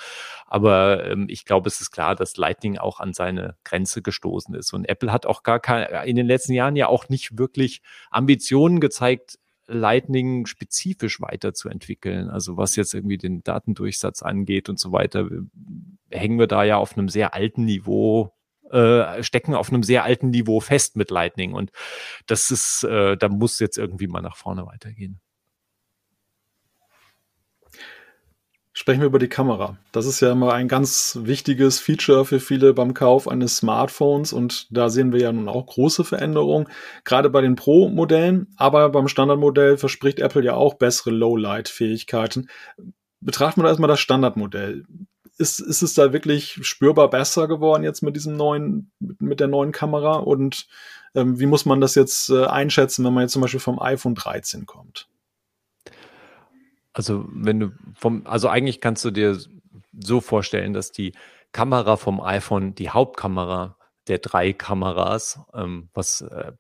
Aber 0.46 1.06
ähm, 1.06 1.26
ich 1.30 1.46
glaube, 1.46 1.68
es 1.68 1.82
ist 1.82 1.92
klar, 1.92 2.16
dass 2.16 2.38
Lightning 2.38 2.78
auch 2.78 3.00
an 3.00 3.14
seine 3.14 3.56
Grenze 3.64 4.02
gestoßen 4.02 4.54
ist. 4.56 4.74
Und 4.74 4.86
Apple 4.86 5.12
hat 5.12 5.26
auch 5.26 5.44
gar 5.44 5.60
kein, 5.60 5.88
in 6.08 6.16
den 6.16 6.28
letzten 6.28 6.54
Jahren 6.54 6.76
ja 6.76 6.88
auch 6.88 7.10
nicht 7.10 7.38
wirklich 7.38 7.82
Ambitionen 8.12 8.80
gezeigt, 8.80 9.40
Lightning 9.68 10.46
spezifisch 10.46 11.22
weiterzuentwickeln. 11.22 12.30
Also 12.30 12.58
was 12.58 12.76
jetzt 12.76 12.94
irgendwie 12.94 13.18
den 13.18 13.44
Datendurchsatz 13.44 14.22
angeht 14.22 14.70
und 14.70 14.80
so 14.80 14.92
weiter, 14.92 15.30
hängen 16.12 16.40
wir 16.40 16.48
da 16.48 16.64
ja 16.64 16.78
auf 16.78 16.98
einem 16.98 17.10
sehr 17.10 17.34
alten 17.34 17.66
Niveau 17.66 18.34
äh, 18.74 19.22
stecken 19.22 19.54
auf 19.54 19.72
einem 19.72 19.84
sehr 19.84 20.04
alten 20.04 20.32
Niveau 20.32 20.60
fest 20.60 20.96
mit 20.96 21.12
Lightning. 21.12 21.54
Und 21.54 21.72
das 22.26 22.50
ist, 22.50 22.84
äh, 22.84 23.16
da 23.16 23.30
muss 23.30 23.60
jetzt 23.60 23.78
irgendwie 23.78 24.08
mal 24.08 24.22
nach 24.22 24.36
vorne 24.36 24.66
weitergehen. 24.66 25.22
Sprechen 28.76 29.02
wir 29.02 29.08
über 29.08 29.20
die 29.20 29.30
Kamera. 29.30 29.78
Das 29.92 30.08
ist 30.08 30.20
ja 30.20 30.32
immer 30.32 30.54
ein 30.54 30.68
ganz 30.68 31.20
wichtiges 31.22 31.80
Feature 31.80 32.26
für 32.26 32.40
viele 32.40 32.74
beim 32.74 32.96
Kauf 32.96 33.28
eines 33.28 33.58
Smartphones 33.58 34.34
und 34.34 34.66
da 34.76 34.90
sehen 34.90 35.14
wir 35.14 35.22
ja 35.22 35.32
nun 35.32 35.48
auch 35.48 35.68
große 35.68 36.04
Veränderungen, 36.04 36.68
gerade 37.04 37.30
bei 37.30 37.42
den 37.42 37.56
Pro-Modellen, 37.56 38.48
aber 38.58 38.90
beim 38.90 39.08
Standardmodell 39.08 39.78
verspricht 39.78 40.20
Apple 40.20 40.44
ja 40.44 40.56
auch 40.56 40.74
bessere 40.74 41.12
Lowlight-Fähigkeiten. 41.12 42.50
Betrachten 43.22 43.62
wir 43.62 43.68
erstmal 43.68 43.90
das 43.90 44.00
Standardmodell. 44.00 44.86
Ist, 45.38 45.60
ist 45.60 45.84
es 45.84 45.94
da 45.94 46.12
wirklich 46.12 46.58
spürbar 46.64 47.12
besser 47.12 47.48
geworden 47.48 47.84
jetzt 47.84 48.02
mit 48.02 48.16
diesem 48.16 48.36
neuen, 48.36 48.92
mit, 49.00 49.22
mit 49.22 49.40
der 49.40 49.48
neuen 49.50 49.72
Kamera 49.72 50.16
und 50.16 50.66
ähm, 51.14 51.40
wie 51.40 51.46
muss 51.46 51.66
man 51.66 51.80
das 51.80 51.94
jetzt 51.94 52.32
äh, 52.32 52.46
einschätzen, 52.46 53.06
wenn 53.06 53.14
man 53.14 53.22
jetzt 53.22 53.34
zum 53.34 53.44
Beispiel 53.44 53.60
vom 53.60 53.80
iPhone 53.80 54.16
13 54.16 54.66
kommt? 54.66 55.08
Also 56.94 57.26
wenn 57.30 57.60
du 57.60 57.72
vom, 57.96 58.26
also 58.26 58.48
eigentlich 58.50 58.82
kannst 58.82 59.04
du 59.04 59.12
dir 59.12 59.38
so 60.00 60.22
vorstellen, 60.22 60.74
dass 60.74 60.92
die 60.92 61.14
Kamera 61.52 61.98
vom 61.98 62.22
iPhone, 62.22 62.76
die 62.76 62.90
Hauptkamera 62.90 63.78
der 64.08 64.20
drei 64.20 64.54
Kameras, 64.54 65.40
ähm, 65.54 65.90
was 65.94 66.22
äh, 66.22 66.52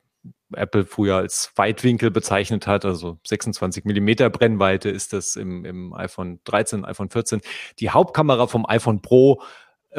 Apple 0.56 0.86
früher 0.86 1.18
als 1.18 1.52
Weitwinkel 1.56 2.12
bezeichnet 2.12 2.68
hat, 2.68 2.86
also 2.86 3.18
26 3.26 3.86
Millimeter 3.86 4.30
Brennweite 4.30 4.90
ist 4.90 5.14
das 5.14 5.36
im, 5.36 5.66
im 5.66 5.94
iPhone 5.94 6.40
13, 6.46 6.86
iPhone 6.86 7.10
14. 7.10 7.42
Die 7.80 7.90
Hauptkamera 7.90 8.48
vom 8.48 8.66
iPhone 8.68 9.02
Pro, 9.02 9.42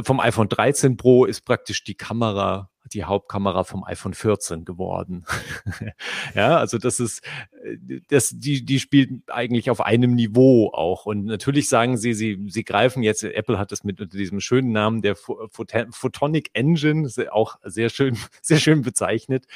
vom 0.02 0.20
iPhone 0.20 0.48
13 0.48 0.96
Pro 0.96 1.24
ist 1.24 1.42
praktisch 1.42 1.84
die 1.84 1.94
Kamera 1.94 2.70
die 2.92 3.04
Hauptkamera 3.04 3.64
vom 3.64 3.84
iPhone 3.84 4.14
14 4.14 4.64
geworden. 4.64 5.24
ja, 6.34 6.58
also 6.58 6.78
das 6.78 7.00
ist, 7.00 7.22
äh, 7.62 8.00
das, 8.08 8.30
die, 8.34 8.64
die 8.64 8.78
spielt 8.78 9.10
eigentlich 9.28 9.70
auf 9.70 9.80
einem 9.80 10.14
Niveau 10.14 10.70
auch. 10.72 11.06
Und 11.06 11.24
natürlich 11.24 11.68
sagen 11.68 11.96
sie, 11.96 12.12
sie, 12.12 12.38
sie 12.48 12.64
greifen 12.64 13.02
jetzt, 13.02 13.24
Apple 13.24 13.58
hat 13.58 13.72
es 13.72 13.84
mit 13.84 14.00
unter 14.00 14.16
diesem 14.16 14.40
schönen 14.40 14.72
Namen 14.72 15.00
der 15.00 15.16
Photonic 15.16 16.50
Engine, 16.52 17.08
auch 17.30 17.56
sehr 17.64 17.88
schön, 17.88 18.18
sehr 18.42 18.58
schön 18.58 18.82
bezeichnet, 18.82 19.46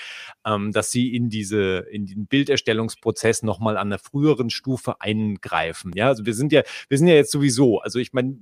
ähm, 0.47 0.73
dass 0.73 0.91
sie 0.91 1.15
in 1.15 1.29
diese, 1.29 1.87
in 1.91 2.07
den 2.07 2.27
Bilderstellungsprozess 2.27 3.43
nochmal 3.43 3.77
an 3.77 3.91
der 3.91 3.99
früheren 3.99 4.49
Stufe 4.49 5.01
eingreifen. 5.01 5.93
Ja, 5.95 6.09
also 6.09 6.25
wir 6.25 6.35
sind 6.35 6.53
ja, 6.53 6.63
wir 6.89 6.97
sind 6.97 7.09
ja 7.09 7.15
jetzt 7.15 7.31
sowieso, 7.31 7.81
also 7.81 7.99
ich 7.99 8.13
meine, 8.13 8.39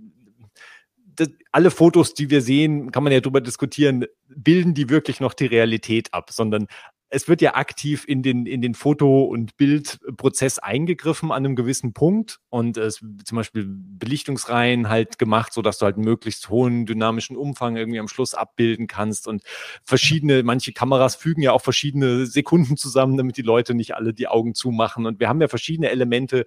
das, 1.16 1.30
alle 1.52 1.70
Fotos, 1.70 2.14
die 2.14 2.30
wir 2.30 2.42
sehen, 2.42 2.90
kann 2.92 3.02
man 3.02 3.12
ja 3.12 3.20
darüber 3.20 3.40
diskutieren, 3.40 4.04
bilden 4.28 4.74
die 4.74 4.88
wirklich 4.88 5.20
noch 5.20 5.34
die 5.34 5.46
Realität 5.46 6.12
ab, 6.12 6.30
sondern 6.30 6.66
es 7.08 7.28
wird 7.28 7.40
ja 7.40 7.54
aktiv 7.54 8.04
in 8.06 8.22
den, 8.22 8.46
in 8.46 8.60
den 8.60 8.74
Foto- 8.74 9.24
und 9.24 9.56
Bildprozess 9.56 10.58
eingegriffen 10.58 11.30
an 11.30 11.44
einem 11.44 11.54
gewissen 11.54 11.92
Punkt 11.92 12.40
und 12.48 12.76
es 12.76 12.96
zum 13.24 13.36
Beispiel 13.36 13.64
Belichtungsreihen 13.68 14.88
halt 14.88 15.18
gemacht, 15.18 15.52
so 15.52 15.62
dass 15.62 15.78
du 15.78 15.84
halt 15.84 15.96
einen 15.96 16.04
möglichst 16.04 16.48
hohen 16.48 16.84
dynamischen 16.84 17.36
Umfang 17.36 17.76
irgendwie 17.76 18.00
am 18.00 18.08
Schluss 18.08 18.34
abbilden 18.34 18.88
kannst 18.88 19.28
und 19.28 19.42
verschiedene, 19.84 20.42
manche 20.42 20.72
Kameras 20.72 21.14
fügen 21.14 21.42
ja 21.42 21.52
auch 21.52 21.62
verschiedene 21.62 22.26
Sekunden 22.26 22.76
zusammen, 22.76 23.16
damit 23.16 23.36
die 23.36 23.42
Leute 23.42 23.74
nicht 23.74 23.94
alle 23.94 24.12
die 24.12 24.26
Augen 24.26 24.54
zumachen 24.54 25.06
und 25.06 25.20
wir 25.20 25.28
haben 25.28 25.40
ja 25.40 25.48
verschiedene 25.48 25.90
Elemente, 25.90 26.44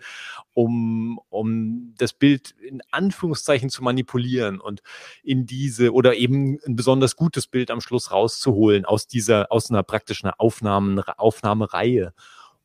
um, 0.54 1.22
um 1.30 1.94
das 1.98 2.12
Bild 2.12 2.52
in 2.62 2.82
Anführungszeichen 2.92 3.70
zu 3.70 3.82
manipulieren 3.82 4.60
und 4.60 4.82
in 5.24 5.46
diese 5.46 5.94
oder 5.94 6.16
eben 6.16 6.60
ein 6.68 6.76
besonders 6.76 7.16
gutes 7.16 7.48
Bild 7.48 7.72
am 7.72 7.80
Schluss 7.80 8.12
rauszuholen 8.12 8.84
aus 8.84 9.08
dieser, 9.08 9.52
aus 9.52 9.72
einer 9.72 9.84
praktischen 9.84 10.30
Aufnahmen, 10.50 11.00
Aufnahmereihe. 11.00 12.12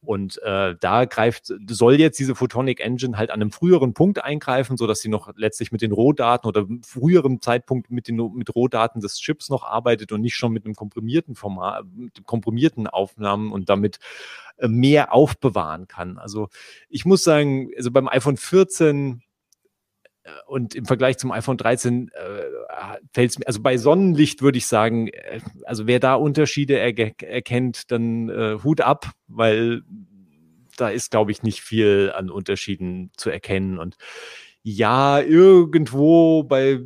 Und 0.01 0.41
äh, 0.43 0.75
da 0.81 1.05
greift, 1.05 1.53
soll 1.69 1.95
jetzt 1.95 2.19
diese 2.19 2.35
Photonic 2.35 2.81
Engine 2.81 3.17
halt 3.17 3.31
an 3.31 3.41
einem 3.41 3.51
früheren 3.51 3.95
Punkt 3.95 4.23
eingreifen, 4.23 4.77
so 4.77 4.87
dass 4.87 5.01
sie 5.01 5.09
noch 5.09 5.31
letztlich 5.37 5.71
mit 5.71 5.83
den 5.83 5.93
Rohdaten 5.93 6.49
oder 6.49 6.67
früheren 6.83 7.41
Zeitpunkt 7.41 7.91
mit 7.91 8.09
den 8.09 8.17
mit 8.35 8.55
Rohdaten 8.55 9.01
des 9.01 9.19
Chips 9.19 9.49
noch 9.49 9.65
arbeitet 9.65 10.13
und 10.13 10.21
nicht 10.21 10.35
schon 10.35 10.53
mit 10.53 10.65
einem 10.65 10.75
komprimierten 10.75 11.35
Format, 11.35 11.85
komprimierten 12.27 12.87
Aufnahmen 12.87 13.53
und 13.53 13.69
damit 13.69 13.99
äh, 14.59 14.69
mehr 14.69 15.15
aufbewahren 15.15 15.89
kann. 15.89 16.19
Also 16.19 16.49
ich 16.89 17.05
muss 17.07 17.25
sagen, 17.25 17.71
also 17.77 17.91
beim 17.91 18.09
iPhone 18.09 18.37
14 18.37 19.23
äh, 19.23 19.34
und 20.47 20.75
im 20.75 20.87
Vergleich 20.87 21.19
zum 21.19 21.33
iPhone 21.33 21.57
13 21.57 22.09
äh, 22.09 22.21
fällt 23.13 23.31
es 23.31 23.39
mir, 23.39 23.47
also 23.47 23.61
bei 23.61 23.77
Sonnenlicht 23.77 24.43
würde 24.43 24.59
ich 24.59 24.67
sagen, 24.67 25.09
äh, 25.09 25.41
also 25.65 25.87
wer 25.87 26.01
da 26.01 26.15
Unterschiede 26.15 26.79
er 26.79 26.97
erkennt, 26.97 27.91
dann 27.91 28.29
äh, 28.29 28.59
Hut 28.63 28.81
ab, 28.81 29.11
weil 29.27 29.83
da 30.77 30.89
ist, 30.89 31.11
glaube 31.11 31.31
ich, 31.31 31.43
nicht 31.43 31.61
viel 31.61 32.13
an 32.15 32.31
Unterschieden 32.31 33.11
zu 33.17 33.31
erkennen. 33.31 33.79
Und 33.79 33.97
ja, 34.63 35.21
irgendwo 35.21 36.43
bei, 36.43 36.81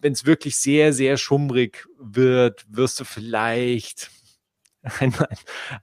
wenn 0.00 0.12
es 0.12 0.26
wirklich 0.26 0.56
sehr, 0.56 0.92
sehr 0.92 1.16
schummrig 1.16 1.86
wird, 1.98 2.64
wirst 2.68 2.98
du 3.00 3.04
vielleicht 3.04 4.10
ein, 5.00 5.14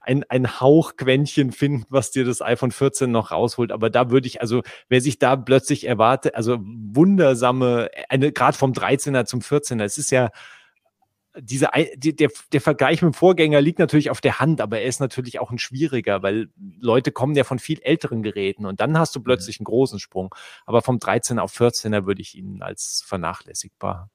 ein, 0.00 0.24
ein 0.28 0.60
Hauchquäntchen 0.60 1.52
finden, 1.52 1.86
was 1.88 2.10
dir 2.10 2.24
das 2.24 2.42
iPhone 2.42 2.72
14 2.72 3.10
noch 3.10 3.30
rausholt. 3.30 3.70
Aber 3.70 3.90
da 3.90 4.10
würde 4.10 4.26
ich, 4.26 4.40
also 4.40 4.62
wer 4.88 5.00
sich 5.00 5.18
da 5.18 5.36
plötzlich 5.36 5.86
erwartet, 5.86 6.34
also 6.34 6.58
wundersame, 6.60 7.90
eine 8.08 8.32
gerade 8.32 8.56
vom 8.56 8.72
13er 8.72 9.24
zum 9.24 9.40
14er, 9.40 9.84
es 9.84 9.98
ist 9.98 10.10
ja 10.10 10.30
diese, 11.40 11.68
die, 11.94 12.16
der, 12.16 12.30
der 12.52 12.60
Vergleich 12.60 13.02
mit 13.02 13.12
dem 13.12 13.14
Vorgänger 13.14 13.60
liegt 13.60 13.78
natürlich 13.78 14.10
auf 14.10 14.20
der 14.20 14.40
Hand, 14.40 14.60
aber 14.60 14.80
er 14.80 14.88
ist 14.88 15.00
natürlich 15.00 15.38
auch 15.38 15.50
ein 15.50 15.58
schwieriger, 15.58 16.22
weil 16.22 16.48
Leute 16.80 17.12
kommen 17.12 17.36
ja 17.36 17.44
von 17.44 17.58
viel 17.58 17.80
älteren 17.82 18.22
Geräten 18.22 18.66
und 18.66 18.80
dann 18.80 18.98
hast 18.98 19.14
du 19.14 19.20
plötzlich 19.20 19.60
einen 19.60 19.66
großen 19.66 20.00
Sprung. 20.00 20.34
Aber 20.66 20.82
vom 20.82 20.96
13er 20.96 21.38
auf 21.38 21.54
14er 21.54 22.06
würde 22.06 22.22
ich 22.22 22.36
ihn 22.36 22.62
als 22.62 23.04
vernachlässigbar 23.06 24.10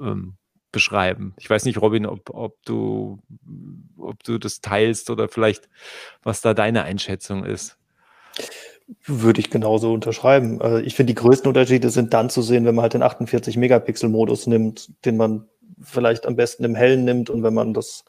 ähm, 0.00 0.36
beschreiben. 0.72 1.34
Ich 1.38 1.48
weiß 1.48 1.64
nicht, 1.64 1.80
Robin, 1.80 2.06
ob, 2.06 2.30
ob, 2.30 2.62
du, 2.64 3.18
ob 3.96 4.22
du 4.24 4.38
das 4.38 4.60
teilst 4.60 5.10
oder 5.10 5.28
vielleicht, 5.28 5.68
was 6.22 6.40
da 6.40 6.54
deine 6.54 6.82
Einschätzung 6.84 7.44
ist. 7.44 7.76
Würde 9.04 9.40
ich 9.40 9.50
genauso 9.50 9.92
unterschreiben. 9.92 10.60
Also 10.62 10.78
ich 10.78 10.94
finde, 10.94 11.12
die 11.12 11.20
größten 11.20 11.48
Unterschiede 11.48 11.90
sind 11.90 12.14
dann 12.14 12.30
zu 12.30 12.42
sehen, 12.42 12.64
wenn 12.64 12.74
man 12.74 12.82
halt 12.82 12.94
den 12.94 13.02
48-Megapixel-Modus 13.02 14.46
nimmt, 14.46 14.90
den 15.04 15.16
man 15.16 15.48
vielleicht 15.82 16.26
am 16.26 16.36
besten 16.36 16.64
im 16.64 16.74
Hellen 16.74 17.04
nimmt 17.04 17.30
und 17.30 17.42
wenn 17.42 17.54
man 17.54 17.74
das 17.74 18.04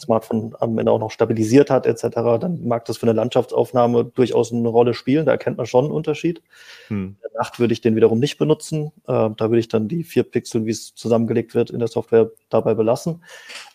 Smartphone 0.00 0.54
am 0.60 0.78
Ende 0.78 0.90
auch 0.90 0.98
noch 0.98 1.10
stabilisiert 1.10 1.70
hat 1.70 1.86
etc., 1.86 2.08
dann 2.40 2.66
mag 2.66 2.84
das 2.84 2.96
für 2.98 3.06
eine 3.06 3.12
Landschaftsaufnahme 3.12 4.04
durchaus 4.04 4.52
eine 4.52 4.68
Rolle 4.68 4.94
spielen. 4.94 5.26
Da 5.26 5.32
erkennt 5.32 5.56
man 5.56 5.66
schon 5.66 5.84
einen 5.84 5.94
Unterschied. 5.94 6.42
Hm. 6.88 7.16
In 7.22 7.30
der 7.30 7.40
Nacht 7.40 7.58
würde 7.58 7.72
ich 7.72 7.80
den 7.80 7.96
wiederum 7.96 8.18
nicht 8.18 8.38
benutzen. 8.38 8.92
Äh, 9.06 9.30
da 9.36 9.38
würde 9.38 9.58
ich 9.58 9.68
dann 9.68 9.88
die 9.88 10.04
vier 10.04 10.24
Pixel, 10.24 10.66
wie 10.66 10.70
es 10.70 10.94
zusammengelegt 10.94 11.54
wird 11.54 11.70
in 11.70 11.78
der 11.78 11.88
Software, 11.88 12.30
dabei 12.48 12.74
belassen. 12.74 13.22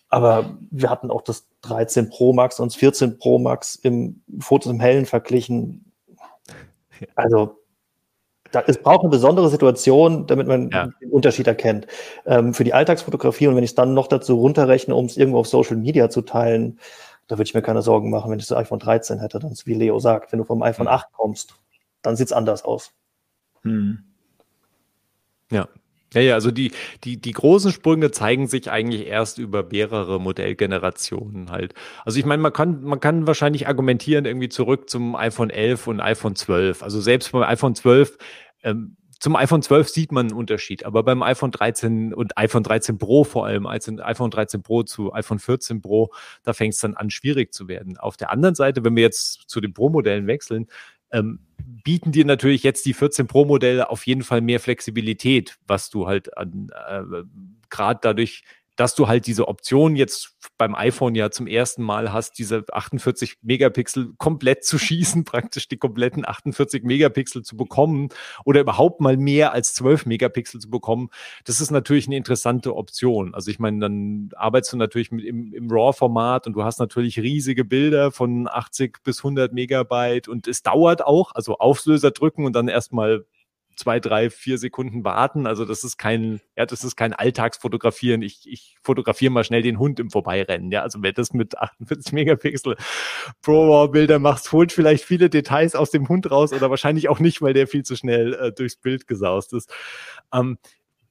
Aber 0.09 0.57
wir 0.71 0.89
hatten 0.89 1.11
auch 1.11 1.21
das 1.21 1.47
13 1.61 2.09
Pro 2.09 2.33
Max 2.33 2.59
und 2.59 2.71
das 2.71 2.77
14 2.77 3.17
Pro 3.17 3.39
Max 3.39 3.75
im 3.75 4.21
Fotos 4.39 4.71
im 4.71 4.79
Hellen 4.79 5.05
verglichen. 5.05 5.91
Also 7.15 7.59
da, 8.51 8.63
es 8.67 8.77
braucht 8.81 9.01
eine 9.01 9.09
besondere 9.09 9.49
Situation, 9.49 10.27
damit 10.27 10.47
man 10.47 10.69
ja. 10.69 10.89
den 11.01 11.11
Unterschied 11.11 11.47
erkennt. 11.47 11.87
Ähm, 12.25 12.53
für 12.53 12.63
die 12.63 12.73
Alltagsfotografie 12.73 13.47
und 13.47 13.55
wenn 13.55 13.63
ich 13.63 13.71
es 13.71 13.75
dann 13.75 13.93
noch 13.93 14.07
dazu 14.07 14.39
runterrechne, 14.39 14.95
um 14.95 15.05
es 15.05 15.17
irgendwo 15.17 15.39
auf 15.39 15.47
Social 15.47 15.77
Media 15.77 16.09
zu 16.09 16.21
teilen, 16.21 16.79
da 17.27 17.37
würde 17.37 17.47
ich 17.47 17.53
mir 17.53 17.61
keine 17.61 17.81
Sorgen 17.81 18.09
machen, 18.09 18.31
wenn 18.31 18.39
ich 18.39 18.47
das 18.47 18.57
iPhone 18.57 18.79
13 18.79 19.19
hätte. 19.19 19.39
Dann 19.39 19.51
ist 19.51 19.67
wie 19.67 19.73
Leo 19.73 19.99
sagt, 19.99 20.31
wenn 20.31 20.39
du 20.39 20.45
vom 20.45 20.61
iPhone 20.63 20.87
8 20.87 21.07
hm. 21.07 21.13
kommst, 21.13 21.55
dann 22.01 22.15
sieht 22.15 22.27
es 22.27 22.33
anders 22.33 22.63
aus. 22.63 22.91
Hm. 23.63 23.99
Ja, 25.51 25.67
ja, 26.13 26.21
ja, 26.21 26.33
also 26.35 26.51
die, 26.51 26.71
die, 27.03 27.19
die 27.19 27.31
großen 27.33 27.71
Sprünge 27.71 28.11
zeigen 28.11 28.47
sich 28.47 28.71
eigentlich 28.71 29.07
erst 29.07 29.39
über 29.39 29.63
mehrere 29.63 30.21
Modellgenerationen 30.21 31.51
halt. 31.51 31.73
Also 32.05 32.17
ich 32.17 32.25
meine, 32.25 32.41
man 32.41 32.53
kann, 32.53 32.81
man 32.83 32.99
kann 33.01 33.27
wahrscheinlich 33.27 33.67
argumentieren 33.67 34.25
irgendwie 34.25 34.49
zurück 34.49 34.89
zum 34.89 35.15
iPhone 35.15 35.49
11 35.49 35.87
und 35.87 35.99
iPhone 35.99 36.35
12. 36.35 36.81
Also 36.81 37.01
selbst 37.01 37.33
beim 37.33 37.43
iPhone 37.43 37.75
12, 37.75 38.17
ähm, 38.63 38.95
zum 39.19 39.35
iPhone 39.35 39.61
12 39.61 39.89
sieht 39.89 40.11
man 40.11 40.27
einen 40.27 40.37
Unterschied, 40.37 40.85
aber 40.85 41.03
beim 41.03 41.23
iPhone 41.23 41.51
13 41.51 42.13
und 42.13 42.37
iPhone 42.37 42.63
13 42.63 42.97
Pro 42.97 43.23
vor 43.23 43.45
allem, 43.47 43.65
als 43.65 43.89
iPhone 43.89 44.29
13 44.29 44.61
Pro 44.61 44.83
zu 44.83 45.11
iPhone 45.13 45.39
14 45.39 45.81
Pro, 45.81 46.11
da 46.43 46.53
fängt 46.53 46.75
es 46.75 46.79
dann 46.79 46.93
an, 46.93 47.09
schwierig 47.09 47.53
zu 47.53 47.67
werden. 47.67 47.97
Auf 47.97 48.15
der 48.15 48.31
anderen 48.31 48.55
Seite, 48.55 48.83
wenn 48.85 48.95
wir 48.95 49.03
jetzt 49.03 49.49
zu 49.49 49.59
den 49.59 49.73
Pro-Modellen 49.73 50.27
wechseln, 50.27 50.67
ähm, 51.11 51.39
bieten 51.83 52.11
dir 52.11 52.25
natürlich 52.25 52.63
jetzt 52.63 52.85
die 52.85 52.93
14 52.93 53.27
Pro 53.27 53.45
Modelle 53.45 53.89
auf 53.89 54.05
jeden 54.07 54.23
Fall 54.23 54.41
mehr 54.41 54.59
Flexibilität, 54.59 55.57
was 55.67 55.89
du 55.89 56.07
halt 56.07 56.37
an, 56.37 56.69
äh, 56.87 57.23
gerade 57.69 57.99
dadurch, 58.01 58.43
dass 58.77 58.95
du 58.95 59.07
halt 59.07 59.25
diese 59.25 59.47
Option 59.47 59.95
jetzt 59.95 60.37
beim 60.57 60.75
iPhone 60.75 61.15
ja 61.15 61.31
zum 61.31 61.47
ersten 61.47 61.83
Mal 61.83 62.13
hast, 62.13 62.37
diese 62.37 62.63
48 62.71 63.37
Megapixel 63.41 64.13
komplett 64.17 64.63
zu 64.63 64.77
schießen, 64.77 65.23
praktisch 65.25 65.67
die 65.67 65.77
kompletten 65.77 66.25
48 66.25 66.83
Megapixel 66.83 67.43
zu 67.43 67.57
bekommen 67.57 68.09
oder 68.45 68.61
überhaupt 68.61 69.01
mal 69.01 69.17
mehr 69.17 69.51
als 69.51 69.73
12 69.73 70.05
Megapixel 70.05 70.61
zu 70.61 70.69
bekommen, 70.69 71.09
das 71.43 71.59
ist 71.59 71.71
natürlich 71.71 72.07
eine 72.07 72.17
interessante 72.17 72.75
Option. 72.75 73.33
Also 73.33 73.51
ich 73.51 73.59
meine, 73.59 73.79
dann 73.79 74.29
arbeitest 74.35 74.73
du 74.73 74.77
natürlich 74.77 75.11
mit 75.11 75.25
im, 75.25 75.53
im 75.53 75.69
RAW-Format 75.69 76.47
und 76.47 76.53
du 76.53 76.63
hast 76.63 76.79
natürlich 76.79 77.19
riesige 77.19 77.65
Bilder 77.65 78.11
von 78.11 78.47
80 78.47 79.03
bis 79.03 79.19
100 79.19 79.53
Megabyte 79.53 80.27
und 80.27 80.47
es 80.47 80.61
dauert 80.61 81.03
auch, 81.03 81.33
also 81.33 81.57
Auflöser 81.57 82.11
drücken 82.11 82.45
und 82.45 82.53
dann 82.53 82.67
erstmal 82.67 83.25
zwei, 83.77 83.99
drei, 83.99 84.29
vier 84.29 84.57
Sekunden 84.57 85.03
warten. 85.03 85.47
Also 85.47 85.63
das 85.63 85.83
ist 85.83 85.97
kein, 85.97 86.41
ja, 86.57 86.65
das 86.65 86.83
ist 86.83 86.95
kein 86.95 87.13
Alltagsfotografieren. 87.13 88.21
Ich, 88.21 88.49
ich 88.51 88.75
fotografiere 88.81 89.31
mal 89.31 89.43
schnell 89.43 89.61
den 89.61 89.79
Hund 89.79 89.99
im 89.99 90.09
Vorbeirennen. 90.09 90.71
Ja, 90.71 90.81
also 90.81 91.01
wenn 91.01 91.13
das 91.13 91.31
mit 91.31 91.57
48 91.57 92.11
Megapixel 92.11 92.75
Pro 93.41 93.87
Bilder 93.87 94.19
machst, 94.19 94.51
holt 94.51 94.71
vielleicht 94.71 95.05
viele 95.05 95.29
Details 95.29 95.75
aus 95.75 95.91
dem 95.91 96.09
Hund 96.09 96.29
raus 96.29 96.51
oder 96.53 96.69
wahrscheinlich 96.69 97.07
auch 97.07 97.19
nicht, 97.19 97.41
weil 97.41 97.53
der 97.53 97.67
viel 97.67 97.83
zu 97.83 97.95
schnell 97.95 98.33
äh, 98.33 98.51
durchs 98.51 98.77
Bild 98.77 99.07
gesaust 99.07 99.53
ist. 99.53 99.71
Ähm, 100.33 100.57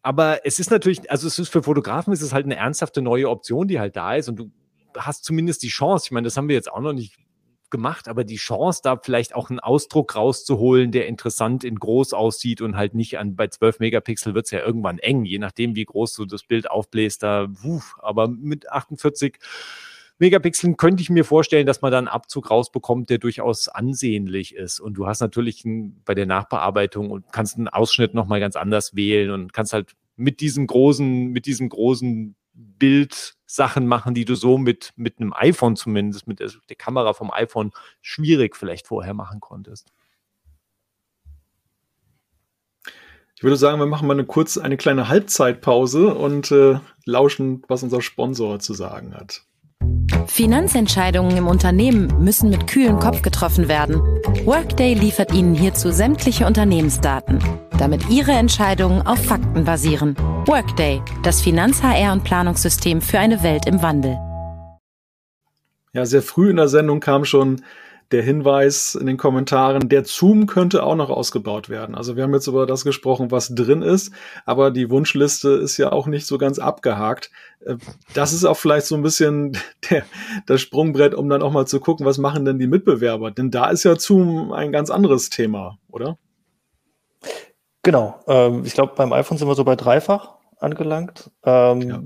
aber 0.02 0.44
es 0.44 0.58
ist 0.58 0.70
natürlich, 0.70 1.10
also 1.10 1.26
es 1.26 1.38
ist 1.38 1.48
für 1.48 1.62
Fotografen 1.62 2.12
ist 2.12 2.22
es 2.22 2.32
halt 2.32 2.44
eine 2.44 2.56
ernsthafte 2.56 3.02
neue 3.02 3.28
Option, 3.28 3.68
die 3.68 3.80
halt 3.80 3.96
da 3.96 4.14
ist 4.14 4.28
und 4.28 4.36
du 4.36 4.50
hast 4.96 5.24
zumindest 5.24 5.62
die 5.62 5.68
Chance. 5.68 6.06
Ich 6.06 6.10
meine, 6.12 6.24
das 6.24 6.36
haben 6.36 6.48
wir 6.48 6.54
jetzt 6.56 6.70
auch 6.70 6.80
noch 6.80 6.92
nicht 6.92 7.16
gemacht, 7.70 8.08
aber 8.08 8.24
die 8.24 8.36
Chance, 8.36 8.80
da 8.82 8.98
vielleicht 9.02 9.34
auch 9.34 9.50
einen 9.50 9.60
Ausdruck 9.60 10.14
rauszuholen, 10.14 10.92
der 10.92 11.06
interessant 11.06 11.64
in 11.64 11.76
groß 11.76 12.12
aussieht 12.12 12.60
und 12.60 12.76
halt 12.76 12.94
nicht 12.94 13.18
an 13.18 13.36
bei 13.36 13.48
12 13.48 13.80
Megapixel 13.80 14.34
wird 14.34 14.46
es 14.46 14.50
ja 14.50 14.60
irgendwann 14.60 14.98
eng, 14.98 15.24
je 15.24 15.38
nachdem, 15.38 15.74
wie 15.74 15.84
groß 15.84 16.14
du 16.14 16.24
das 16.26 16.44
Bild 16.44 16.70
aufbläst, 16.70 17.22
da, 17.22 17.46
wuff, 17.48 17.96
aber 18.00 18.28
mit 18.28 18.70
48 18.70 19.38
Megapixeln 20.18 20.76
könnte 20.76 21.02
ich 21.02 21.10
mir 21.10 21.24
vorstellen, 21.24 21.66
dass 21.66 21.82
man 21.82 21.92
da 21.92 21.98
einen 21.98 22.08
Abzug 22.08 22.50
rausbekommt, 22.50 23.10
der 23.10 23.18
durchaus 23.18 23.68
ansehnlich 23.68 24.54
ist. 24.54 24.80
Und 24.80 24.94
du 24.94 25.06
hast 25.06 25.20
natürlich 25.20 25.64
ein, 25.66 26.00
bei 26.06 26.14
der 26.14 26.24
Nachbearbeitung 26.24 27.10
und 27.10 27.30
kannst 27.32 27.56
einen 27.56 27.68
Ausschnitt 27.68 28.14
nochmal 28.14 28.40
ganz 28.40 28.56
anders 28.56 28.96
wählen 28.96 29.30
und 29.30 29.52
kannst 29.52 29.74
halt 29.74 29.92
mit 30.16 30.40
diesem 30.40 30.66
großen, 30.66 31.28
mit 31.28 31.44
diesem 31.44 31.68
großen 31.68 32.34
Bildsachen 32.56 33.86
machen, 33.86 34.14
die 34.14 34.24
du 34.24 34.34
so 34.34 34.56
mit, 34.58 34.92
mit 34.96 35.20
einem 35.20 35.32
iPhone 35.34 35.76
zumindest, 35.76 36.26
mit 36.26 36.40
der, 36.40 36.50
der 36.68 36.76
Kamera 36.76 37.12
vom 37.12 37.30
iPhone 37.30 37.72
schwierig 38.00 38.56
vielleicht 38.56 38.86
vorher 38.86 39.14
machen 39.14 39.40
konntest. 39.40 39.92
Ich 43.36 43.42
würde 43.42 43.56
sagen, 43.56 43.78
wir 43.78 43.86
machen 43.86 44.08
mal 44.08 44.14
eine 44.14 44.24
kurz 44.24 44.56
eine 44.56 44.78
kleine 44.78 45.08
Halbzeitpause 45.08 46.14
und 46.14 46.50
äh, 46.50 46.80
lauschen, 47.04 47.62
was 47.68 47.82
unser 47.82 48.00
Sponsor 48.00 48.58
zu 48.60 48.72
sagen 48.72 49.14
hat. 49.14 49.44
Finanzentscheidungen 50.26 51.36
im 51.36 51.46
Unternehmen 51.46 52.12
müssen 52.22 52.50
mit 52.50 52.66
kühlem 52.66 52.98
Kopf 52.98 53.22
getroffen 53.22 53.68
werden. 53.68 53.96
Workday 54.44 54.94
liefert 54.94 55.32
Ihnen 55.32 55.54
hierzu 55.54 55.90
sämtliche 55.90 56.46
Unternehmensdaten, 56.46 57.38
damit 57.78 58.08
Ihre 58.10 58.32
Entscheidungen 58.32 59.06
auf 59.06 59.24
Fakten 59.24 59.64
basieren. 59.64 60.16
Workday, 60.46 61.00
das 61.22 61.42
Finanz-HR- 61.42 62.12
und 62.12 62.24
Planungssystem 62.24 63.00
für 63.00 63.18
eine 63.18 63.42
Welt 63.42 63.66
im 63.66 63.82
Wandel. 63.82 64.18
Ja, 65.92 66.04
sehr 66.04 66.22
früh 66.22 66.50
in 66.50 66.56
der 66.56 66.68
Sendung 66.68 67.00
kam 67.00 67.24
schon 67.24 67.62
der 68.12 68.22
Hinweis 68.22 68.94
in 68.94 69.06
den 69.06 69.16
Kommentaren, 69.16 69.88
der 69.88 70.04
Zoom 70.04 70.46
könnte 70.46 70.84
auch 70.84 70.94
noch 70.94 71.10
ausgebaut 71.10 71.68
werden. 71.68 71.94
Also 71.94 72.16
wir 72.16 72.22
haben 72.22 72.34
jetzt 72.34 72.46
über 72.46 72.66
das 72.66 72.84
gesprochen, 72.84 73.30
was 73.30 73.54
drin 73.54 73.82
ist, 73.82 74.12
aber 74.44 74.70
die 74.70 74.90
Wunschliste 74.90 75.50
ist 75.50 75.76
ja 75.76 75.90
auch 75.90 76.06
nicht 76.06 76.26
so 76.26 76.38
ganz 76.38 76.58
abgehakt. 76.58 77.30
Äh, 77.64 77.76
das 78.14 78.32
ist 78.32 78.44
auch 78.44 78.56
vielleicht 78.56 78.86
so 78.86 78.94
ein 78.94 79.02
bisschen 79.02 79.58
der, 79.90 80.04
das 80.46 80.60
Sprungbrett, 80.60 81.14
um 81.14 81.28
dann 81.28 81.42
auch 81.42 81.52
mal 81.52 81.66
zu 81.66 81.80
gucken, 81.80 82.06
was 82.06 82.18
machen 82.18 82.44
denn 82.44 82.58
die 82.58 82.68
Mitbewerber? 82.68 83.30
Denn 83.30 83.50
da 83.50 83.70
ist 83.70 83.84
ja 83.84 83.96
Zoom 83.96 84.52
ein 84.52 84.72
ganz 84.72 84.90
anderes 84.90 85.30
Thema, 85.30 85.78
oder? 85.88 86.18
Genau. 87.82 88.20
Ähm, 88.26 88.64
ich 88.64 88.74
glaube, 88.74 88.94
beim 88.96 89.12
iPhone 89.12 89.38
sind 89.38 89.48
wir 89.48 89.54
so 89.54 89.64
bei 89.64 89.76
dreifach 89.76 90.36
angelangt. 90.58 91.30
Ähm, 91.44 91.80
ja. 91.82 92.02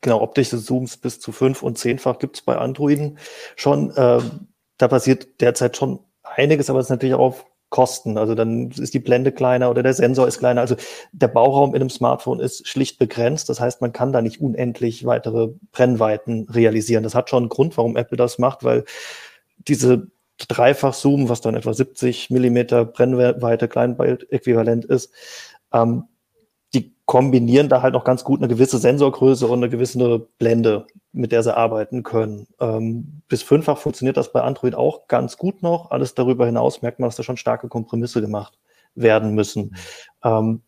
Genau, 0.00 0.20
optische 0.20 0.58
Zooms 0.58 0.96
bis 0.96 1.18
zu 1.18 1.32
fünf 1.32 1.62
und 1.62 1.76
zehnfach 1.76 2.18
gibt 2.18 2.36
es 2.36 2.42
bei 2.42 2.56
Androiden 2.56 3.18
schon. 3.56 3.92
Ähm, 3.96 4.48
da 4.78 4.88
passiert 4.88 5.40
derzeit 5.40 5.76
schon 5.76 6.00
einiges, 6.22 6.70
aber 6.70 6.78
es 6.78 6.86
ist 6.86 6.90
natürlich 6.90 7.14
auch 7.14 7.20
auf 7.20 7.46
Kosten. 7.70 8.16
Also 8.16 8.34
dann 8.34 8.70
ist 8.70 8.94
die 8.94 8.98
Blende 8.98 9.30
kleiner 9.30 9.70
oder 9.70 9.82
der 9.82 9.92
Sensor 9.92 10.26
ist 10.26 10.38
kleiner. 10.38 10.62
Also 10.62 10.76
der 11.12 11.28
Bauraum 11.28 11.74
in 11.74 11.82
einem 11.82 11.90
Smartphone 11.90 12.40
ist 12.40 12.66
schlicht 12.66 12.98
begrenzt. 12.98 13.48
Das 13.48 13.60
heißt, 13.60 13.80
man 13.80 13.92
kann 13.92 14.12
da 14.12 14.22
nicht 14.22 14.40
unendlich 14.40 15.04
weitere 15.04 15.48
Brennweiten 15.72 16.48
realisieren. 16.48 17.02
Das 17.02 17.14
hat 17.14 17.28
schon 17.28 17.44
einen 17.44 17.50
Grund, 17.50 17.76
warum 17.76 17.96
Apple 17.96 18.16
das 18.16 18.38
macht, 18.38 18.64
weil 18.64 18.84
diese 19.58 20.06
Dreifach-Zoom, 20.46 21.28
was 21.28 21.40
dann 21.40 21.56
etwa 21.56 21.74
70 21.74 22.30
Millimeter 22.30 22.84
Brennweite 22.84 23.68
Kleinbild-Äquivalent 23.68 24.84
ist, 24.84 25.12
ähm, 25.72 26.04
kombinieren 27.08 27.70
da 27.70 27.80
halt 27.80 27.94
auch 27.94 28.04
ganz 28.04 28.22
gut 28.22 28.38
eine 28.38 28.48
gewisse 28.48 28.76
Sensorgröße 28.76 29.46
und 29.46 29.60
eine 29.60 29.70
gewisse 29.70 30.28
Blende, 30.38 30.86
mit 31.12 31.32
der 31.32 31.42
sie 31.42 31.56
arbeiten 31.56 32.02
können. 32.02 32.46
Ähm, 32.60 33.22
bis 33.28 33.42
fünffach 33.42 33.78
funktioniert 33.78 34.18
das 34.18 34.30
bei 34.30 34.42
Android 34.42 34.74
auch 34.74 35.08
ganz 35.08 35.38
gut 35.38 35.62
noch. 35.62 35.90
Alles 35.90 36.14
darüber 36.14 36.44
hinaus 36.44 36.82
merkt 36.82 36.98
man, 37.00 37.08
dass 37.08 37.16
da 37.16 37.22
schon 37.22 37.38
starke 37.38 37.68
Kompromisse 37.68 38.20
gemacht 38.20 38.58
werden 38.94 39.34
müssen. 39.34 39.74
Ähm, 40.22 40.60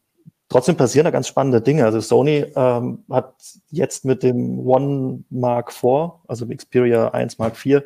trotzdem 0.49 0.78
passieren 0.78 1.05
da 1.05 1.11
ganz 1.11 1.28
spannende 1.28 1.61
Dinge. 1.61 1.84
Also 1.84 2.01
Sony 2.01 2.47
ähm, 2.57 3.05
hat 3.11 3.34
jetzt 3.68 4.07
mit 4.07 4.22
dem 4.22 4.61
One 4.61 5.24
Mark 5.28 5.70
IV, 5.70 6.12
also 6.26 6.47
Xperia 6.47 7.09
1 7.09 7.36
Mark 7.36 7.55
IV, 7.62 7.82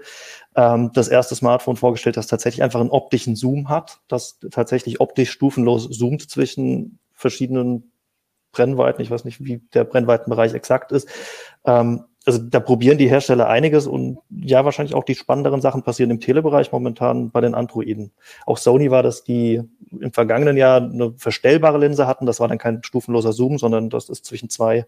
ähm, 0.55 0.93
das 0.95 1.09
erste 1.09 1.35
Smartphone 1.35 1.77
vorgestellt, 1.77 2.17
das 2.17 2.29
tatsächlich 2.29 2.63
einfach 2.63 2.81
einen 2.81 2.91
optischen 2.91 3.35
Zoom 3.35 3.69
hat, 3.69 3.99
das 4.07 4.39
tatsächlich 4.53 5.01
optisch 5.01 5.33
stufenlos 5.33 5.91
zoomt 5.91 6.31
zwischen 6.31 7.01
verschiedenen 7.15 7.91
Brennweiten. 8.55 9.03
Ich 9.03 9.11
weiß 9.11 9.25
nicht, 9.25 9.45
wie 9.45 9.59
der 9.75 9.85
Brennweitenbereich 9.85 10.55
exakt 10.55 10.93
ist. 10.93 11.09
Ähm, 11.67 12.05
also 12.27 12.39
da 12.39 12.59
probieren 12.61 12.97
die 12.97 13.09
Hersteller 13.09 13.49
einiges 13.49 13.87
und 13.87 14.19
ja, 14.31 14.65
wahrscheinlich 14.65 14.95
auch 14.95 15.05
die 15.05 15.15
spannenderen 15.15 15.61
Sachen 15.61 15.83
passieren 15.83 16.11
im 16.11 16.21
Telebereich 16.21 16.73
momentan 16.73 17.31
bei 17.31 17.43
den 17.43 17.55
Androiden. 17.55 18.13
Auch 18.47 18.57
Sony 18.57 18.91
war 18.91 19.03
das, 19.03 19.25
die 19.25 19.61
im 19.91 20.13
vergangenen 20.13 20.57
Jahr 20.57 20.81
eine 20.81 21.13
verstellbare 21.19 21.79
Linse 21.79 22.07
hatten. 22.07 22.25
Das 22.25 22.41
war 22.41 22.49
dann 22.49 22.59
kein 22.59 22.83
stufenloser 22.83 23.35
Zoom, 23.35 23.59
sondern 23.59 23.91
das 23.91 24.09
ist 24.09 24.25
zwischen 24.25 24.49
zwei 24.49 24.87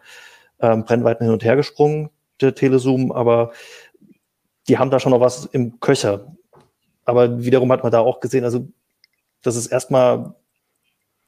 ähm, 0.60 0.84
Brennweiten 0.84 1.24
hin 1.24 1.32
und 1.32 1.44
her 1.44 1.56
gesprungen, 1.56 2.08
der 2.40 2.54
Telezoom. 2.54 3.12
Aber 3.12 3.52
die 4.68 4.78
haben 4.78 4.90
da 4.90 4.98
schon 4.98 5.12
noch 5.12 5.20
was 5.20 5.44
im 5.44 5.78
Köcher. 5.80 6.32
Aber 7.04 7.44
wiederum 7.44 7.70
hat 7.70 7.82
man 7.82 7.92
da 7.92 8.00
auch 8.00 8.20
gesehen, 8.20 8.44
also 8.44 8.66
das 9.42 9.56
ist 9.56 9.66
erstmal 9.66 10.34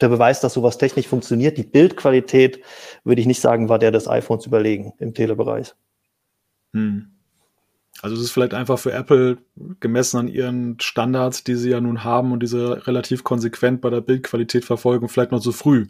der 0.01 0.09
Beweis, 0.09 0.41
dass 0.41 0.55
sowas 0.55 0.79
technisch 0.79 1.09
funktioniert. 1.09 1.59
Die 1.59 1.65
Bildqualität, 1.65 2.61
würde 3.05 3.21
ich 3.21 3.27
nicht 3.27 3.41
sagen, 3.41 3.69
war 3.69 3.79
der 3.79 3.91
des 3.91 4.09
iPhones 4.09 4.47
überlegen 4.47 4.93
im 4.99 5.15
Telebereich. 5.15 5.75
Hm. 6.73 7.11
Also 8.01 8.15
es 8.15 8.23
ist 8.23 8.31
vielleicht 8.31 8.55
einfach 8.55 8.79
für 8.79 8.93
Apple 8.93 9.39
gemessen 9.81 10.19
an 10.19 10.29
ihren 10.29 10.79
Standards, 10.79 11.43
die 11.43 11.57
sie 11.57 11.71
ja 11.71 11.81
nun 11.81 12.05
haben 12.05 12.31
und 12.31 12.43
diese 12.43 12.87
relativ 12.87 13.25
konsequent 13.25 13.81
bei 13.81 13.91
der 13.91 14.01
Bildqualität 14.01 14.65
verfolgen, 14.65 15.09
vielleicht 15.09 15.33
noch 15.33 15.41
zu 15.41 15.51
früh, 15.51 15.89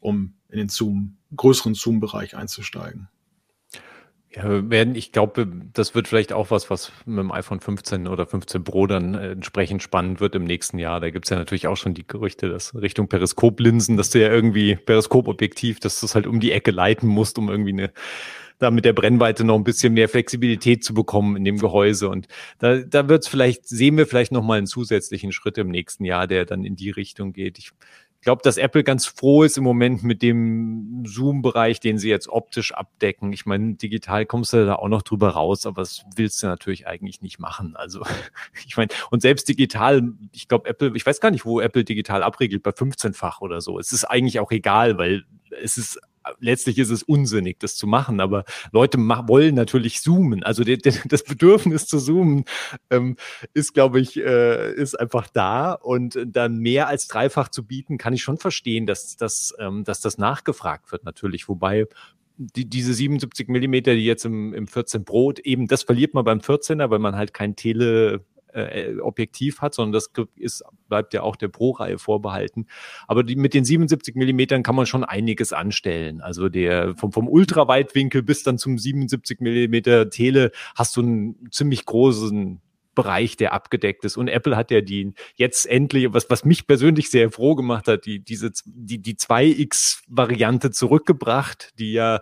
um 0.00 0.34
in 0.50 0.58
den 0.58 0.68
Zoom, 0.68 1.16
größeren 1.34 1.74
Zoom-Bereich 1.74 2.36
einzusteigen. 2.36 3.08
Ja, 4.32 4.70
werden, 4.70 4.94
ich 4.94 5.10
glaube, 5.10 5.48
das 5.72 5.96
wird 5.96 6.06
vielleicht 6.06 6.32
auch 6.32 6.52
was, 6.52 6.70
was 6.70 6.92
mit 7.04 7.18
dem 7.18 7.32
iPhone 7.32 7.58
15 7.58 8.06
oder 8.06 8.26
15 8.26 8.62
Pro 8.62 8.86
dann 8.86 9.14
äh, 9.14 9.32
entsprechend 9.32 9.82
spannend 9.82 10.20
wird 10.20 10.36
im 10.36 10.44
nächsten 10.44 10.78
Jahr. 10.78 11.00
Da 11.00 11.10
gibt's 11.10 11.30
ja 11.30 11.36
natürlich 11.36 11.66
auch 11.66 11.76
schon 11.76 11.94
die 11.94 12.06
Gerüchte, 12.06 12.48
dass 12.48 12.72
Richtung 12.76 13.08
Periskoplinsen, 13.08 13.96
dass 13.96 14.10
du 14.10 14.20
ja 14.20 14.28
irgendwie 14.28 14.76
Periskopobjektiv, 14.76 15.80
dass 15.80 15.98
du 15.98 16.06
es 16.06 16.14
halt 16.14 16.28
um 16.28 16.38
die 16.38 16.52
Ecke 16.52 16.70
leiten 16.70 17.08
musst, 17.08 17.38
um 17.38 17.48
irgendwie 17.48 17.72
eine 17.72 17.92
da 18.60 18.70
mit 18.70 18.84
der 18.84 18.92
Brennweite 18.92 19.42
noch 19.42 19.56
ein 19.56 19.64
bisschen 19.64 19.94
mehr 19.94 20.08
Flexibilität 20.08 20.84
zu 20.84 20.94
bekommen 20.94 21.34
in 21.34 21.44
dem 21.44 21.58
Gehäuse. 21.58 22.08
Und 22.08 22.28
da, 22.58 22.76
da 22.76 23.08
wird's 23.08 23.26
vielleicht, 23.26 23.66
sehen 23.66 23.96
wir 23.96 24.06
vielleicht 24.06 24.32
noch 24.32 24.42
mal 24.42 24.58
einen 24.58 24.66
zusätzlichen 24.66 25.32
Schritt 25.32 25.58
im 25.58 25.70
nächsten 25.70 26.04
Jahr, 26.04 26.26
der 26.26 26.44
dann 26.44 26.64
in 26.64 26.76
die 26.76 26.90
Richtung 26.90 27.32
geht. 27.32 27.58
Ich 27.58 27.72
ich 28.20 28.24
glaube, 28.24 28.42
dass 28.44 28.58
Apple 28.58 28.84
ganz 28.84 29.06
froh 29.06 29.44
ist 29.44 29.56
im 29.56 29.64
Moment 29.64 30.02
mit 30.02 30.20
dem 30.20 31.04
Zoom-Bereich, 31.06 31.80
den 31.80 31.96
sie 31.96 32.10
jetzt 32.10 32.28
optisch 32.28 32.74
abdecken. 32.74 33.32
Ich 33.32 33.46
meine, 33.46 33.76
digital 33.76 34.26
kommst 34.26 34.52
du 34.52 34.66
da 34.66 34.74
auch 34.74 34.88
noch 34.88 35.00
drüber 35.00 35.30
raus, 35.30 35.64
aber 35.64 35.80
das 35.80 36.04
willst 36.16 36.42
du 36.42 36.46
natürlich 36.46 36.86
eigentlich 36.86 37.22
nicht 37.22 37.38
machen. 37.38 37.76
Also, 37.76 38.04
ich 38.66 38.76
meine, 38.76 38.90
und 39.10 39.22
selbst 39.22 39.48
digital, 39.48 40.02
ich 40.32 40.48
glaube, 40.48 40.68
Apple, 40.68 40.92
ich 40.96 41.06
weiß 41.06 41.22
gar 41.22 41.30
nicht, 41.30 41.46
wo 41.46 41.62
Apple 41.62 41.82
digital 41.82 42.22
abregelt, 42.22 42.62
bei 42.62 42.72
15-fach 42.72 43.40
oder 43.40 43.62
so. 43.62 43.78
Es 43.78 43.90
ist 43.90 44.04
eigentlich 44.04 44.38
auch 44.38 44.50
egal, 44.50 44.98
weil 44.98 45.24
es 45.62 45.78
ist 45.78 45.98
letztlich 46.38 46.78
ist 46.78 46.90
es 46.90 47.02
unsinnig, 47.02 47.58
das 47.58 47.76
zu 47.76 47.86
machen, 47.86 48.20
aber 48.20 48.44
Leute 48.72 48.98
wollen 48.98 49.54
natürlich 49.54 50.00
zoomen. 50.00 50.42
Also 50.42 50.64
de, 50.64 50.76
de, 50.76 50.92
das 51.08 51.24
Bedürfnis 51.24 51.86
zu 51.86 51.98
zoomen 51.98 52.44
ähm, 52.90 53.16
ist, 53.54 53.74
glaube 53.74 54.00
ich, 54.00 54.16
äh, 54.16 54.72
ist 54.74 54.98
einfach 54.98 55.28
da 55.28 55.72
und 55.72 56.18
dann 56.26 56.58
mehr 56.58 56.88
als 56.88 57.08
dreifach 57.08 57.48
zu 57.48 57.66
bieten, 57.66 57.98
kann 57.98 58.12
ich 58.12 58.22
schon 58.22 58.38
verstehen, 58.38 58.86
dass, 58.86 59.16
dass, 59.16 59.54
ähm, 59.58 59.84
dass 59.84 60.00
das 60.00 60.18
nachgefragt 60.18 60.92
wird 60.92 61.04
natürlich. 61.04 61.48
Wobei 61.48 61.86
die, 62.40 62.64
diese 62.68 62.94
77 62.94 63.48
Millimeter, 63.48 63.94
die 63.94 64.04
jetzt 64.04 64.24
im, 64.24 64.54
im 64.54 64.66
14 64.66 65.04
Pro, 65.04 65.32
eben 65.44 65.66
das 65.66 65.82
verliert 65.82 66.14
man 66.14 66.24
beim 66.24 66.38
14er, 66.38 66.88
weil 66.88 66.98
man 66.98 67.14
halt 67.14 67.34
kein 67.34 67.54
Tele 67.54 68.24
äh, 68.52 68.98
Objektiv 69.00 69.60
hat, 69.60 69.74
sondern 69.74 69.92
das 69.92 70.10
ist, 70.36 70.62
bleibt 70.88 71.14
ja 71.14 71.22
auch 71.22 71.36
der 71.36 71.48
Pro-Reihe 71.48 71.98
vorbehalten. 71.98 72.66
Aber 73.06 73.22
die, 73.22 73.36
mit 73.36 73.54
den 73.54 73.64
77 73.64 74.14
Millimetern 74.14 74.62
kann 74.62 74.74
man 74.74 74.86
schon 74.86 75.04
einiges 75.04 75.52
anstellen. 75.52 76.20
Also 76.20 76.48
der 76.48 76.94
vom, 76.96 77.12
vom 77.12 77.28
Ultraweitwinkel 77.28 78.22
bis 78.22 78.42
dann 78.42 78.58
zum 78.58 78.78
77 78.78 79.40
Millimeter 79.40 80.10
Tele 80.10 80.50
hast 80.74 80.96
du 80.96 81.02
einen 81.02 81.50
ziemlich 81.50 81.84
großen 81.84 82.60
Bereich, 82.94 83.36
der 83.36 83.52
abgedeckt 83.52 84.04
ist. 84.04 84.16
Und 84.16 84.28
Apple 84.28 84.56
hat 84.56 84.70
ja 84.70 84.80
die 84.80 85.14
jetzt 85.36 85.66
endlich, 85.66 86.12
was, 86.12 86.28
was 86.28 86.44
mich 86.44 86.66
persönlich 86.66 87.08
sehr 87.08 87.30
froh 87.30 87.54
gemacht 87.54 87.86
hat, 87.86 88.04
die, 88.04 88.18
diese, 88.18 88.50
die, 88.66 89.00
die 89.00 89.14
2X-Variante 89.14 90.70
zurückgebracht, 90.70 91.70
die 91.78 91.92
ja 91.92 92.20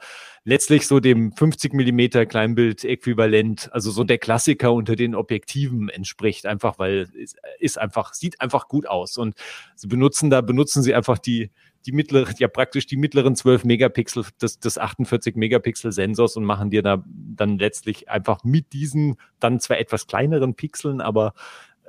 letztlich 0.49 0.86
so 0.86 0.99
dem 0.99 1.30
50 1.32 1.74
Millimeter 1.74 2.24
Kleinbild-Äquivalent, 2.24 3.70
also 3.70 3.90
so 3.90 4.03
der 4.03 4.16
Klassiker 4.16 4.72
unter 4.72 4.96
den 4.96 5.14
Objektiven 5.14 5.90
entspricht, 5.90 6.46
einfach 6.46 6.78
weil 6.78 7.11
es 7.22 7.34
ist 7.59 7.76
einfach, 7.76 8.14
sieht 8.14 8.40
einfach 8.40 8.66
gut 8.66 8.86
aus. 8.88 9.18
Und 9.18 9.34
sie 9.76 9.88
benutzen 9.88 10.30
da, 10.30 10.40
benutzen 10.40 10.82
sie 10.82 10.94
einfach 10.94 11.18
die, 11.18 11.51
die 11.84 11.92
mittleren, 11.92 12.34
ja 12.38 12.49
praktisch 12.49 12.86
die 12.86 12.96
mittleren 12.96 13.36
12 13.36 13.64
Megapixel 13.64 14.24
des, 14.40 14.59
des 14.59 14.78
48 14.78 15.36
Megapixel 15.36 15.92
Sensors 15.92 16.34
und 16.38 16.44
machen 16.44 16.70
dir 16.70 16.80
da 16.80 17.05
dann 17.07 17.59
letztlich 17.59 18.09
einfach 18.09 18.42
mit 18.42 18.72
diesen 18.72 19.16
dann 19.40 19.61
zwar 19.61 19.78
etwas 19.78 20.07
kleineren 20.07 20.55
Pixeln, 20.55 21.03
aber 21.03 21.34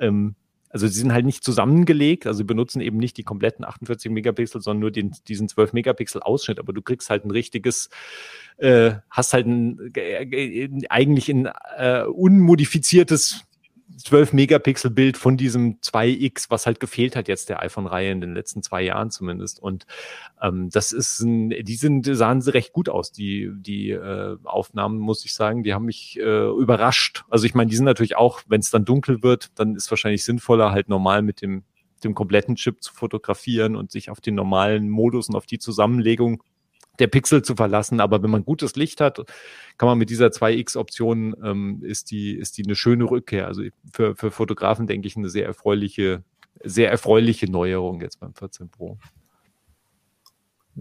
ähm, 0.02 0.36
also 0.70 0.88
sie 0.88 1.00
sind 1.00 1.12
halt 1.12 1.26
nicht 1.26 1.44
zusammengelegt, 1.44 2.28
also 2.28 2.38
sie 2.38 2.44
benutzen 2.44 2.80
eben 2.80 2.98
nicht 2.98 3.18
die 3.18 3.24
kompletten 3.24 3.66
48 3.66 4.12
Megapixel, 4.12 4.62
sondern 4.62 4.82
nur 4.82 4.92
den, 4.92 5.16
diesen 5.28 5.50
12 5.50 5.74
Megapixel 5.74 6.22
Ausschnitt, 6.22 6.60
aber 6.60 6.74
du 6.74 6.82
kriegst 6.82 7.10
halt 7.10 7.26
ein 7.26 7.32
richtiges, 7.32 7.90
äh, 8.58 8.94
hast 9.10 9.34
halt 9.34 9.48
ein, 9.48 9.92
äh, 9.96 10.70
eigentlich 10.90 11.30
ein 11.30 11.50
äh, 11.78 12.04
unmodifiziertes 12.04 13.46
12 13.98 14.34
Megapixel 14.34 14.92
Bild 14.92 15.18
von 15.18 15.38
diesem 15.38 15.80
2X, 15.82 16.46
was 16.50 16.66
halt 16.66 16.80
gefehlt 16.80 17.16
hat 17.16 17.28
jetzt 17.28 17.50
der 17.50 17.62
iPhone-Reihe 17.62 18.12
in 18.12 18.22
den 18.22 18.34
letzten 18.34 18.64
zwei 18.64 18.82
Jahren 18.82 19.12
zumindest. 19.12 19.60
Und 19.60 19.86
ähm, 20.42 20.70
das 20.70 20.92
ist 20.92 21.20
ein, 21.22 21.50
die 21.50 21.76
sind, 21.76 22.06
sahen 22.06 22.42
sie 22.42 22.54
recht 22.54 22.74
gut 22.74 22.90
aus, 22.90 23.12
die, 23.12 23.52
die 23.54 23.92
äh, 23.92 24.38
Aufnahmen, 24.44 25.00
muss 25.00 25.26
ich 25.26 25.34
sagen. 25.34 25.64
Die 25.64 25.74
haben 25.74 25.86
mich 25.86 26.18
äh, 26.20 26.50
überrascht. 26.50 27.24
Also 27.30 27.46
ich 27.46 27.56
meine, 27.56 27.70
die 27.70 27.76
sind 27.76 27.86
natürlich 27.86 28.16
auch, 28.16 28.42
wenn 28.48 28.62
es 28.62 28.72
dann 28.72 28.86
dunkel 28.86 29.24
wird, 29.24 29.52
dann 29.56 29.76
ist 29.76 29.90
wahrscheinlich 29.92 30.24
sinnvoller, 30.24 30.72
halt 30.72 30.90
normal 30.90 31.22
mit 31.22 31.42
dem 31.42 31.64
dem 32.04 32.16
kompletten 32.16 32.56
Chip 32.56 32.82
zu 32.82 32.94
fotografieren 32.94 33.76
und 33.76 33.92
sich 33.92 34.10
auf 34.10 34.22
den 34.22 34.36
normalen 34.36 34.90
Modus 34.90 35.28
und 35.28 35.36
auf 35.36 35.46
die 35.46 35.60
Zusammenlegung 35.60 36.44
der 37.00 37.08
Pixel 37.08 37.42
zu 37.42 37.56
verlassen. 37.56 38.00
Aber 38.00 38.22
wenn 38.22 38.30
man 38.30 38.46
gutes 38.46 38.76
Licht 38.76 39.02
hat, 39.02 39.18
kann 39.78 39.88
man 39.88 39.98
mit 39.98 40.10
dieser 40.10 40.28
2X-Option, 40.28 41.36
ähm, 41.44 41.82
ist, 41.84 42.12
die, 42.12 42.36
ist 42.36 42.58
die 42.58 42.66
eine 42.66 42.76
schöne 42.76 43.06
Rückkehr. 43.06 43.48
Also 43.48 43.64
für, 43.92 44.16
für 44.16 44.32
Fotografen 44.32 44.88
denke 44.88 45.08
ich 45.08 45.16
eine 45.16 45.30
sehr 45.30 45.46
erfreuliche, 45.46 46.24
sehr 46.64 46.92
erfreuliche 46.92 47.50
Neuerung 47.50 48.02
jetzt 48.02 48.20
beim 48.20 48.34
14 48.34 48.70
Pro. 48.70 48.98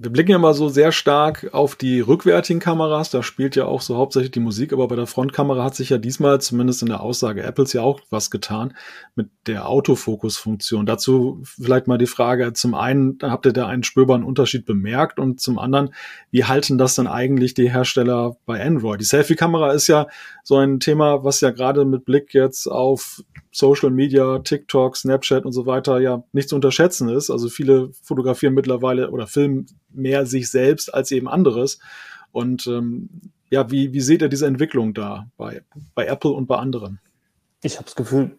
Wir 0.01 0.13
blicken 0.13 0.31
ja 0.31 0.39
mal 0.39 0.55
so 0.55 0.69
sehr 0.69 0.93
stark 0.93 1.49
auf 1.53 1.75
die 1.75 2.01
rückwärtigen 2.01 2.61
Kameras. 2.61 3.11
Da 3.11 3.23
spielt 3.25 3.57
ja 3.57 3.65
auch 3.65 3.81
so 3.81 3.97
hauptsächlich 3.97 4.31
die 4.31 4.41
Musik, 4.41 4.73
aber 4.73 4.87
bei 4.87 4.95
der 4.95 5.09
Frontkamera 5.09 5.65
hat 5.65 5.75
sich 5.75 5.91
ja 5.91 5.99
diesmal, 5.99 6.41
zumindest 6.41 6.83
in 6.83 6.89
der 6.89 7.01
Aussage 7.01 7.43
Apples, 7.43 7.73
ja 7.73 7.83
auch 7.83 8.01
was 8.09 8.31
getan 8.31 8.77
mit 9.17 9.29
der 9.49 9.69
Autofokus-Funktion. 9.69 10.87
Dazu 10.87 11.43
vielleicht 11.43 11.89
mal 11.89 11.99
die 11.99 12.07
Frage, 12.07 12.53
zum 12.53 12.75
einen, 12.75 13.19
habt 13.23 13.47
ihr 13.47 13.53
da 13.53 13.67
einen 13.67 13.83
spürbaren 13.83 14.23
Unterschied 14.23 14.67
bemerkt 14.67 15.19
und 15.19 15.41
zum 15.41 15.59
anderen, 15.59 15.93
wie 16.31 16.45
halten 16.45 16.79
das 16.79 16.95
dann 16.95 17.09
eigentlich 17.09 17.55
die 17.55 17.71
Hersteller 17.71 18.37
bei 18.47 18.65
Android? 18.65 19.01
Die 19.01 19.05
Selfie-Kamera 19.05 19.73
ist 19.73 19.89
ja 19.89 20.07
so 20.45 20.57
ein 20.57 20.79
Thema, 20.79 21.25
was 21.25 21.41
ja 21.41 21.51
gerade 21.51 21.85
mit 21.85 22.05
Blick 22.05 22.35
jetzt 22.35 22.69
auf 22.69 23.23
Social 23.51 23.91
Media, 23.91 24.39
TikTok, 24.41 24.97
Snapchat 24.97 25.45
und 25.45 25.53
so 25.53 25.67
weiter 25.67 26.01
ja 26.01 26.23
nicht 26.33 26.49
zu 26.49 26.55
unterschätzen 26.55 27.09
ist. 27.09 27.31
Also 27.31 27.49
viele 27.49 27.91
fotografieren 28.03 28.55
mittlerweile 28.55 29.11
oder 29.11 29.27
filmen 29.27 29.67
mehr 29.91 30.27
sich 30.27 30.51
selbst 30.51 30.93
als 30.93 31.11
eben 31.11 31.29
anderes. 31.29 31.79
Und 32.33 32.67
ähm, 32.67 33.09
ja, 33.51 33.71
wie, 33.71 33.93
wie 33.93 34.01
seht 34.01 34.23
ihr 34.23 34.29
diese 34.29 34.47
Entwicklung 34.47 34.95
da 34.95 35.27
bei, 35.37 35.63
bei 35.95 36.07
Apple 36.07 36.31
und 36.31 36.47
bei 36.47 36.57
anderen? 36.57 37.01
Ich 37.63 37.77
habe 37.77 37.85
das 37.85 37.97
Gefühl, 37.97 38.39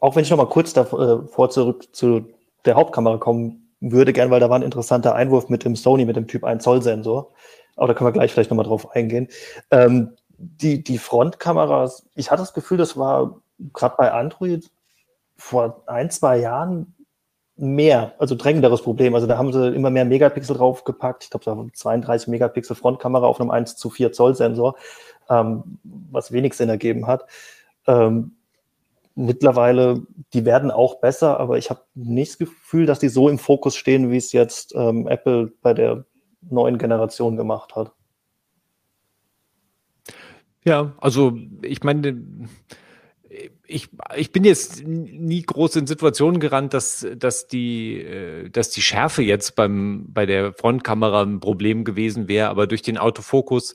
auch 0.00 0.16
wenn 0.16 0.22
ich 0.22 0.30
noch 0.30 0.38
mal 0.38 0.48
kurz 0.48 0.72
davor 0.72 1.46
äh, 1.46 1.48
zurück 1.50 1.88
zu 1.92 2.26
der 2.64 2.74
Hauptkamera 2.74 3.18
kommen 3.18 3.70
würde, 3.80 4.12
gern, 4.12 4.30
weil 4.30 4.40
da 4.40 4.50
war 4.50 4.58
ein 4.58 4.62
interessanter 4.62 5.14
Einwurf 5.14 5.48
mit 5.48 5.64
dem 5.64 5.76
Sony, 5.76 6.04
mit 6.04 6.16
dem 6.16 6.26
Typ 6.26 6.44
1 6.44 6.62
Zoll 6.62 6.82
Sensor. 6.82 7.32
Aber 7.76 7.88
da 7.88 7.94
können 7.94 8.08
wir 8.08 8.12
gleich 8.12 8.32
vielleicht 8.32 8.50
noch 8.50 8.56
mal 8.56 8.64
drauf 8.64 8.90
eingehen. 8.94 9.28
Ähm, 9.70 10.16
die, 10.36 10.82
die 10.82 10.98
Frontkameras, 10.98 12.06
ich 12.14 12.30
hatte 12.30 12.42
das 12.42 12.54
Gefühl, 12.54 12.78
das 12.78 12.96
war 12.96 13.40
gerade 13.72 13.96
bei 13.96 14.12
Android 14.12 14.70
vor 15.36 15.82
ein, 15.86 16.10
zwei 16.10 16.38
Jahren 16.38 16.94
mehr, 17.56 18.14
also 18.18 18.34
drängenderes 18.34 18.82
Problem. 18.82 19.14
Also 19.14 19.26
da 19.26 19.36
haben 19.36 19.52
sie 19.52 19.74
immer 19.74 19.90
mehr 19.90 20.04
Megapixel 20.04 20.56
draufgepackt. 20.56 21.24
Ich 21.24 21.30
glaube, 21.30 21.44
da 21.44 21.50
haben 21.52 21.72
32 21.72 22.28
Megapixel 22.28 22.74
Frontkamera 22.74 23.26
auf 23.26 23.40
einem 23.40 23.50
1 23.50 23.76
zu 23.76 23.90
4 23.90 24.12
Zoll 24.12 24.34
Sensor, 24.34 24.76
ähm, 25.28 25.78
was 26.10 26.32
wenig 26.32 26.54
Sinn 26.54 26.70
ergeben 26.70 27.06
hat. 27.06 27.26
Ähm, 27.86 28.32
mittlerweile, 29.14 30.02
die 30.32 30.44
werden 30.44 30.70
auch 30.70 31.00
besser, 31.00 31.38
aber 31.38 31.58
ich 31.58 31.68
habe 31.68 31.82
nicht 31.94 32.32
das 32.32 32.38
Gefühl, 32.38 32.86
dass 32.86 32.98
die 32.98 33.08
so 33.08 33.28
im 33.28 33.38
Fokus 33.38 33.76
stehen, 33.76 34.10
wie 34.10 34.16
es 34.16 34.32
jetzt 34.32 34.74
ähm, 34.74 35.06
Apple 35.06 35.52
bei 35.60 35.74
der 35.74 36.04
neuen 36.40 36.78
Generation 36.78 37.36
gemacht 37.36 37.76
hat. 37.76 37.92
Ja, 40.64 40.92
also 40.98 41.36
ich 41.62 41.82
meine, 41.82 42.48
ich, 43.70 43.88
ich 44.16 44.32
bin 44.32 44.44
jetzt 44.44 44.86
nie 44.86 45.42
groß 45.42 45.76
in 45.76 45.86
Situationen 45.86 46.40
gerannt, 46.40 46.74
dass, 46.74 47.06
dass, 47.16 47.46
die, 47.46 48.00
äh, 48.00 48.50
dass 48.50 48.70
die 48.70 48.82
Schärfe 48.82 49.22
jetzt 49.22 49.54
beim, 49.54 50.06
bei 50.08 50.26
der 50.26 50.52
Frontkamera 50.52 51.22
ein 51.22 51.40
Problem 51.40 51.84
gewesen 51.84 52.28
wäre, 52.28 52.48
aber 52.48 52.66
durch 52.66 52.82
den 52.82 52.98
Autofokus 52.98 53.74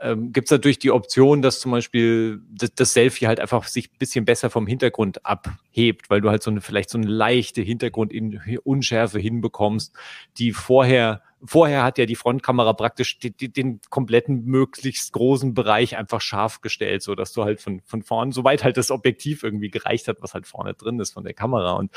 ähm, 0.00 0.32
gibt 0.32 0.48
es 0.48 0.50
natürlich 0.50 0.78
die 0.78 0.90
Option, 0.90 1.42
dass 1.42 1.60
zum 1.60 1.72
Beispiel 1.72 2.40
das, 2.50 2.74
das 2.74 2.92
Selfie 2.92 3.26
halt 3.26 3.40
einfach 3.40 3.64
sich 3.64 3.88
ein 3.88 3.98
bisschen 3.98 4.24
besser 4.24 4.50
vom 4.50 4.66
Hintergrund 4.66 5.24
abhebt, 5.26 6.10
weil 6.10 6.20
du 6.20 6.30
halt 6.30 6.42
so 6.42 6.50
eine 6.50 6.60
vielleicht 6.60 6.90
so 6.90 6.98
eine 6.98 7.06
leichte 7.06 7.62
Hintergrundunschärfe 7.62 9.18
hinbekommst, 9.18 9.92
die 10.38 10.52
vorher 10.52 11.22
vorher 11.44 11.82
hat 11.82 11.98
ja 11.98 12.06
die 12.06 12.14
Frontkamera 12.14 12.72
praktisch 12.72 13.18
die, 13.18 13.36
die, 13.36 13.52
den 13.52 13.80
kompletten 13.90 14.44
möglichst 14.44 15.12
großen 15.12 15.54
Bereich 15.54 15.96
einfach 15.96 16.20
scharf 16.20 16.60
gestellt, 16.60 17.02
so 17.02 17.14
dass 17.14 17.32
du 17.32 17.44
halt 17.44 17.60
von, 17.60 17.80
von 17.84 18.02
vorn, 18.02 18.32
soweit 18.32 18.64
halt 18.64 18.76
das 18.76 18.90
Objektiv 18.90 19.42
irgendwie 19.42 19.70
gereicht 19.70 20.08
hat, 20.08 20.18
was 20.20 20.34
halt 20.34 20.46
vorne 20.46 20.74
drin 20.74 21.00
ist 21.00 21.12
von 21.12 21.24
der 21.24 21.34
Kamera 21.34 21.72
und 21.72 21.90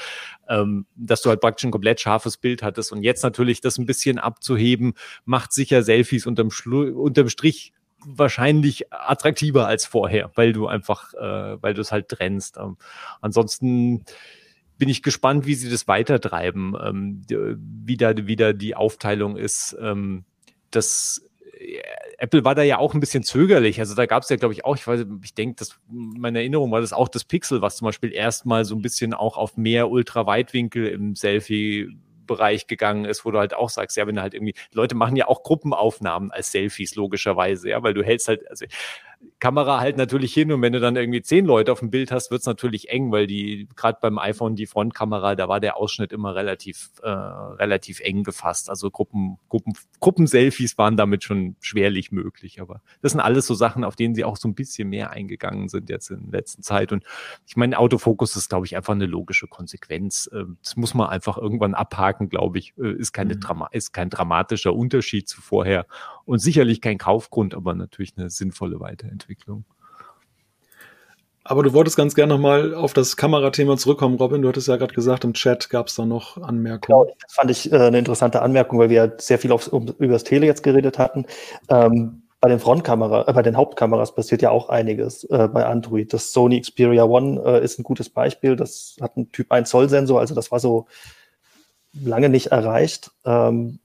ähm, 0.49 0.85
dass 0.95 1.21
du 1.21 1.29
halt 1.29 1.41
praktisch 1.41 1.65
ein 1.65 1.71
komplett 1.71 1.99
scharfes 1.99 2.37
Bild 2.37 2.63
hattest 2.63 2.91
und 2.91 3.03
jetzt 3.03 3.23
natürlich 3.23 3.61
das 3.61 3.77
ein 3.77 3.85
bisschen 3.85 4.17
abzuheben, 4.17 4.93
macht 5.25 5.53
sicher 5.53 5.83
Selfies 5.83 6.25
unterm, 6.25 6.51
Schlu 6.51 7.01
unterm 7.01 7.29
Strich 7.29 7.73
wahrscheinlich 8.05 8.91
attraktiver 8.91 9.67
als 9.67 9.85
vorher, 9.85 10.31
weil 10.35 10.53
du 10.53 10.67
einfach, 10.67 11.13
äh, 11.13 11.61
weil 11.61 11.73
du 11.73 11.81
es 11.81 11.91
halt 11.91 12.09
trennst. 12.09 12.57
Ähm, 12.57 12.77
ansonsten 13.21 14.05
bin 14.77 14.89
ich 14.89 15.03
gespannt, 15.03 15.45
wie 15.45 15.55
sie 15.55 15.69
das 15.69 15.87
weitertreiben, 15.87 16.75
ähm, 16.81 17.21
wie, 17.27 17.97
da, 17.97 18.13
wie 18.15 18.35
da 18.35 18.53
die 18.53 18.75
Aufteilung 18.75 19.37
ist. 19.37 19.75
Ähm, 19.79 20.25
das 20.71 21.25
äh, 21.57 21.81
Apple 22.17 22.45
war 22.45 22.55
da 22.55 22.63
ja 22.63 22.77
auch 22.77 22.93
ein 22.93 22.99
bisschen 22.99 23.23
zögerlich. 23.23 23.79
Also 23.79 23.95
da 23.95 24.05
gab 24.05 24.23
es 24.23 24.29
ja, 24.29 24.35
glaube 24.35 24.53
ich, 24.53 24.65
auch, 24.65 24.75
ich 24.75 24.87
weiß, 24.87 25.05
ich 25.23 25.33
denke, 25.33 25.55
dass 25.55 25.79
meine 25.89 26.39
Erinnerung 26.39 26.71
war 26.71 26.81
das 26.81 26.93
auch 26.93 27.09
das 27.09 27.23
Pixel, 27.23 27.61
was 27.61 27.77
zum 27.77 27.85
Beispiel 27.85 28.13
erstmal 28.13 28.65
so 28.65 28.75
ein 28.75 28.81
bisschen 28.81 29.13
auch 29.13 29.37
auf 29.37 29.57
mehr 29.57 29.89
Ultraweitwinkel 29.89 30.87
im 30.87 31.15
Selfie 31.15 31.89
Bereich 32.25 32.67
gegangen 32.67 33.05
ist, 33.05 33.25
wo 33.25 33.31
du 33.31 33.39
halt 33.39 33.53
auch 33.53 33.69
sagst, 33.69 33.97
ja, 33.97 34.07
wenn 34.07 34.15
du 34.15 34.21
halt 34.21 34.33
irgendwie, 34.33 34.55
Leute 34.73 34.95
machen 34.95 35.15
ja 35.15 35.27
auch 35.27 35.43
Gruppenaufnahmen 35.43 36.31
als 36.31 36.51
Selfies, 36.51 36.95
logischerweise, 36.95 37.69
ja, 37.69 37.83
weil 37.83 37.93
du 37.93 38.03
hältst 38.03 38.27
halt, 38.27 38.49
also 38.49 38.65
Kamera 39.39 39.79
halt 39.79 39.97
natürlich 39.97 40.33
hin 40.33 40.51
und 40.51 40.61
wenn 40.61 40.73
du 40.73 40.79
dann 40.79 40.95
irgendwie 40.95 41.21
zehn 41.21 41.45
Leute 41.45 41.71
auf 41.71 41.79
dem 41.79 41.89
Bild 41.89 42.11
hast, 42.11 42.31
wird's 42.31 42.45
natürlich 42.45 42.89
eng, 42.89 43.11
weil 43.11 43.27
die, 43.27 43.67
gerade 43.75 43.99
beim 44.01 44.17
iPhone, 44.17 44.55
die 44.55 44.65
Frontkamera, 44.65 45.35
da 45.35 45.47
war 45.47 45.59
der 45.59 45.77
Ausschnitt 45.77 46.11
immer 46.13 46.35
relativ, 46.35 46.91
äh, 47.03 47.09
relativ 47.09 47.99
eng 47.99 48.23
gefasst. 48.23 48.69
Also 48.69 48.89
Gruppen, 48.91 49.37
Gruppen, 49.49 49.73
Gruppenselfies 49.99 50.77
waren 50.77 50.97
damit 50.97 51.23
schon 51.23 51.55
schwerlich 51.59 52.11
möglich. 52.11 52.61
Aber 52.61 52.81
das 53.01 53.11
sind 53.11 53.21
alles 53.21 53.45
so 53.47 53.53
Sachen, 53.53 53.83
auf 53.83 53.95
denen 53.95 54.15
sie 54.15 54.23
auch 54.23 54.37
so 54.37 54.47
ein 54.47 54.55
bisschen 54.55 54.89
mehr 54.89 55.11
eingegangen 55.11 55.69
sind 55.69 55.89
jetzt 55.89 56.09
in 56.09 56.31
der 56.31 56.39
letzten 56.39 56.63
Zeit. 56.63 56.91
Und 56.91 57.03
ich 57.45 57.55
meine, 57.55 57.77
Autofokus 57.77 58.35
ist, 58.35 58.49
glaube 58.49 58.65
ich, 58.65 58.75
einfach 58.75 58.93
eine 58.93 59.05
logische 59.05 59.47
Konsequenz. 59.47 60.29
Ähm, 60.33 60.57
das 60.63 60.75
muss 60.75 60.93
man 60.93 61.09
einfach 61.09 61.37
irgendwann 61.37 61.73
abhaken, 61.73 62.29
glaube 62.29 62.59
ich. 62.59 62.73
Äh, 62.77 62.93
ist 62.93 63.13
keine 63.13 63.35
mhm. 63.35 63.39
Drama 63.41 63.69
ist 63.71 63.93
kein 63.93 64.09
dramatischer 64.09 64.73
Unterschied 64.73 65.27
zu 65.27 65.41
vorher 65.41 65.85
und 66.25 66.39
sicherlich 66.39 66.81
kein 66.81 66.97
Kaufgrund, 66.97 67.53
aber 67.53 67.73
natürlich 67.75 68.13
eine 68.17 68.29
sinnvolle 68.29 68.79
Weiterentwicklung. 68.79 69.14
Aber 71.47 71.61
du 71.61 71.73
wolltest 71.73 71.95
ganz 71.95 72.15
gerne 72.15 72.33
nochmal 72.33 72.73
auf 72.73 72.93
das 72.93 73.17
Kamerathema 73.17 73.77
zurückkommen, 73.77 74.15
Robin. 74.15 74.41
Du 74.41 74.47
hattest 74.47 74.67
ja 74.67 74.77
gerade 74.77 74.95
gesagt, 74.95 75.23
im 75.23 75.33
Chat 75.33 75.69
gab 75.69 75.87
es 75.87 75.95
da 75.95 76.03
noch 76.03 76.37
Anmerkungen. 76.37 76.81
Genau, 76.81 77.15
das 77.21 77.33
fand 77.33 77.51
ich 77.51 77.71
äh, 77.71 77.75
eine 77.75 77.99
interessante 77.99 78.41
Anmerkung, 78.41 78.79
weil 78.79 78.89
wir 78.89 79.13
sehr 79.19 79.37
viel 79.37 79.51
aufs, 79.51 79.67
um, 79.67 79.87
über 79.99 80.13
das 80.13 80.23
Tele 80.23 80.47
jetzt 80.47 80.63
geredet 80.63 80.97
hatten. 80.97 81.27
Ähm, 81.69 82.23
bei 82.41 82.49
den 82.49 82.59
Frontkameras, 82.59 83.27
äh, 83.27 83.33
bei 83.33 83.43
den 83.43 83.57
Hauptkameras 83.57 84.15
passiert 84.15 84.41
ja 84.41 84.49
auch 84.49 84.69
einiges 84.69 85.23
äh, 85.25 85.47
bei 85.47 85.67
Android. 85.67 86.11
Das 86.13 86.33
Sony 86.33 86.61
Xperia 86.61 87.03
One 87.03 87.39
äh, 87.45 87.63
ist 87.63 87.77
ein 87.77 87.83
gutes 87.83 88.09
Beispiel. 88.09 88.55
Das 88.55 88.95
hat 88.99 89.15
einen 89.15 89.31
Typ 89.31 89.51
1 89.51 89.69
Zoll 89.69 89.87
Sensor, 89.87 90.19
also 90.19 90.33
das 90.33 90.51
war 90.51 90.59
so 90.59 90.87
lange 91.93 92.29
nicht 92.29 92.47
erreicht. 92.47 93.11
Ähm, 93.23 93.77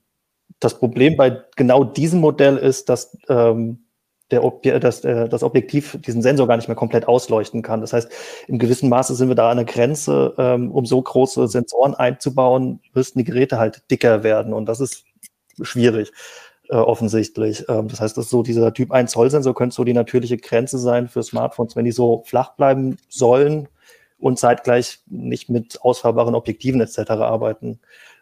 das 0.59 0.79
Problem 0.79 1.15
bei 1.15 1.41
genau 1.55 1.83
diesem 1.83 2.19
Modell 2.21 2.57
ist, 2.57 2.89
dass 2.89 3.15
ähm, 3.29 3.83
der 4.31 4.43
Ob 4.43 4.63
das, 4.63 5.03
äh, 5.03 5.29
das 5.29 5.43
Objektiv 5.43 5.97
diesen 6.01 6.21
Sensor 6.21 6.47
gar 6.47 6.55
nicht 6.55 6.67
mehr 6.67 6.75
komplett 6.75 7.07
ausleuchten 7.07 7.61
kann. 7.61 7.81
Das 7.81 7.93
heißt, 7.93 8.09
in 8.47 8.59
gewissem 8.59 8.89
Maße 8.89 9.15
sind 9.15 9.27
wir 9.27 9.35
da 9.35 9.51
an 9.51 9.57
der 9.57 9.65
Grenze, 9.65 10.33
ähm, 10.37 10.71
um 10.71 10.85
so 10.85 11.01
große 11.01 11.47
Sensoren 11.47 11.93
einzubauen, 11.93 12.79
müssten 12.93 13.19
die 13.19 13.25
Geräte 13.25 13.59
halt 13.59 13.83
dicker 13.91 14.23
werden 14.23 14.53
und 14.53 14.65
das 14.65 14.79
ist 14.79 15.05
schwierig. 15.61 16.11
Äh, 16.71 16.77
offensichtlich. 16.77 17.65
Ähm, 17.67 17.89
das 17.89 17.99
heißt, 17.99 18.15
das 18.15 18.25
ist 18.25 18.31
so 18.31 18.43
dieser 18.43 18.73
Typ 18.73 18.91
1 18.91 19.11
Zoll 19.11 19.29
Sensor 19.29 19.53
könnte 19.53 19.75
so 19.75 19.83
die 19.83 19.91
natürliche 19.91 20.37
Grenze 20.37 20.77
sein 20.77 21.09
für 21.09 21.21
Smartphones, 21.21 21.75
wenn 21.75 21.83
die 21.83 21.91
so 21.91 22.23
flach 22.25 22.55
bleiben 22.55 22.95
sollen 23.09 23.67
und 24.19 24.39
zeitgleich 24.39 24.99
nicht 25.07 25.49
mit 25.49 25.81
ausfahrbaren 25.81 26.33
Objektiven 26.33 26.79
etc. 26.79 27.11
arbeiten 27.11 27.81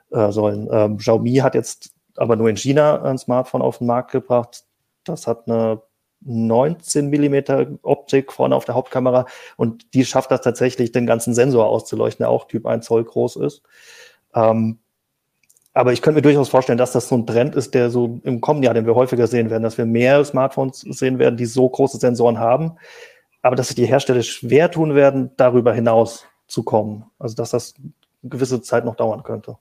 äh, 0.10 0.32
sollen. 0.32 0.68
Ähm, 0.72 0.97
Xiaomi 0.97 1.36
hat 1.36 1.53
jetzt 1.53 1.91
aber 2.16 2.36
nur 2.38 2.49
in 2.49 2.57
China 2.57 3.03
ein 3.03 3.20
Smartphone 3.20 3.62
auf 3.62 3.78
den 3.78 3.88
Markt 3.88 4.12
gebracht. 4.12 4.64
Das 5.03 5.28
hat 5.28 5.47
eine 5.47 5.84
19 6.22 7.09
Millimeter 7.09 7.67
Optik 7.82 8.34
vorne 8.34 8.55
auf 8.55 8.65
der 8.65 8.76
Hauptkamera 8.76 9.26
und 9.57 9.93
die 9.93 10.05
schafft 10.05 10.32
das 10.32 10.41
tatsächlich, 10.41 10.91
den 10.91 11.05
ganzen 11.05 11.34
Sensor 11.34 11.67
auszuleuchten, 11.67 12.24
der 12.24 12.30
auch 12.30 12.45
Typ 12.45 12.65
1 12.65 12.86
Zoll 12.86 13.03
groß 13.03 13.38
ist. 13.38 13.63
Ähm, 14.36 14.80
aber 15.74 15.93
ich 15.93 16.01
könnte 16.01 16.17
mir 16.17 16.22
durchaus 16.24 16.49
vorstellen, 16.49 16.78
dass 16.78 16.91
das 16.91 17.07
so 17.07 17.15
ein 17.15 17.28
Trend 17.28 17.55
ist, 17.55 17.74
der 17.74 17.89
so 17.89 18.20
im 18.24 18.41
kommenden 18.41 18.65
Jahr, 18.65 18.74
den 18.74 18.86
wir 18.86 18.95
häufiger 18.95 19.28
sehen 19.28 19.49
werden, 19.49 19.63
dass 19.63 19.78
wir 19.78 19.86
mehr 19.86 20.24
Smartphones 20.26 20.82
sehen 20.82 21.20
werden, 21.20 21.38
die 21.38 21.45
so 21.45 21.70
große 21.70 21.97
Sensoren 21.99 22.39
haben, 22.39 22.78
aber 23.41 23.55
dass 23.55 23.67
sich 23.67 23.76
die 23.76 23.86
Hersteller 23.86 24.24
schwer 24.24 24.70
tun 24.72 24.95
werden, 24.95 25.32
darüber 25.38 25.74
hinaus 25.74 26.26
zu 26.47 26.63
kommen. 26.63 27.05
Also 27.20 27.36
dass 27.36 27.51
das 27.51 27.76
eine 27.78 28.30
gewisse 28.30 28.61
Zeit 28.61 28.84
noch 28.84 28.95
dauern 28.95 29.24
könnte. 29.24 29.57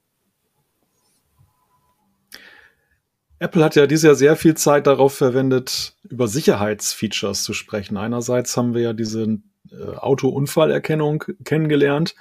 Apple 3.39 3.63
hat 3.65 3.77
ja 3.77 3.87
dieses 3.87 4.05
Jahr 4.05 4.15
sehr 4.15 4.37
viel 4.37 4.55
Zeit 4.55 4.87
darauf 4.87 5.15
verwendet, 5.15 5.95
über 6.09 6.27
Sicherheitsfeatures 6.27 7.45
zu 7.45 7.53
sprechen. 7.53 7.97
Einerseits 7.97 8.57
haben 8.57 8.75
wir 8.75 8.83
ja 8.83 8.93
diese 8.93 9.39
äh, 9.71 9.97
Autounfallerkennung 9.97 11.25
kennengelernt, 11.45 12.15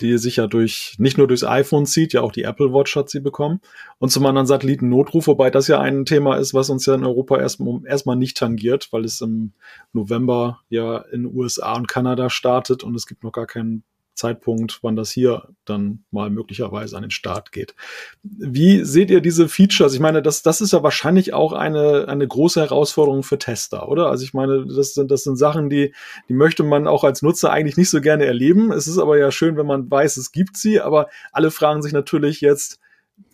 die 0.00 0.18
sich 0.18 0.36
ja 0.36 0.48
durch 0.48 0.96
nicht 0.98 1.18
nur 1.18 1.28
durchs 1.28 1.44
iPhone 1.44 1.86
zieht, 1.86 2.12
ja 2.12 2.22
auch 2.22 2.32
die 2.32 2.42
Apple 2.42 2.72
Watch 2.72 2.96
hat 2.96 3.08
sie 3.08 3.20
bekommen. 3.20 3.60
Und 3.98 4.10
zum 4.10 4.26
anderen 4.26 4.46
Satellitennotruf, 4.46 5.28
wobei 5.28 5.50
das 5.50 5.68
ja 5.68 5.80
ein 5.80 6.04
Thema 6.04 6.36
ist, 6.36 6.54
was 6.54 6.70
uns 6.70 6.86
ja 6.86 6.94
in 6.94 7.04
Europa 7.04 7.38
erstmal 7.38 7.80
erstmal 7.86 8.16
nicht 8.16 8.36
tangiert, 8.36 8.88
weil 8.90 9.04
es 9.04 9.20
im 9.20 9.52
November 9.92 10.60
ja 10.68 10.98
in 11.12 11.26
USA 11.26 11.74
und 11.74 11.86
Kanada 11.86 12.30
startet 12.30 12.82
und 12.82 12.96
es 12.96 13.06
gibt 13.06 13.22
noch 13.22 13.32
gar 13.32 13.46
keinen 13.46 13.84
Zeitpunkt, 14.14 14.78
wann 14.82 14.96
das 14.96 15.10
hier 15.10 15.48
dann 15.64 16.04
mal 16.10 16.30
möglicherweise 16.30 16.96
an 16.96 17.02
den 17.02 17.10
Start 17.10 17.52
geht. 17.52 17.74
Wie 18.22 18.84
seht 18.84 19.10
ihr 19.10 19.20
diese 19.20 19.48
Features? 19.48 19.94
Ich 19.94 20.00
meine, 20.00 20.22
das, 20.22 20.42
das 20.42 20.60
ist 20.60 20.72
ja 20.72 20.82
wahrscheinlich 20.82 21.34
auch 21.34 21.52
eine, 21.52 22.06
eine 22.08 22.26
große 22.26 22.60
Herausforderung 22.60 23.22
für 23.22 23.38
Tester, 23.38 23.88
oder? 23.88 24.08
Also 24.08 24.24
ich 24.24 24.34
meine, 24.34 24.66
das 24.66 24.94
sind, 24.94 25.10
das 25.10 25.24
sind 25.24 25.36
Sachen, 25.36 25.68
die, 25.68 25.94
die 26.28 26.34
möchte 26.34 26.62
man 26.62 26.86
auch 26.86 27.04
als 27.04 27.22
Nutzer 27.22 27.50
eigentlich 27.50 27.76
nicht 27.76 27.90
so 27.90 28.00
gerne 28.00 28.24
erleben. 28.24 28.72
Es 28.72 28.86
ist 28.86 28.98
aber 28.98 29.18
ja 29.18 29.30
schön, 29.30 29.56
wenn 29.56 29.66
man 29.66 29.90
weiß, 29.90 30.16
es 30.16 30.32
gibt 30.32 30.56
sie, 30.56 30.80
aber 30.80 31.08
alle 31.32 31.50
fragen 31.50 31.82
sich 31.82 31.92
natürlich 31.92 32.40
jetzt, 32.40 32.78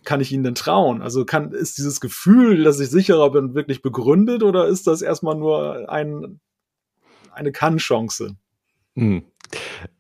kann 0.05 0.21
ich 0.21 0.33
ihnen 0.33 0.45
denn 0.45 0.55
trauen? 0.55 1.03
Also 1.03 1.25
kann, 1.25 1.53
ist 1.53 1.79
dieses 1.79 2.01
Gefühl, 2.01 2.65
dass 2.65 2.81
ich 2.81 2.91
sicherer 2.91 3.31
bin, 3.31 3.55
wirklich 3.55 3.83
begründet 3.83 4.43
oder 4.43 4.67
ist 4.67 4.87
das 4.87 5.03
erstmal 5.03 5.35
nur 5.35 5.91
ein, 5.91 6.41
eine 7.33 7.53
Kann-Chance? 7.53 8.37
Hm. 8.97 9.25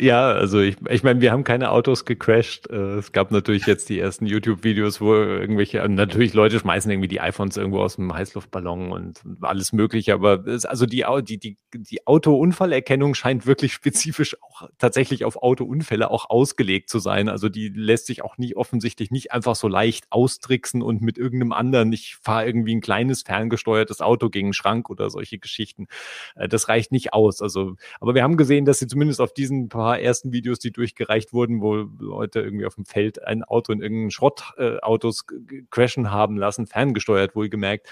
Ja, 0.00 0.30
also 0.30 0.60
ich, 0.60 0.76
ich 0.88 1.02
meine, 1.02 1.20
wir 1.20 1.32
haben 1.32 1.44
keine 1.44 1.72
Autos 1.72 2.04
gecrashed. 2.04 2.70
Äh, 2.70 2.98
es 2.98 3.12
gab 3.12 3.30
natürlich 3.30 3.66
jetzt 3.66 3.88
die 3.88 3.98
ersten 3.98 4.26
YouTube-Videos, 4.26 5.00
wo 5.00 5.14
irgendwelche, 5.14 5.86
natürlich 5.88 6.34
Leute 6.34 6.58
schmeißen 6.60 6.90
irgendwie 6.90 7.08
die 7.08 7.20
iPhones 7.20 7.56
irgendwo 7.56 7.80
aus 7.80 7.96
dem 7.96 8.12
Heißluftballon 8.12 8.92
und 8.92 9.20
alles 9.40 9.72
Mögliche. 9.72 10.14
Aber 10.14 10.46
es, 10.46 10.64
also 10.64 10.86
die, 10.86 11.04
die, 11.22 11.38
die, 11.38 11.58
die 11.74 12.06
Autounfallerkennung 12.06 13.14
scheint 13.14 13.46
wirklich 13.46 13.72
spezifisch 13.72 14.36
auch 14.42 14.68
tatsächlich 14.78 15.24
auf 15.24 15.42
Autounfälle 15.42 16.10
auch 16.10 16.30
ausgelegt 16.30 16.88
zu 16.88 16.98
sein. 17.00 17.28
Also 17.28 17.48
die 17.48 17.68
lässt 17.68 18.06
sich 18.06 18.22
auch 18.22 18.38
nie 18.38 18.54
offensichtlich 18.54 19.10
nicht 19.10 19.32
einfach 19.32 19.56
so 19.56 19.66
leicht 19.68 20.06
austricksen 20.10 20.80
und 20.80 21.02
mit 21.02 21.18
irgendeinem 21.18 21.52
anderen, 21.52 21.92
ich 21.92 22.16
fahre 22.22 22.46
irgendwie 22.46 22.74
ein 22.74 22.80
kleines 22.80 23.22
ferngesteuertes 23.22 24.00
Auto 24.00 24.30
gegen 24.30 24.48
einen 24.48 24.54
Schrank 24.54 24.90
oder 24.90 25.10
solche 25.10 25.38
Geschichten. 25.38 25.88
Äh, 26.36 26.48
das 26.48 26.68
reicht 26.68 26.92
nicht 26.92 27.12
aus. 27.12 27.42
Also, 27.42 27.74
aber 28.00 28.14
wir 28.14 28.22
haben 28.22 28.36
gesehen, 28.36 28.64
dass 28.64 28.78
sie 28.78 28.86
zumindest 28.86 29.20
auf 29.20 29.34
diesen 29.40 29.68
paar 29.70 29.98
ersten 29.98 30.32
Videos, 30.32 30.58
die 30.58 30.70
durchgereicht 30.70 31.32
wurden, 31.32 31.62
wo 31.62 31.88
Leute 31.98 32.40
irgendwie 32.40 32.66
auf 32.66 32.74
dem 32.74 32.84
Feld 32.84 33.24
ein 33.24 33.42
Auto 33.42 33.72
in 33.72 33.80
irgendeinen 33.80 34.10
Schrottautos 34.10 35.24
äh, 35.50 35.62
crashen 35.70 36.10
haben 36.10 36.36
lassen, 36.36 36.66
ferngesteuert 36.66 37.34
wohlgemerkt 37.34 37.88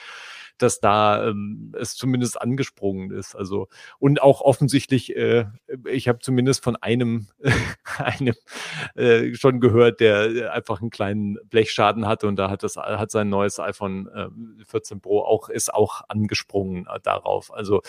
dass 0.59 0.81
da 0.81 1.29
ähm, 1.29 1.73
es 1.79 1.95
zumindest 1.95 2.41
angesprungen 2.41 3.11
ist. 3.11 3.35
Also 3.35 3.69
und 3.99 4.21
auch 4.21 4.41
offensichtlich, 4.41 5.17
äh, 5.17 5.47
ich 5.89 6.09
habe 6.09 6.19
zumindest 6.19 6.63
von 6.63 6.77
einem, 6.77 7.29
einem 7.99 8.35
äh, 8.95 9.35
schon 9.35 9.61
gehört, 9.61 10.01
der 10.01 10.53
einfach 10.53 10.81
einen 10.81 10.91
kleinen 10.91 11.39
Blechschaden 11.45 12.07
hatte 12.07 12.27
und 12.27 12.37
da 12.37 12.51
hat 12.51 12.63
das 12.63 12.77
hat 12.77 13.11
sein 13.11 13.29
neues 13.29 13.61
iPhone 13.61 14.09
äh, 14.09 14.65
14 14.67 15.01
Pro 15.01 15.21
auch 15.21 15.49
ist 15.49 15.73
auch 15.73 16.03
angesprungen 16.09 16.87
äh, 16.87 17.01
darauf. 17.03 17.53
Also 17.53 17.83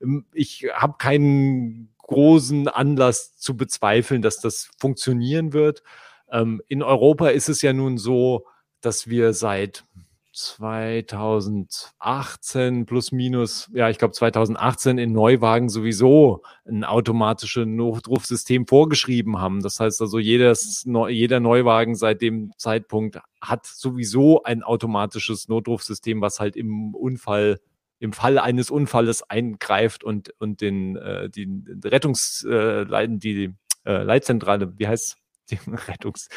ähm, 0.00 0.26
ich 0.32 0.66
habe 0.74 0.94
keinen 0.98 1.88
großen 2.10 2.68
Anlass 2.68 3.36
zu 3.36 3.56
bezweifeln, 3.56 4.20
dass 4.20 4.40
das 4.40 4.70
funktionieren 4.78 5.52
wird. 5.52 5.82
Ähm, 6.30 6.60
in 6.68 6.82
Europa 6.82 7.28
ist 7.28 7.48
es 7.48 7.62
ja 7.62 7.72
nun 7.72 7.98
so, 7.98 8.46
dass 8.80 9.08
wir 9.08 9.32
seit 9.32 9.84
2018 10.32 12.86
plus 12.86 13.12
minus, 13.12 13.68
ja, 13.72 13.90
ich 13.90 13.98
glaube 13.98 14.12
2018 14.12 14.98
in 14.98 15.12
Neuwagen 15.12 15.68
sowieso 15.68 16.42
ein 16.64 16.84
automatisches 16.84 17.66
Notrufsystem 17.66 18.66
vorgeschrieben 18.66 19.40
haben. 19.40 19.62
Das 19.62 19.78
heißt 19.80 20.00
also, 20.00 20.18
jedes, 20.18 20.86
jeder 21.08 21.40
Neuwagen 21.40 21.94
seit 21.94 22.22
dem 22.22 22.52
Zeitpunkt 22.58 23.18
hat 23.40 23.66
sowieso 23.66 24.42
ein 24.44 24.62
automatisches 24.62 25.48
Notrufsystem, 25.48 26.20
was 26.20 26.40
halt 26.40 26.56
im 26.56 26.94
Unfall 26.94 27.58
im 28.00 28.12
Fall 28.12 28.38
eines 28.38 28.70
Unfalles 28.70 29.22
eingreift 29.22 30.02
und, 30.02 30.34
und 30.38 30.60
den, 30.60 30.96
äh, 30.96 31.28
die 31.30 31.48
Rettungsleiten, 31.84 33.16
äh, 33.16 33.18
die 33.18 33.54
äh, 33.84 34.02
Leitzentrale, 34.02 34.72
wie 34.78 34.88
heißt 34.88 35.16
die 35.50 35.58
Rettungs, 35.66 36.28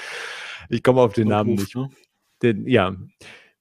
ich 0.70 0.84
komme 0.84 1.02
auf 1.02 1.14
den 1.14 1.30
Namen 1.30 1.56
nicht. 1.56 1.76
Ne? 1.76 1.90
Den, 2.42 2.68
ja, 2.68 2.96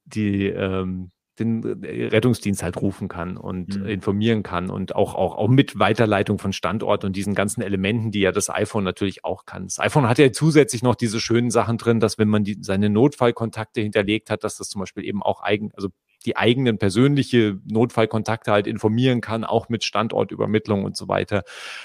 die 0.04 0.46
ähm, 0.46 1.10
den 1.38 1.64
Rettungsdienst 1.64 2.62
halt 2.62 2.76
rufen 2.76 3.08
kann 3.08 3.38
und 3.38 3.78
mhm. 3.78 3.86
informieren 3.86 4.42
kann 4.42 4.68
und 4.68 4.94
auch, 4.94 5.14
auch, 5.14 5.36
auch 5.36 5.48
mit 5.48 5.78
Weiterleitung 5.78 6.38
von 6.38 6.52
Standort 6.52 7.04
und 7.04 7.16
diesen 7.16 7.34
ganzen 7.34 7.62
Elementen, 7.62 8.10
die 8.10 8.20
ja 8.20 8.32
das 8.32 8.50
iPhone 8.50 8.84
natürlich 8.84 9.24
auch 9.24 9.46
kann. 9.46 9.64
Das 9.64 9.78
iPhone 9.78 10.08
hat 10.08 10.18
ja 10.18 10.30
zusätzlich 10.30 10.82
noch 10.82 10.94
diese 10.94 11.20
schönen 11.20 11.50
Sachen 11.50 11.78
drin, 11.78 12.00
dass 12.00 12.18
wenn 12.18 12.28
man 12.28 12.44
die, 12.44 12.58
seine 12.60 12.90
Notfallkontakte 12.90 13.80
hinterlegt 13.80 14.28
hat, 14.28 14.44
dass 14.44 14.58
das 14.58 14.68
zum 14.68 14.80
Beispiel 14.80 15.04
eben 15.04 15.22
auch 15.22 15.42
eigen, 15.42 15.70
also 15.74 15.88
die 16.22 16.36
eigenen 16.36 16.78
persönliche 16.78 17.58
Notfallkontakte 17.64 18.52
halt 18.52 18.66
informieren 18.66 19.20
kann, 19.20 19.44
auch 19.44 19.68
mit 19.68 19.84
Standortübermittlung 19.84 20.84
und 20.84 20.96
so 20.96 21.08
weiter. 21.08 21.42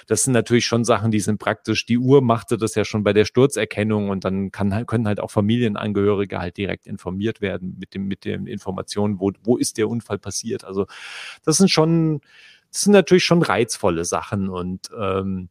Das 0.07 0.23
sind 0.23 0.33
natürlich 0.33 0.65
schon 0.65 0.83
Sachen, 0.83 1.11
die 1.11 1.19
sind 1.19 1.39
praktisch. 1.39 1.85
Die 1.85 1.97
Uhr 1.97 2.21
machte 2.21 2.57
das 2.57 2.75
ja 2.75 2.85
schon 2.85 3.03
bei 3.03 3.13
der 3.13 3.25
Sturzerkennung 3.25 4.09
und 4.09 4.25
dann 4.25 4.51
kann, 4.51 4.85
können 4.85 5.07
halt 5.07 5.19
auch 5.19 5.31
Familienangehörige 5.31 6.39
halt 6.39 6.57
direkt 6.57 6.87
informiert 6.87 7.41
werden 7.41 7.75
mit 7.79 7.93
dem, 7.93 8.07
mit 8.07 8.25
den 8.25 8.47
Informationen, 8.47 9.19
wo, 9.19 9.31
wo 9.43 9.57
ist 9.57 9.77
der 9.77 9.89
Unfall 9.89 10.19
passiert. 10.19 10.63
Also 10.63 10.85
das 11.43 11.57
sind 11.57 11.69
schon, 11.69 12.21
das 12.71 12.81
sind 12.81 12.93
natürlich 12.93 13.23
schon 13.25 13.41
reizvolle 13.41 14.05
Sachen 14.05 14.49
und 14.49 14.89
ähm, 14.97 15.49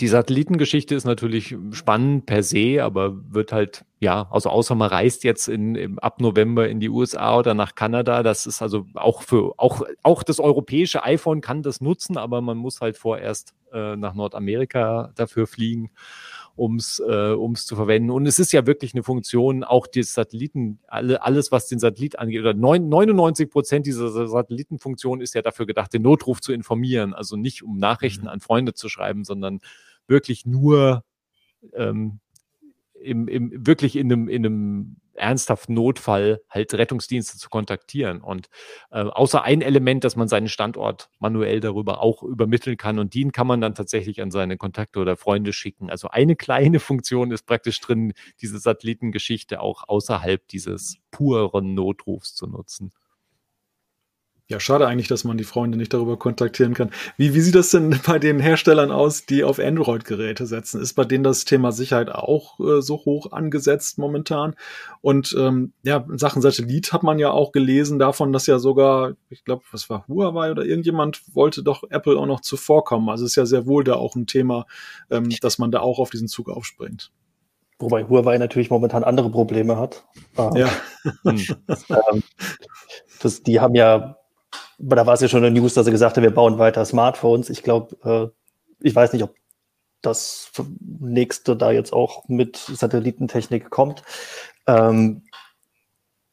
die 0.00 0.08
Satellitengeschichte 0.08 0.94
ist 0.94 1.04
natürlich 1.04 1.56
spannend 1.72 2.26
per 2.26 2.42
se, 2.42 2.82
aber 2.82 3.14
wird 3.32 3.52
halt, 3.52 3.84
ja, 4.00 4.26
also 4.30 4.48
außer 4.48 4.74
man 4.74 4.88
reist 4.88 5.24
jetzt 5.24 5.48
in, 5.48 5.74
im, 5.74 5.98
ab 5.98 6.20
November 6.20 6.68
in 6.68 6.80
die 6.80 6.88
USA 6.88 7.38
oder 7.38 7.54
nach 7.54 7.74
Kanada, 7.74 8.22
das 8.22 8.46
ist 8.46 8.62
also 8.62 8.86
auch 8.94 9.22
für, 9.22 9.54
auch, 9.58 9.82
auch 10.02 10.22
das 10.22 10.40
europäische 10.40 11.04
iPhone 11.04 11.40
kann 11.40 11.62
das 11.62 11.80
nutzen, 11.80 12.16
aber 12.16 12.40
man 12.40 12.56
muss 12.56 12.80
halt 12.80 12.96
vorerst 12.96 13.54
äh, 13.72 13.96
nach 13.96 14.14
Nordamerika 14.14 15.12
dafür 15.14 15.46
fliegen. 15.46 15.90
Um 16.54 16.76
es 16.76 17.00
äh, 17.00 17.32
um's 17.32 17.66
zu 17.66 17.76
verwenden. 17.76 18.10
Und 18.10 18.26
es 18.26 18.38
ist 18.38 18.52
ja 18.52 18.66
wirklich 18.66 18.94
eine 18.94 19.02
Funktion, 19.02 19.64
auch 19.64 19.86
die 19.86 20.02
Satelliten, 20.02 20.80
alle, 20.86 21.22
alles, 21.22 21.50
was 21.52 21.68
den 21.68 21.78
Satellit 21.78 22.18
angeht, 22.18 22.40
oder 22.40 22.54
99 22.54 23.50
Prozent 23.50 23.86
dieser 23.86 24.26
Satellitenfunktion 24.28 25.20
ist 25.20 25.34
ja 25.34 25.42
dafür 25.42 25.66
gedacht, 25.66 25.92
den 25.92 26.02
Notruf 26.02 26.40
zu 26.40 26.52
informieren. 26.52 27.14
Also 27.14 27.36
nicht 27.36 27.62
um 27.62 27.78
Nachrichten 27.78 28.24
mhm. 28.24 28.28
an 28.28 28.40
Freunde 28.40 28.74
zu 28.74 28.88
schreiben, 28.88 29.24
sondern 29.24 29.60
wirklich 30.06 30.46
nur 30.46 31.04
ähm, 31.74 32.20
im, 33.00 33.28
im, 33.28 33.66
wirklich 33.66 33.96
in 33.96 34.12
einem, 34.12 34.28
in 34.28 34.46
einem 34.46 34.96
ernsthaften 35.14 35.74
Notfall 35.74 36.42
halt 36.48 36.74
Rettungsdienste 36.74 37.38
zu 37.38 37.48
kontaktieren. 37.48 38.20
Und 38.20 38.48
äh, 38.90 39.00
außer 39.00 39.42
ein 39.42 39.62
Element, 39.62 40.04
dass 40.04 40.16
man 40.16 40.28
seinen 40.28 40.48
Standort 40.48 41.10
manuell 41.18 41.60
darüber 41.60 42.02
auch 42.02 42.22
übermitteln 42.22 42.76
kann 42.76 42.98
und 42.98 43.14
den 43.14 43.32
kann 43.32 43.46
man 43.46 43.60
dann 43.60 43.74
tatsächlich 43.74 44.22
an 44.22 44.30
seine 44.30 44.56
Kontakte 44.56 45.00
oder 45.00 45.16
Freunde 45.16 45.52
schicken. 45.52 45.90
Also 45.90 46.08
eine 46.08 46.36
kleine 46.42 46.80
Funktion 46.80 47.30
ist 47.30 47.46
praktisch 47.46 47.80
drin, 47.80 48.12
diese 48.40 48.58
Satellitengeschichte 48.58 49.60
auch 49.60 49.84
außerhalb 49.88 50.46
dieses 50.48 50.96
puren 51.10 51.74
Notrufs 51.74 52.34
zu 52.34 52.46
nutzen. 52.46 52.92
Ja, 54.52 54.60
schade 54.60 54.86
eigentlich, 54.86 55.08
dass 55.08 55.24
man 55.24 55.38
die 55.38 55.44
Freunde 55.44 55.78
nicht 55.78 55.94
darüber 55.94 56.18
kontaktieren 56.18 56.74
kann. 56.74 56.90
Wie, 57.16 57.32
wie 57.32 57.40
sieht 57.40 57.54
das 57.54 57.70
denn 57.70 57.98
bei 58.06 58.18
den 58.18 58.38
Herstellern 58.38 58.90
aus, 58.90 59.24
die 59.24 59.44
auf 59.44 59.58
Android-Geräte 59.58 60.44
setzen? 60.44 60.78
Ist 60.82 60.92
bei 60.92 61.06
denen 61.06 61.24
das 61.24 61.46
Thema 61.46 61.72
Sicherheit 61.72 62.10
auch 62.10 62.60
äh, 62.60 62.82
so 62.82 62.96
hoch 62.96 63.32
angesetzt 63.32 63.96
momentan? 63.96 64.54
Und 65.00 65.34
ähm, 65.38 65.72
ja, 65.84 66.04
in 66.06 66.18
Sachen 66.18 66.42
Satellit 66.42 66.92
hat 66.92 67.02
man 67.02 67.18
ja 67.18 67.30
auch 67.30 67.52
gelesen 67.52 67.98
davon, 67.98 68.34
dass 68.34 68.46
ja 68.46 68.58
sogar, 68.58 69.14
ich 69.30 69.42
glaube, 69.42 69.62
was 69.72 69.88
war 69.88 70.06
Huawei 70.06 70.50
oder 70.50 70.66
irgendjemand 70.66 71.22
wollte 71.32 71.62
doch 71.62 71.84
Apple 71.88 72.18
auch 72.18 72.26
noch 72.26 72.42
zuvorkommen. 72.42 73.08
Also 73.08 73.24
ist 73.24 73.36
ja 73.36 73.46
sehr 73.46 73.66
wohl 73.66 73.84
da 73.84 73.94
auch 73.94 74.16
ein 74.16 74.26
Thema, 74.26 74.66
ähm, 75.10 75.30
dass 75.40 75.56
man 75.56 75.70
da 75.70 75.80
auch 75.80 75.98
auf 75.98 76.10
diesen 76.10 76.28
Zug 76.28 76.50
aufspringt. 76.50 77.10
Wobei 77.78 78.06
Huawei 78.06 78.36
natürlich 78.36 78.68
momentan 78.68 79.02
andere 79.02 79.30
Probleme 79.30 79.78
hat. 79.78 80.04
Ja. 80.36 80.68
ähm, 81.24 82.22
das, 83.22 83.42
die 83.42 83.58
haben 83.58 83.74
ja 83.74 84.18
da 84.82 85.06
war 85.06 85.14
es 85.14 85.20
ja 85.20 85.28
schon 85.28 85.44
in 85.44 85.54
der 85.54 85.62
News, 85.62 85.74
dass 85.74 85.86
er 85.86 85.92
gesagt 85.92 86.16
hat, 86.16 86.22
wir 86.22 86.34
bauen 86.34 86.58
weiter 86.58 86.84
Smartphones. 86.84 87.50
Ich 87.50 87.62
glaube, 87.62 87.96
äh, 88.04 88.86
ich 88.86 88.94
weiß 88.94 89.12
nicht, 89.12 89.22
ob 89.22 89.34
das 90.02 90.50
nächste 90.80 91.56
da 91.56 91.70
jetzt 91.70 91.92
auch 91.92 92.28
mit 92.28 92.56
Satellitentechnik 92.56 93.70
kommt. 93.70 94.02
Ähm, 94.66 95.22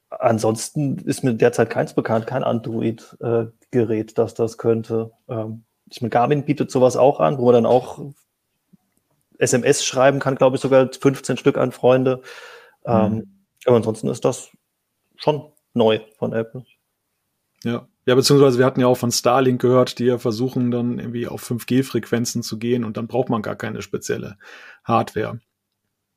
ansonsten 0.10 0.98
ist 0.98 1.24
mir 1.24 1.36
derzeit 1.36 1.70
keins 1.70 1.94
bekannt, 1.94 2.26
kein 2.26 2.44
Android-Gerät, 2.44 4.12
äh, 4.12 4.14
das 4.16 4.34
das 4.34 4.58
könnte. 4.58 5.12
Ähm, 5.28 5.64
ich 5.86 6.02
meine, 6.02 6.10
Garmin 6.10 6.46
bietet 6.46 6.72
sowas 6.72 6.98
auch 6.98 7.20
an, 7.20 7.38
wo 7.38 7.46
man 7.46 7.54
dann 7.54 7.66
auch 7.68 8.00
SMS 9.38 9.86
schreiben 9.86 10.20
kann, 10.20 10.36
glaube 10.36 10.56
ich, 10.56 10.62
sogar 10.62 10.90
15 10.92 11.38
Stück 11.38 11.58
an 11.58 11.72
Freunde. 11.72 12.22
Ähm, 12.86 13.14
mhm. 13.14 13.46
Aber 13.66 13.78
ansonsten 13.78 14.08
ist 14.08 14.26
das 14.26 14.50
schon 15.16 15.52
neu 15.74 16.00
von 16.18 16.34
Apple. 16.34 16.66
Ja, 17.64 17.88
ja, 18.10 18.16
beziehungsweise 18.16 18.58
wir 18.58 18.66
hatten 18.66 18.80
ja 18.80 18.88
auch 18.88 18.98
von 18.98 19.12
Starlink 19.12 19.62
gehört, 19.62 20.00
die 20.00 20.06
ja 20.06 20.18
versuchen 20.18 20.72
dann 20.72 20.98
irgendwie 20.98 21.28
auf 21.28 21.48
5G-Frequenzen 21.48 22.42
zu 22.42 22.58
gehen 22.58 22.84
und 22.84 22.98
dann 22.98 23.06
braucht 23.06 23.30
man 23.30 23.44
gar 23.44 23.56
keine 23.56 23.84
spezielle 23.84 24.40
Hardware. 24.84 25.40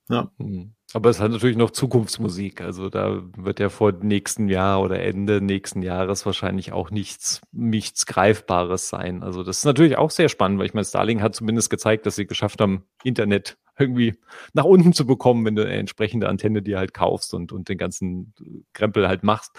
Ja. 0.08 0.32
Hm. 0.38 0.72
Aber 0.94 1.08
es 1.08 1.20
hat 1.20 1.30
natürlich 1.30 1.56
noch 1.56 1.70
Zukunftsmusik. 1.70 2.60
Also 2.60 2.90
da 2.90 3.22
wird 3.36 3.60
ja 3.60 3.68
vor 3.70 3.92
nächsten 3.92 4.48
Jahr 4.48 4.82
oder 4.82 5.00
Ende 5.00 5.40
nächsten 5.40 5.82
Jahres 5.82 6.26
wahrscheinlich 6.26 6.72
auch 6.72 6.90
nichts, 6.90 7.40
nichts 7.50 8.04
Greifbares 8.06 8.88
sein. 8.88 9.22
Also 9.22 9.42
das 9.42 9.58
ist 9.58 9.64
natürlich 9.64 9.96
auch 9.96 10.10
sehr 10.10 10.28
spannend, 10.28 10.58
weil 10.58 10.66
ich 10.66 10.74
meine, 10.74 10.84
Starlink 10.84 11.22
hat 11.22 11.34
zumindest 11.34 11.70
gezeigt, 11.70 12.04
dass 12.04 12.16
sie 12.16 12.26
geschafft 12.26 12.60
haben, 12.60 12.84
Internet 13.04 13.56
irgendwie 13.78 14.14
nach 14.52 14.64
unten 14.64 14.92
zu 14.92 15.06
bekommen, 15.06 15.44
wenn 15.46 15.56
du 15.56 15.62
eine 15.62 15.72
entsprechende 15.72 16.28
Antenne 16.28 16.62
dir 16.62 16.78
halt 16.78 16.92
kaufst 16.92 17.32
und, 17.32 17.52
und 17.52 17.68
den 17.68 17.78
ganzen 17.78 18.34
Krempel 18.74 19.08
halt 19.08 19.22
machst. 19.22 19.52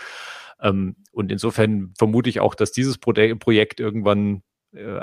Ähm, 0.62 0.96
und 1.12 1.32
insofern 1.32 1.94
vermute 1.98 2.30
ich 2.30 2.40
auch, 2.40 2.54
dass 2.54 2.72
dieses 2.72 2.98
Pro 3.00 3.14
Projekt 3.40 3.80
irgendwann 3.80 4.44
äh, 4.74 5.00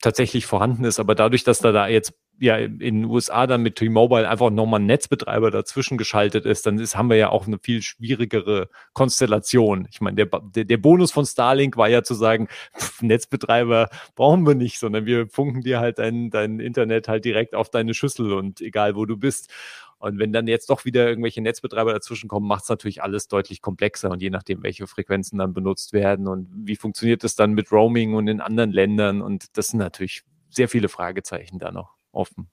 tatsächlich 0.00 0.46
vorhanden 0.46 0.84
ist. 0.84 1.00
Aber 1.00 1.14
dadurch, 1.14 1.44
dass 1.44 1.60
da, 1.60 1.72
da 1.72 1.88
jetzt 1.88 2.12
ja 2.40 2.56
in 2.56 2.78
den 2.78 3.04
USA 3.04 3.46
dann 3.46 3.62
mit 3.62 3.76
T-Mobile 3.76 4.28
einfach 4.28 4.50
nochmal 4.50 4.80
ein 4.80 4.86
Netzbetreiber 4.86 5.50
dazwischen 5.50 5.98
geschaltet 5.98 6.44
ist, 6.46 6.66
dann 6.66 6.78
ist, 6.78 6.96
haben 6.96 7.10
wir 7.10 7.16
ja 7.16 7.28
auch 7.30 7.46
eine 7.46 7.58
viel 7.58 7.82
schwierigere 7.82 8.68
Konstellation. 8.92 9.86
Ich 9.90 10.00
meine, 10.00 10.16
der, 10.16 10.40
der, 10.54 10.64
der 10.64 10.76
Bonus 10.76 11.12
von 11.12 11.26
Starlink 11.26 11.76
war 11.76 11.88
ja 11.88 12.02
zu 12.02 12.14
sagen, 12.14 12.48
pff, 12.78 13.02
Netzbetreiber 13.02 13.88
brauchen 14.14 14.46
wir 14.46 14.54
nicht, 14.54 14.78
sondern 14.78 15.06
wir 15.06 15.28
funken 15.28 15.62
dir 15.62 15.80
halt 15.80 15.98
dein, 15.98 16.30
dein 16.30 16.60
Internet 16.60 17.08
halt 17.08 17.24
direkt 17.24 17.54
auf 17.54 17.70
deine 17.70 17.94
Schüssel 17.94 18.32
und 18.32 18.60
egal 18.60 18.96
wo 18.96 19.06
du 19.06 19.16
bist. 19.16 19.50
Und 19.98 20.18
wenn 20.18 20.32
dann 20.32 20.46
jetzt 20.46 20.68
doch 20.68 20.84
wieder 20.84 21.08
irgendwelche 21.08 21.40
Netzbetreiber 21.40 21.92
dazwischen 21.92 22.28
kommen, 22.28 22.46
macht 22.46 22.64
es 22.64 22.68
natürlich 22.68 23.02
alles 23.02 23.28
deutlich 23.28 23.62
komplexer 23.62 24.10
und 24.10 24.20
je 24.20 24.28
nachdem, 24.28 24.62
welche 24.62 24.86
Frequenzen 24.86 25.38
dann 25.38 25.54
benutzt 25.54 25.94
werden 25.94 26.28
und 26.28 26.48
wie 26.52 26.76
funktioniert 26.76 27.24
es 27.24 27.36
dann 27.36 27.52
mit 27.52 27.72
Roaming 27.72 28.14
und 28.14 28.28
in 28.28 28.40
anderen 28.40 28.72
Ländern 28.72 29.22
und 29.22 29.56
das 29.56 29.68
sind 29.68 29.78
natürlich 29.78 30.24
sehr 30.50 30.68
viele 30.68 30.88
Fragezeichen 30.88 31.58
da 31.58 31.72
noch 31.72 31.94
offen. 32.14 32.48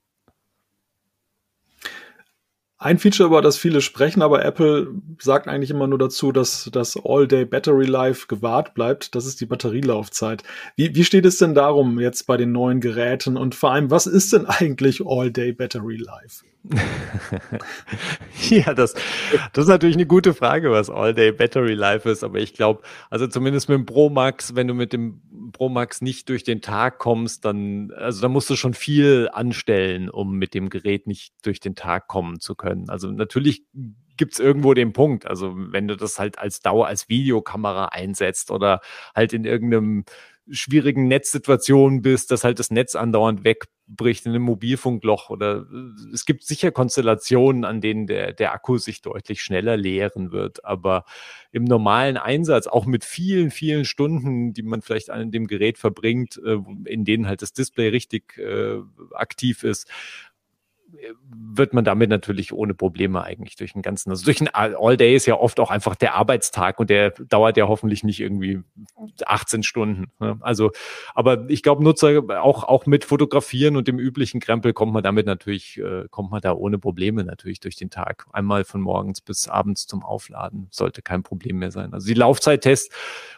Ein 2.82 2.97
Feature, 2.97 3.28
über 3.28 3.43
das 3.43 3.59
viele 3.59 3.80
sprechen, 3.80 4.24
aber 4.24 4.43
Apple 4.43 4.88
sagt 5.20 5.47
eigentlich 5.47 5.70
immer 5.70 5.86
nur 5.86 5.99
dazu, 5.99 6.32
dass 6.32 6.68
das 6.74 6.97
All-Day 6.97 7.45
Battery 7.45 7.86
Life 7.86 8.26
gewahrt 8.28 8.74
bleibt. 8.74 9.14
Das 9.14 9.28
ist 9.28 9.39
die 9.39 9.45
Batterielaufzeit. 9.45 10.41
Wie, 10.76 10.95
wie 10.95 11.03
steht 11.03 11.28
es 11.28 11.38
denn 11.38 11.53
darum 11.53 11.99
jetzt 11.99 12.26
bei 12.26 12.38
den 12.38 12.51
neuen 12.51 12.82
Geräten? 12.82 13.38
Und 13.38 13.53
vor 13.53 13.72
allem, 13.72 13.91
was 13.91 14.07
ist 14.07 14.34
denn 14.34 14.45
eigentlich 14.47 15.03
All-Day 15.05 15.51
Battery 15.51 15.97
Life? 15.97 16.43
ja, 18.49 18.74
das, 18.74 18.93
das 19.53 19.64
ist 19.64 19.70
natürlich 19.70 19.95
eine 19.95 20.05
gute 20.05 20.34
Frage, 20.34 20.72
was 20.72 20.89
All-Day 20.89 21.32
Battery 21.32 21.74
Life 21.74 22.09
ist. 22.09 22.24
Aber 22.24 22.39
ich 22.39 22.53
glaube, 22.53 22.82
also 23.09 23.28
zumindest 23.28 23.68
mit 23.68 23.78
dem 23.80 23.86
Pro 23.86 24.09
Max, 24.09 24.55
wenn 24.55 24.68
du 24.68 24.74
mit 24.74 24.93
dem 24.93 25.22
Pro 25.53 25.70
Max 25.70 26.01
nicht 26.01 26.30
durch 26.30 26.43
den 26.43 26.62
Tag 26.62 26.99
kommst, 26.99 27.45
dann, 27.45 27.91
also 27.95 28.22
da 28.22 28.30
musst 28.30 28.49
du 28.49 28.55
schon 28.55 28.74
viel 28.74 29.30
anstellen, 29.34 30.09
um 30.09 30.38
mit 30.38 30.53
dem 30.53 30.70
Gerät 30.70 31.07
nicht 31.07 31.34
durch 31.43 31.59
den 31.59 31.76
Tag 31.76 32.07
kommen 32.07 32.39
zu 32.39 32.55
können. 32.55 32.89
Also 32.89 33.12
natürlich 33.12 33.64
gibt 34.18 34.34
es 34.34 34.39
irgendwo 34.39 34.76
den 34.76 34.93
Punkt. 34.93 35.26
Also 35.26 35.53
wenn 35.55 35.88
du 35.88 35.97
das 35.97 36.20
halt 36.20 36.38
als 36.38 36.59
Dauer, 36.59 36.86
als 36.86 37.09
Videokamera 37.09 37.86
einsetzt 37.86 38.51
oder 38.51 38.82
halt 39.16 39.34
in 39.34 39.45
irgendeinem 39.45 40.05
schwierigen 40.52 41.08
Netzsituationen 41.08 42.02
bist, 42.02 42.32
dass 42.32 42.43
halt 42.43 42.60
das 42.60 42.72
Netz 42.72 42.95
andauernd 42.95 43.43
wegbricht 43.43 44.26
in 44.26 44.32
einem 44.32 44.43
Mobilfunkloch 44.43 45.30
oder 45.30 45.66
äh, 45.72 46.14
es 46.14 46.26
gibt 46.26 46.43
sicher 46.43 46.72
Konstellationen, 46.72 47.66
an 47.66 47.82
denen 47.82 48.08
der, 48.08 48.34
der 48.34 48.54
Akku 48.54 48.78
sich 48.78 49.02
deutlich 49.02 49.41
schneller 49.41 49.78
leeren 49.78 50.32
wird. 50.32 50.64
Aber 50.66 51.06
im 51.52 51.64
normalen 51.64 52.18
Einsatz, 52.18 52.68
auch 52.68 52.86
mit 52.86 53.04
vielen, 53.04 53.52
vielen 53.52 53.86
Stunden, 53.86 54.54
die 54.54 54.64
man 54.64 54.82
vielleicht 54.82 55.10
an 55.10 55.32
dem 55.32 55.47
Gerät 55.47 55.78
verbringt, 55.78 56.39
äh, 56.45 56.58
in 56.86 57.06
denen 57.06 57.28
halt 57.28 57.41
das 57.41 57.54
Display 57.54 57.89
richtig 57.89 58.38
äh, 58.38 58.80
aktiv 59.14 59.64
ist, 59.64 59.89
wird 61.54 61.74
man 61.74 61.84
damit 61.84 62.10
natürlich 62.10 62.54
ohne 62.54 62.74
Probleme 62.74 63.24
eigentlich 63.24 63.56
durch 63.56 63.74
den 63.74 63.82
ganzen, 63.82 64.10
also 64.10 64.26
durch 64.26 64.38
den 64.38 64.50
All-Day 64.54 65.16
ist 65.16 65.26
ja 65.26 65.36
oft 65.36 65.60
auch 65.60 65.70
einfach 65.70 65.96
der 65.96 66.16
Arbeitstag 66.16 66.80
und 66.80 66.89
der 66.89 67.12
dauert 67.12 67.58
ja 67.58 67.68
hoffentlich 67.68 68.04
nicht 68.04 68.20
irgendwie 68.20 68.62
18 69.26 69.64
Stunden. 69.64 70.12
Ne? 70.20 70.38
Also, 70.42 70.72
aber 71.14 71.50
ich 71.50 71.64
glaube, 71.64 71.84
Nutzer 71.84 72.24
auch, 72.42 72.64
auch 72.64 72.86
mit 72.86 73.06
Fotografieren 73.06 73.76
und 73.76 73.88
dem 73.88 74.00
üblichen 74.00 74.39
Krempel 74.39 74.74
kommt 74.74 74.94
man 74.94 75.04
damit 75.04 75.26
natürlich, 75.26 75.78
äh, 75.78 76.06
kommt 76.10 76.32
man 76.32 76.42
da 76.42 76.54
ohne 76.54 76.80
Probleme 76.80 77.24
natürlich 77.24 77.60
durch 77.60 77.76
den 77.76 77.89
Tag. 77.89 78.28
Einmal 78.32 78.64
von 78.64 78.82
morgens 78.82 79.22
bis 79.22 79.48
abends 79.48 79.88
zum 79.88 80.04
Aufladen 80.04 80.68
sollte 80.72 81.02
kein 81.02 81.24
Problem 81.24 81.60
mehr 81.60 81.72
sein. 81.72 81.94
Also 81.94 82.08
die 82.08 82.14
Laufzeittests, 82.14 82.94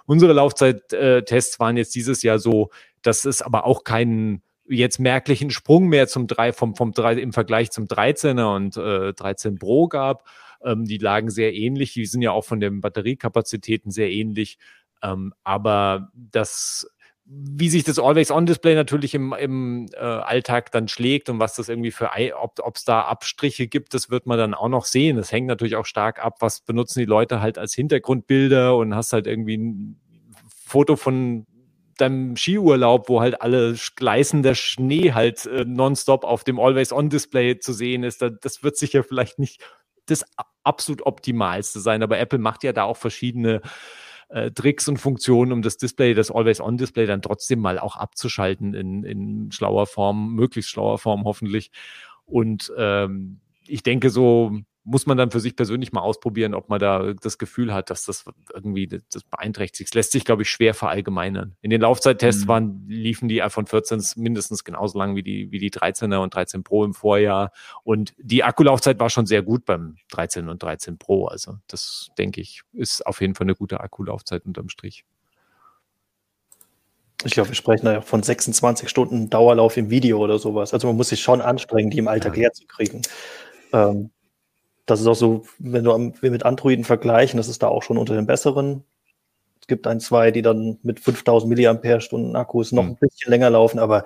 unsere 0.05 0.33
Laufzeittests 0.33 1.59
waren 1.59 1.77
jetzt 1.77 1.95
dieses 1.95 2.23
Jahr 2.23 2.39
so, 2.39 2.69
dass 3.01 3.25
es 3.25 3.41
aber 3.41 3.65
auch 3.65 3.83
keinen 3.83 4.41
jetzt 4.67 4.99
merklichen 4.99 5.49
Sprung 5.49 5.87
mehr 5.87 6.07
zum 6.07 6.27
3, 6.27 6.53
vom, 6.53 6.75
vom 6.75 6.91
3 6.91 7.15
im 7.15 7.33
Vergleich 7.33 7.71
zum 7.71 7.85
13er 7.85 8.55
und 8.55 8.77
äh, 8.77 9.13
13 9.13 9.59
Pro 9.59 9.87
gab. 9.87 10.27
Ähm, 10.63 10.85
die 10.85 10.97
lagen 10.97 11.29
sehr 11.29 11.53
ähnlich. 11.53 11.93
Die 11.93 12.05
sind 12.05 12.21
ja 12.21 12.31
auch 12.31 12.45
von 12.45 12.59
den 12.59 12.81
Batteriekapazitäten 12.81 13.91
sehr 13.91 14.09
ähnlich. 14.09 14.57
Ähm, 15.01 15.33
aber 15.43 16.11
das, 16.13 16.87
wie 17.25 17.69
sich 17.69 17.83
das 17.83 17.99
Always-On-Display 17.99 18.75
natürlich 18.75 19.13
im, 19.15 19.33
im 19.33 19.87
äh, 19.93 19.97
Alltag 19.99 20.71
dann 20.71 20.87
schlägt 20.87 21.29
und 21.29 21.39
was 21.39 21.55
das 21.55 21.67
irgendwie 21.67 21.91
für, 21.91 22.11
ob 22.37 22.75
es 22.75 22.85
da 22.85 23.01
Abstriche 23.01 23.67
gibt, 23.67 23.93
das 23.93 24.09
wird 24.09 24.25
man 24.25 24.37
dann 24.37 24.53
auch 24.53 24.69
noch 24.69 24.85
sehen. 24.85 25.17
Das 25.17 25.31
hängt 25.31 25.47
natürlich 25.47 25.75
auch 25.75 25.85
stark 25.85 26.23
ab, 26.23 26.37
was 26.39 26.61
benutzen 26.61 26.99
die 26.99 27.05
Leute 27.05 27.41
halt 27.41 27.57
als 27.57 27.73
Hintergrundbilder 27.73 28.77
und 28.77 28.95
hast 28.95 29.13
halt 29.13 29.27
irgendwie 29.27 29.57
ein 29.57 29.99
Foto 30.47 30.95
von 30.95 31.45
deinem 31.97 32.35
Skiurlaub, 32.35 33.09
wo 33.09 33.21
halt 33.21 33.41
alle 33.41 33.75
gleißender 33.95 34.55
Schnee 34.55 35.13
halt 35.13 35.45
äh, 35.45 35.65
nonstop 35.65 36.23
auf 36.23 36.43
dem 36.43 36.59
Always-On-Display 36.59 37.59
zu 37.59 37.73
sehen 37.73 38.03
ist, 38.03 38.21
da, 38.21 38.29
das 38.29 38.63
wird 38.63 38.77
sicher 38.77 39.03
vielleicht 39.03 39.39
nicht 39.39 39.61
das 40.05 40.25
absolut 40.63 41.05
optimalste 41.05 41.79
sein, 41.79 42.03
aber 42.03 42.19
Apple 42.19 42.39
macht 42.39 42.63
ja 42.63 42.73
da 42.73 42.83
auch 42.83 42.97
verschiedene 42.97 43.61
äh, 44.29 44.51
Tricks 44.51 44.87
und 44.87 44.97
Funktionen, 44.97 45.51
um 45.51 45.61
das 45.61 45.77
Display, 45.77 46.13
das 46.13 46.31
Always-On-Display 46.31 47.05
dann 47.05 47.21
trotzdem 47.21 47.59
mal 47.59 47.79
auch 47.79 47.95
abzuschalten 47.95 48.73
in, 48.73 49.03
in 49.03 49.51
schlauer 49.51 49.87
Form, 49.87 50.33
möglichst 50.33 50.71
schlauer 50.71 50.97
Form 50.97 51.23
hoffentlich. 51.23 51.71
Und 52.25 52.71
ähm, 52.77 53.39
ich 53.67 53.83
denke, 53.83 54.09
so 54.09 54.59
muss 54.85 55.05
man 55.05 55.17
dann 55.17 55.31
für 55.31 55.39
sich 55.39 55.55
persönlich 55.55 55.93
mal 55.93 56.01
ausprobieren, 56.01 56.53
ob 56.53 56.69
man 56.69 56.79
da 56.79 57.13
das 57.13 57.37
Gefühl 57.37 57.73
hat, 57.73 57.89
dass 57.89 58.05
das 58.05 58.25
irgendwie 58.53 58.87
das 58.87 59.23
beeinträchtigt. 59.23 59.89
Es 59.89 59.93
lässt 59.93 60.11
sich, 60.11 60.25
glaube 60.25 60.41
ich, 60.41 60.49
schwer 60.49 60.73
verallgemeinern. 60.73 61.55
In 61.61 61.69
den 61.69 61.81
Laufzeittests 61.81 62.43
mhm. 62.43 62.47
waren, 62.47 62.85
liefen 62.87 63.29
die 63.29 63.41
iPhone 63.41 63.65
14 63.65 64.03
mindestens 64.17 64.63
genauso 64.63 64.99
lang 64.99 65.15
wie 65.15 65.23
die, 65.23 65.51
wie 65.51 65.59
die 65.59 65.71
13er 65.71 66.17
und 66.17 66.35
13 66.35 66.63
Pro 66.63 66.83
im 66.83 66.93
Vorjahr. 66.93 67.51
Und 67.83 68.13
die 68.17 68.43
Akkulaufzeit 68.43 68.99
war 68.99 69.09
schon 69.09 69.25
sehr 69.25 69.41
gut 69.41 69.65
beim 69.65 69.95
13 70.11 70.49
und 70.49 70.61
13 70.61 70.97
Pro. 70.97 71.27
Also 71.27 71.57
das, 71.67 72.09
denke 72.17 72.41
ich, 72.41 72.63
ist 72.73 73.05
auf 73.05 73.21
jeden 73.21 73.35
Fall 73.35 73.45
eine 73.45 73.55
gute 73.55 73.79
Akkulaufzeit 73.79 74.45
unterm 74.45 74.67
Strich. 74.67 75.05
Ich 77.25 77.33
glaube, 77.33 77.49
wir 77.49 77.55
sprechen 77.55 77.85
da 77.85 77.93
ja 77.93 78.01
von 78.01 78.21
26 78.21 78.89
Stunden 78.89 79.29
Dauerlauf 79.29 79.77
im 79.77 79.89
Video 79.89 80.19
oder 80.19 80.39
sowas. 80.39 80.73
Also 80.73 80.87
man 80.87 80.97
muss 80.97 81.09
sich 81.09 81.21
schon 81.21 81.39
anstrengen, 81.39 81.89
die 81.89 81.99
im 81.99 82.09
Alltag 82.09 82.35
ja. 82.35 82.43
herzukriegen. 82.43 83.01
Ähm, 83.71 84.11
das 84.85 84.99
ist 84.99 85.07
auch 85.07 85.15
so, 85.15 85.45
wenn 85.59 85.83
du 85.83 86.13
wir 86.21 86.31
mit 86.31 86.45
Androiden 86.45 86.83
vergleichen, 86.83 87.37
das 87.37 87.47
ist 87.47 87.63
da 87.63 87.67
auch 87.67 87.83
schon 87.83 87.97
unter 87.97 88.15
den 88.15 88.25
besseren. 88.25 88.83
Es 89.61 89.67
gibt 89.67 89.87
ein, 89.87 90.01
zwei, 90.01 90.31
die 90.31 90.41
dann 90.41 90.77
mit 90.83 90.99
5000 90.99 91.49
Milliampere-Stunden 91.49 92.35
Akkus 92.35 92.73
noch 92.73 92.83
mhm. 92.83 92.89
ein 92.89 92.97
bisschen 92.97 93.31
länger 93.31 93.49
laufen, 93.49 93.79
aber 93.79 94.03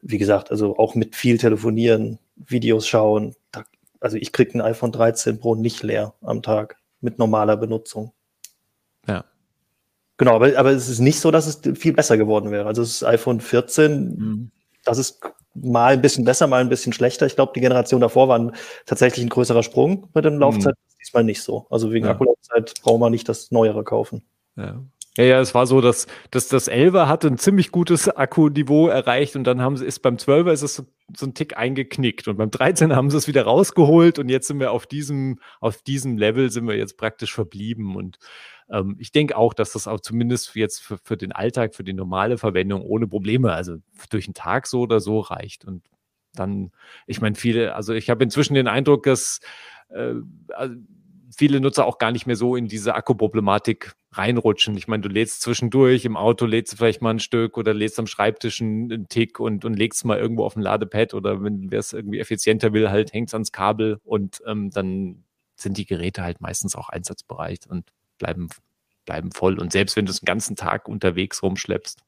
wie 0.00 0.18
gesagt, 0.18 0.50
also 0.50 0.76
auch 0.76 0.94
mit 0.94 1.16
viel 1.16 1.38
telefonieren, 1.38 2.18
Videos 2.36 2.86
schauen, 2.86 3.34
da, 3.50 3.64
also 4.00 4.16
ich 4.16 4.32
kriege 4.32 4.54
ein 4.54 4.60
iPhone 4.60 4.92
13 4.92 5.38
Pro 5.38 5.54
nicht 5.54 5.82
leer 5.82 6.14
am 6.22 6.42
Tag 6.42 6.76
mit 7.00 7.18
normaler 7.18 7.56
Benutzung. 7.56 8.12
Ja. 9.08 9.24
Genau, 10.18 10.34
aber, 10.36 10.56
aber 10.56 10.70
es 10.70 10.88
ist 10.88 11.00
nicht 11.00 11.18
so, 11.18 11.30
dass 11.30 11.46
es 11.46 11.78
viel 11.78 11.92
besser 11.92 12.16
geworden 12.16 12.50
wäre. 12.50 12.66
Also 12.66 12.82
das 12.82 13.02
iPhone 13.02 13.40
14, 13.40 14.08
mhm. 14.16 14.50
das 14.84 14.98
ist 14.98 15.20
mal 15.54 15.94
ein 15.94 16.02
bisschen 16.02 16.24
besser, 16.24 16.46
mal 16.46 16.60
ein 16.60 16.68
bisschen 16.68 16.92
schlechter. 16.92 17.26
Ich 17.26 17.34
glaube, 17.34 17.52
die 17.54 17.60
Generation 17.60 18.00
davor 18.00 18.28
war 18.28 18.52
tatsächlich 18.86 19.24
ein 19.24 19.28
größerer 19.28 19.62
Sprung 19.62 20.08
mit 20.14 20.24
den 20.24 20.38
Laufzeiten. 20.38 20.78
Mhm. 20.78 20.98
Diesmal 21.00 21.24
nicht 21.24 21.42
so. 21.42 21.66
Also 21.70 21.92
wegen 21.92 22.06
ja. 22.06 22.12
Akkulaufzeit 22.12 22.74
brauchen 22.82 23.00
wir 23.00 23.10
nicht 23.10 23.28
das 23.28 23.50
Neuere 23.50 23.84
kaufen. 23.84 24.22
Ja. 24.56 24.82
Ja, 25.18 25.24
ja, 25.24 25.40
es 25.40 25.54
war 25.54 25.66
so, 25.66 25.82
dass, 25.82 26.06
dass 26.30 26.48
das 26.48 26.70
11er 26.70 27.06
hatte 27.06 27.26
ein 27.28 27.36
ziemlich 27.36 27.70
gutes 27.70 28.08
Akkuniveau 28.08 28.88
erreicht 28.88 29.36
und 29.36 29.44
dann 29.44 29.60
haben 29.60 29.76
sie, 29.76 29.84
ist 29.84 30.00
beim 30.00 30.16
12er 30.16 30.52
ist 30.52 30.62
es 30.62 30.76
so, 30.76 30.84
so 31.14 31.26
ein 31.26 31.34
Tick 31.34 31.54
eingeknickt 31.54 32.28
und 32.28 32.38
beim 32.38 32.50
13 32.50 32.96
haben 32.96 33.10
sie 33.10 33.18
es 33.18 33.28
wieder 33.28 33.42
rausgeholt 33.42 34.18
und 34.18 34.30
jetzt 34.30 34.46
sind 34.46 34.58
wir 34.58 34.72
auf 34.72 34.86
diesem, 34.86 35.38
auf 35.60 35.82
diesem 35.82 36.16
Level 36.16 36.50
sind 36.50 36.66
wir 36.66 36.76
jetzt 36.78 36.96
praktisch 36.96 37.34
verblieben 37.34 37.94
und 37.94 38.18
ähm, 38.72 38.96
ich 38.98 39.12
denke 39.12 39.36
auch, 39.36 39.54
dass 39.54 39.72
das 39.72 39.86
auch 39.86 40.00
zumindest 40.00 40.56
jetzt 40.56 40.80
für, 40.82 40.98
für 40.98 41.16
den 41.16 41.32
Alltag, 41.32 41.74
für 41.74 41.84
die 41.84 41.92
normale 41.92 42.38
Verwendung 42.38 42.82
ohne 42.82 43.06
Probleme, 43.06 43.52
also 43.52 43.76
durch 44.10 44.24
den 44.24 44.34
Tag 44.34 44.66
so 44.66 44.80
oder 44.80 44.98
so 44.98 45.20
reicht. 45.20 45.64
Und 45.64 45.84
dann, 46.34 46.72
ich 47.06 47.20
meine, 47.20 47.36
viele, 47.36 47.74
also 47.74 47.92
ich 47.92 48.08
habe 48.08 48.24
inzwischen 48.24 48.54
den 48.54 48.68
Eindruck, 48.68 49.02
dass 49.02 49.40
äh, 49.90 50.14
also 50.48 50.74
viele 51.36 51.60
Nutzer 51.60 51.86
auch 51.86 51.98
gar 51.98 52.12
nicht 52.12 52.26
mehr 52.26 52.36
so 52.36 52.56
in 52.56 52.66
diese 52.66 52.94
Akkuproblematik 52.94 53.92
reinrutschen. 54.12 54.76
Ich 54.76 54.88
meine, 54.88 55.02
du 55.02 55.08
lädst 55.08 55.42
zwischendurch 55.42 56.04
im 56.04 56.16
Auto, 56.16 56.46
lädst 56.46 56.76
vielleicht 56.76 57.02
mal 57.02 57.10
ein 57.10 57.20
Stück 57.20 57.56
oder 57.58 57.74
lädst 57.74 57.98
am 57.98 58.06
Schreibtisch 58.06 58.60
einen, 58.60 59.08
Tick 59.08 59.38
und, 59.40 59.64
und 59.64 59.74
legst 59.74 60.04
mal 60.04 60.18
irgendwo 60.18 60.44
auf 60.44 60.56
ein 60.56 60.62
Ladepad 60.62 61.14
oder 61.14 61.42
wenn 61.42 61.70
wer 61.70 61.78
es 61.78 61.92
irgendwie 61.92 62.20
effizienter 62.20 62.72
will, 62.72 62.90
halt 62.90 63.12
hängt 63.12 63.28
es 63.28 63.34
ans 63.34 63.52
Kabel 63.52 63.98
und 64.04 64.42
ähm, 64.46 64.70
dann 64.70 65.24
sind 65.54 65.76
die 65.78 65.86
Geräte 65.86 66.22
halt 66.22 66.40
meistens 66.40 66.76
auch 66.76 66.88
einsatzbereit 66.88 67.66
und 67.66 67.92
bleiben, 68.22 68.48
bleiben 69.04 69.32
voll. 69.32 69.58
Und 69.58 69.72
selbst 69.72 69.96
wenn 69.96 70.06
du 70.06 70.12
es 70.12 70.20
den 70.20 70.26
ganzen 70.26 70.56
Tag 70.56 70.88
unterwegs 70.88 71.42
rumschleppst, 71.42 72.00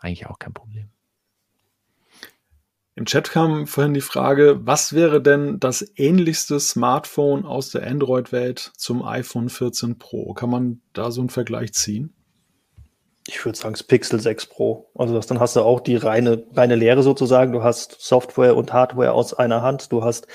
eigentlich 0.00 0.26
auch 0.26 0.38
kein 0.38 0.52
Problem. 0.52 0.90
Im 2.96 3.06
Chat 3.06 3.30
kam 3.30 3.68
vorhin 3.68 3.94
die 3.94 4.00
Frage, 4.00 4.66
was 4.66 4.92
wäre 4.92 5.22
denn 5.22 5.60
das 5.60 5.86
ähnlichste 5.94 6.58
Smartphone 6.58 7.44
aus 7.44 7.70
der 7.70 7.86
Android-Welt 7.86 8.72
zum 8.76 9.04
iPhone 9.04 9.48
14 9.48 9.98
Pro? 9.98 10.34
Kann 10.34 10.50
man 10.50 10.80
da 10.92 11.12
so 11.12 11.20
einen 11.20 11.30
Vergleich 11.30 11.72
ziehen? 11.74 12.12
Ich 13.28 13.44
würde 13.44 13.56
sagen, 13.56 13.74
das 13.74 13.84
Pixel 13.84 14.18
6 14.18 14.46
Pro. 14.46 14.90
Also 14.96 15.14
das, 15.14 15.28
dann 15.28 15.38
hast 15.38 15.54
du 15.54 15.60
auch 15.60 15.78
die 15.78 15.94
reine, 15.94 16.44
reine 16.54 16.74
Lehre 16.74 17.04
sozusagen. 17.04 17.52
Du 17.52 17.62
hast 17.62 18.00
Software 18.00 18.56
und 18.56 18.72
Hardware 18.72 19.12
aus 19.12 19.32
einer 19.32 19.62
Hand. 19.62 19.92
Du 19.92 20.02
hast 20.02 20.26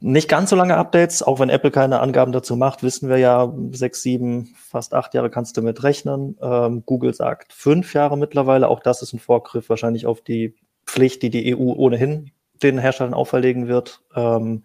nicht 0.00 0.28
ganz 0.28 0.50
so 0.50 0.56
lange 0.56 0.76
Updates, 0.76 1.22
auch 1.22 1.40
wenn 1.40 1.48
Apple 1.48 1.70
keine 1.70 2.00
Angaben 2.00 2.32
dazu 2.32 2.54
macht, 2.54 2.82
wissen 2.82 3.08
wir 3.08 3.16
ja, 3.16 3.52
sechs, 3.70 4.02
sieben, 4.02 4.54
fast 4.56 4.92
acht 4.92 5.14
Jahre 5.14 5.30
kannst 5.30 5.56
du 5.56 5.62
mit 5.62 5.82
rechnen. 5.82 6.36
Ähm, 6.42 6.82
Google 6.84 7.14
sagt 7.14 7.52
fünf 7.54 7.94
Jahre 7.94 8.18
mittlerweile. 8.18 8.68
Auch 8.68 8.80
das 8.80 9.00
ist 9.00 9.14
ein 9.14 9.18
Vorgriff 9.18 9.70
wahrscheinlich 9.70 10.06
auf 10.06 10.20
die 10.20 10.54
Pflicht, 10.86 11.22
die 11.22 11.30
die 11.30 11.56
EU 11.56 11.72
ohnehin 11.72 12.30
den 12.62 12.78
Herstellern 12.78 13.14
auferlegen 13.14 13.68
wird. 13.68 14.02
Ähm, 14.14 14.64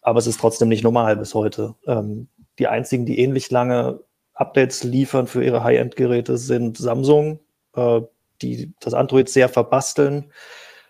aber 0.00 0.18
es 0.18 0.26
ist 0.26 0.40
trotzdem 0.40 0.68
nicht 0.68 0.84
normal 0.84 1.16
bis 1.16 1.34
heute. 1.34 1.74
Ähm, 1.86 2.28
die 2.58 2.66
einzigen, 2.66 3.06
die 3.06 3.18
ähnlich 3.18 3.50
lange 3.50 4.00
Updates 4.34 4.84
liefern 4.84 5.26
für 5.26 5.44
ihre 5.44 5.64
High-End-Geräte, 5.64 6.38
sind 6.38 6.78
Samsung, 6.78 7.40
äh, 7.76 8.00
die 8.40 8.72
das 8.80 8.94
Android 8.94 9.28
sehr 9.28 9.48
verbasteln 9.48 10.32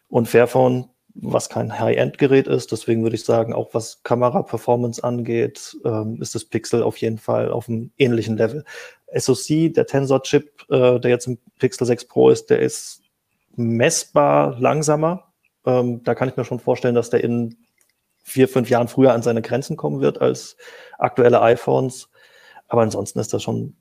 und 0.09 0.29
Fairphone, 0.29 0.89
was 1.15 1.49
kein 1.49 1.79
High-End-Gerät 1.79 2.49
ist. 2.49 2.73
Deswegen 2.73 3.03
würde 3.03 3.17
ich 3.17 3.25
sagen, 3.25 3.53
auch 3.53 3.75
was 3.75 4.03
Kamera-Performance 4.03 5.03
angeht, 5.03 5.77
ähm, 5.85 6.21
ist 6.21 6.35
das 6.35 6.45
Pixel 6.45 6.83
auf 6.83 6.97
jeden 6.99 7.19
Fall 7.19 7.51
auf 7.51 7.69
einem 7.69 7.91
ähnlichen 7.99 8.37
Level. 8.37 8.65
SoC, 9.15 9.75
der 9.75 9.87
Tensor-Chip, 9.87 10.71
äh, 10.71 10.99
der 11.01 11.11
jetzt 11.11 11.27
im 11.27 11.39
Pixel 11.59 11.87
6 11.87 12.07
Pro 12.09 12.31
ist, 12.31 12.51
der 12.51 12.61
ist 12.61 13.03
messbar 13.57 14.59
langsamer. 14.59 15.33
Ähm, 15.67 16.03
da 16.03 16.15
kann 16.15 16.29
ich 16.29 16.37
mir 16.37 16.45
schon 16.45 16.61
vorstellen, 16.61 16.95
dass 16.95 17.11
der 17.11 17.23
in 17.23 17.57
vier, 18.23 18.49
fünf 18.49 18.71
Jahren 18.71 18.89
früher 18.89 19.13
an 19.13 19.23
seine 19.23 19.43
Grenzen 19.43 19.77
kommen 19.77 20.01
wird 20.01 20.21
als 20.21 20.57
aktuelle 20.99 21.43
iPhones. 21.43 22.09
Aber 22.69 22.83
ansonsten 22.83 23.19
ist 23.19 23.35
das 23.35 23.43
schon 23.43 23.77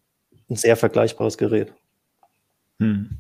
ein 0.50 0.56
sehr 0.56 0.76
vergleichbares 0.76 1.38
Gerät. 1.38 1.74
Hm. 2.80 3.20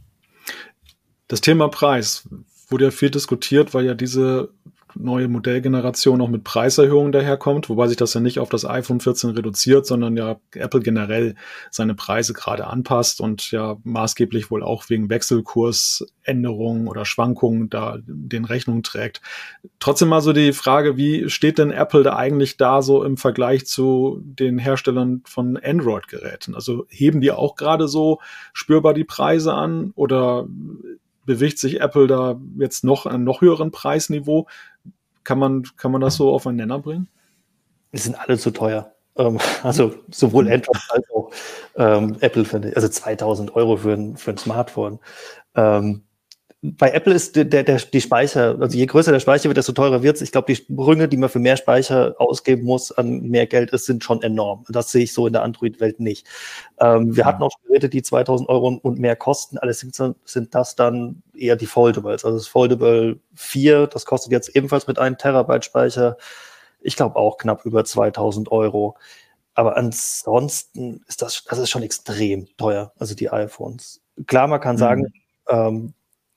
Das 1.27 1.39
Thema 1.39 1.69
Preis 1.69 2.27
wurde 2.71 2.85
ja 2.85 2.91
viel 2.91 3.09
diskutiert, 3.09 3.73
weil 3.73 3.85
ja 3.85 3.93
diese 3.93 4.49
neue 4.95 5.27
Modellgeneration 5.27 6.17
noch 6.17 6.27
mit 6.27 6.43
Preiserhöhungen 6.43 7.11
daherkommt, 7.11 7.69
wobei 7.69 7.87
sich 7.87 7.97
das 7.97 8.13
ja 8.13 8.21
nicht 8.21 8.39
auf 8.39 8.49
das 8.49 8.65
iPhone 8.65 8.99
14 8.99 9.31
reduziert, 9.31 9.85
sondern 9.85 10.17
ja 10.17 10.37
Apple 10.53 10.81
generell 10.81 11.35
seine 11.69 11.95
Preise 11.95 12.33
gerade 12.33 12.67
anpasst 12.67 13.21
und 13.21 13.51
ja 13.51 13.77
maßgeblich 13.83 14.51
wohl 14.51 14.63
auch 14.63 14.89
wegen 14.89 15.09
Wechselkursänderungen 15.09 16.87
oder 16.87 17.05
Schwankungen 17.05 17.69
da 17.69 17.99
den 18.05 18.45
Rechnung 18.45 18.83
trägt. 18.83 19.21
Trotzdem 19.79 20.09
mal 20.09 20.21
so 20.21 20.33
die 20.33 20.53
Frage, 20.53 20.97
wie 20.97 21.29
steht 21.29 21.57
denn 21.57 21.71
Apple 21.71 22.03
da 22.03 22.15
eigentlich 22.15 22.57
da 22.57 22.81
so 22.81 23.03
im 23.03 23.17
Vergleich 23.17 23.65
zu 23.65 24.21
den 24.23 24.57
Herstellern 24.57 25.21
von 25.25 25.57
Android-Geräten? 25.57 26.55
Also 26.55 26.85
heben 26.89 27.21
die 27.21 27.31
auch 27.31 27.55
gerade 27.55 27.87
so 27.87 28.19
spürbar 28.53 28.93
die 28.93 29.03
Preise 29.03 29.53
an 29.53 29.91
oder 29.95 30.47
bewegt 31.31 31.59
sich 31.59 31.79
Apple 31.79 32.07
da 32.07 32.39
jetzt 32.57 32.83
noch 32.83 33.05
an 33.05 33.23
noch 33.23 33.41
höheren 33.41 33.71
Preisniveau? 33.71 34.47
Kann 35.23 35.39
man, 35.39 35.63
kann 35.77 35.91
man 35.91 36.01
das 36.01 36.15
so 36.15 36.31
auf 36.31 36.45
einen 36.45 36.57
Nenner 36.57 36.79
bringen? 36.79 37.07
Die 37.93 37.99
sind 37.99 38.15
alle 38.19 38.37
zu 38.37 38.51
teuer. 38.51 38.93
Ähm, 39.15 39.39
also 39.63 39.93
sowohl 40.09 40.51
Android 40.51 40.81
als 40.89 41.09
auch 41.11 41.31
ähm, 41.75 42.17
Apple 42.19 42.45
finde 42.45 42.69
ich. 42.69 42.75
Also 42.75 42.89
2000 42.89 43.55
Euro 43.55 43.77
für 43.77 43.93
ein, 43.93 44.17
für 44.17 44.31
ein 44.31 44.37
Smartphone. 44.37 44.99
Ähm, 45.55 46.03
bei 46.63 46.91
Apple 46.91 47.15
ist 47.15 47.35
der, 47.35 47.45
der, 47.45 47.63
die 47.63 48.01
Speicher, 48.01 48.55
also 48.59 48.77
je 48.77 48.85
größer 48.85 49.11
der 49.11 49.19
Speicher 49.19 49.45
wird, 49.45 49.57
desto 49.57 49.71
teurer 49.71 50.03
wird 50.03 50.17
es. 50.17 50.21
Ich 50.21 50.31
glaube, 50.31 50.45
die 50.45 50.55
Sprünge, 50.55 51.07
die 51.07 51.17
man 51.17 51.29
für 51.29 51.39
mehr 51.39 51.57
Speicher 51.57 52.13
ausgeben 52.19 52.65
muss, 52.65 52.91
an 52.91 53.21
mehr 53.21 53.47
Geld 53.47 53.71
ist, 53.71 53.87
sind 53.87 54.03
schon 54.03 54.21
enorm. 54.21 54.63
Das 54.69 54.91
sehe 54.91 55.03
ich 55.03 55.13
so 55.13 55.25
in 55.25 55.33
der 55.33 55.41
Android-Welt 55.41 55.99
nicht. 55.99 56.27
Ähm, 56.79 57.15
wir 57.15 57.23
mhm. 57.23 57.27
hatten 57.27 57.43
auch 57.43 57.55
Geräte, 57.65 57.89
die 57.89 58.03
2000 58.03 58.47
Euro 58.47 58.79
und 58.83 58.99
mehr 58.99 59.15
kosten. 59.15 59.57
Alles 59.57 59.79
sind, 59.79 59.95
sind 60.23 60.53
das 60.53 60.75
dann 60.75 61.23
eher 61.35 61.55
die 61.55 61.65
Foldables. 61.65 62.23
Also 62.23 62.37
das 62.37 62.47
Foldable 62.47 63.19
4, 63.33 63.87
das 63.87 64.05
kostet 64.05 64.31
jetzt 64.31 64.55
ebenfalls 64.55 64.85
mit 64.85 64.99
einem 64.99 65.17
Terabyte 65.17 65.65
Speicher, 65.65 66.17
ich 66.79 66.95
glaube 66.95 67.15
auch 67.15 67.37
knapp 67.39 67.65
über 67.65 67.85
2000 67.85 68.51
Euro. 68.51 68.97
Aber 69.55 69.77
ansonsten 69.77 71.03
ist 71.07 71.23
das, 71.23 71.43
das 71.43 71.57
ist 71.57 71.71
schon 71.71 71.83
extrem 71.83 72.47
teuer, 72.57 72.93
also 72.99 73.15
die 73.15 73.31
iPhones. 73.31 74.01
Klar, 74.27 74.47
man 74.47 74.61
kann 74.61 74.75
mhm. 74.75 74.79
sagen, 74.79 75.13
ähm, 75.49 75.93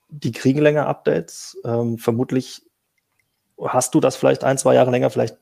die 0.09 0.31
kriegen 0.31 0.61
länger 0.61 0.87
Updates. 0.87 1.57
Ähm, 1.63 1.97
vermutlich 1.97 2.61
hast 3.61 3.93
du 3.95 3.99
das 3.99 4.15
vielleicht 4.15 4.43
ein, 4.43 4.57
zwei 4.57 4.75
Jahre 4.75 4.91
länger, 4.91 5.09
vielleicht 5.09 5.37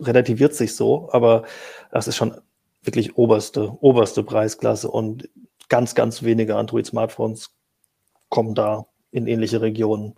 relativiert 0.00 0.54
sich 0.54 0.74
so, 0.74 1.08
aber 1.12 1.44
das 1.90 2.08
ist 2.08 2.16
schon 2.16 2.40
wirklich 2.82 3.16
oberste, 3.16 3.72
oberste 3.80 4.22
Preisklasse 4.22 4.90
und 4.90 5.28
ganz, 5.68 5.94
ganz 5.94 6.22
wenige 6.22 6.56
Android-Smartphones 6.56 7.54
kommen 8.28 8.54
da 8.54 8.86
in 9.10 9.26
ähnliche 9.26 9.60
Regionen. 9.60 10.14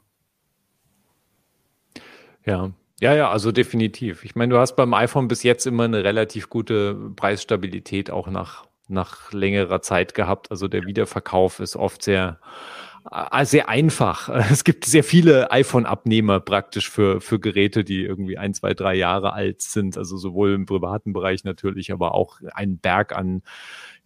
Ja, 2.44 2.72
ja, 3.00 3.14
ja, 3.14 3.30
also 3.30 3.52
definitiv. 3.52 4.24
Ich 4.24 4.34
meine, 4.34 4.54
du 4.54 4.58
hast 4.58 4.74
beim 4.74 4.94
iPhone 4.94 5.28
bis 5.28 5.42
jetzt 5.42 5.66
immer 5.66 5.84
eine 5.84 6.02
relativ 6.02 6.48
gute 6.48 6.94
Preisstabilität 7.14 8.10
auch 8.10 8.28
nach, 8.28 8.66
nach 8.88 9.32
längerer 9.32 9.82
Zeit 9.82 10.14
gehabt. 10.14 10.50
Also 10.50 10.66
der 10.66 10.84
Wiederverkauf 10.84 11.60
ist 11.60 11.76
oft 11.76 12.02
sehr, 12.02 12.40
sehr 13.44 13.68
einfach. 13.68 14.28
Es 14.50 14.64
gibt 14.64 14.84
sehr 14.84 15.04
viele 15.04 15.50
iPhone-Abnehmer 15.50 16.40
praktisch 16.40 16.90
für, 16.90 17.20
für 17.20 17.38
Geräte, 17.38 17.84
die 17.84 18.04
irgendwie 18.04 18.38
ein, 18.38 18.54
zwei, 18.54 18.74
drei 18.74 18.94
Jahre 18.94 19.32
alt 19.32 19.62
sind. 19.62 19.96
Also 19.96 20.16
sowohl 20.16 20.54
im 20.54 20.66
privaten 20.66 21.12
Bereich 21.12 21.44
natürlich, 21.44 21.92
aber 21.92 22.14
auch 22.14 22.40
ein 22.54 22.78
Berg 22.78 23.14
an 23.14 23.42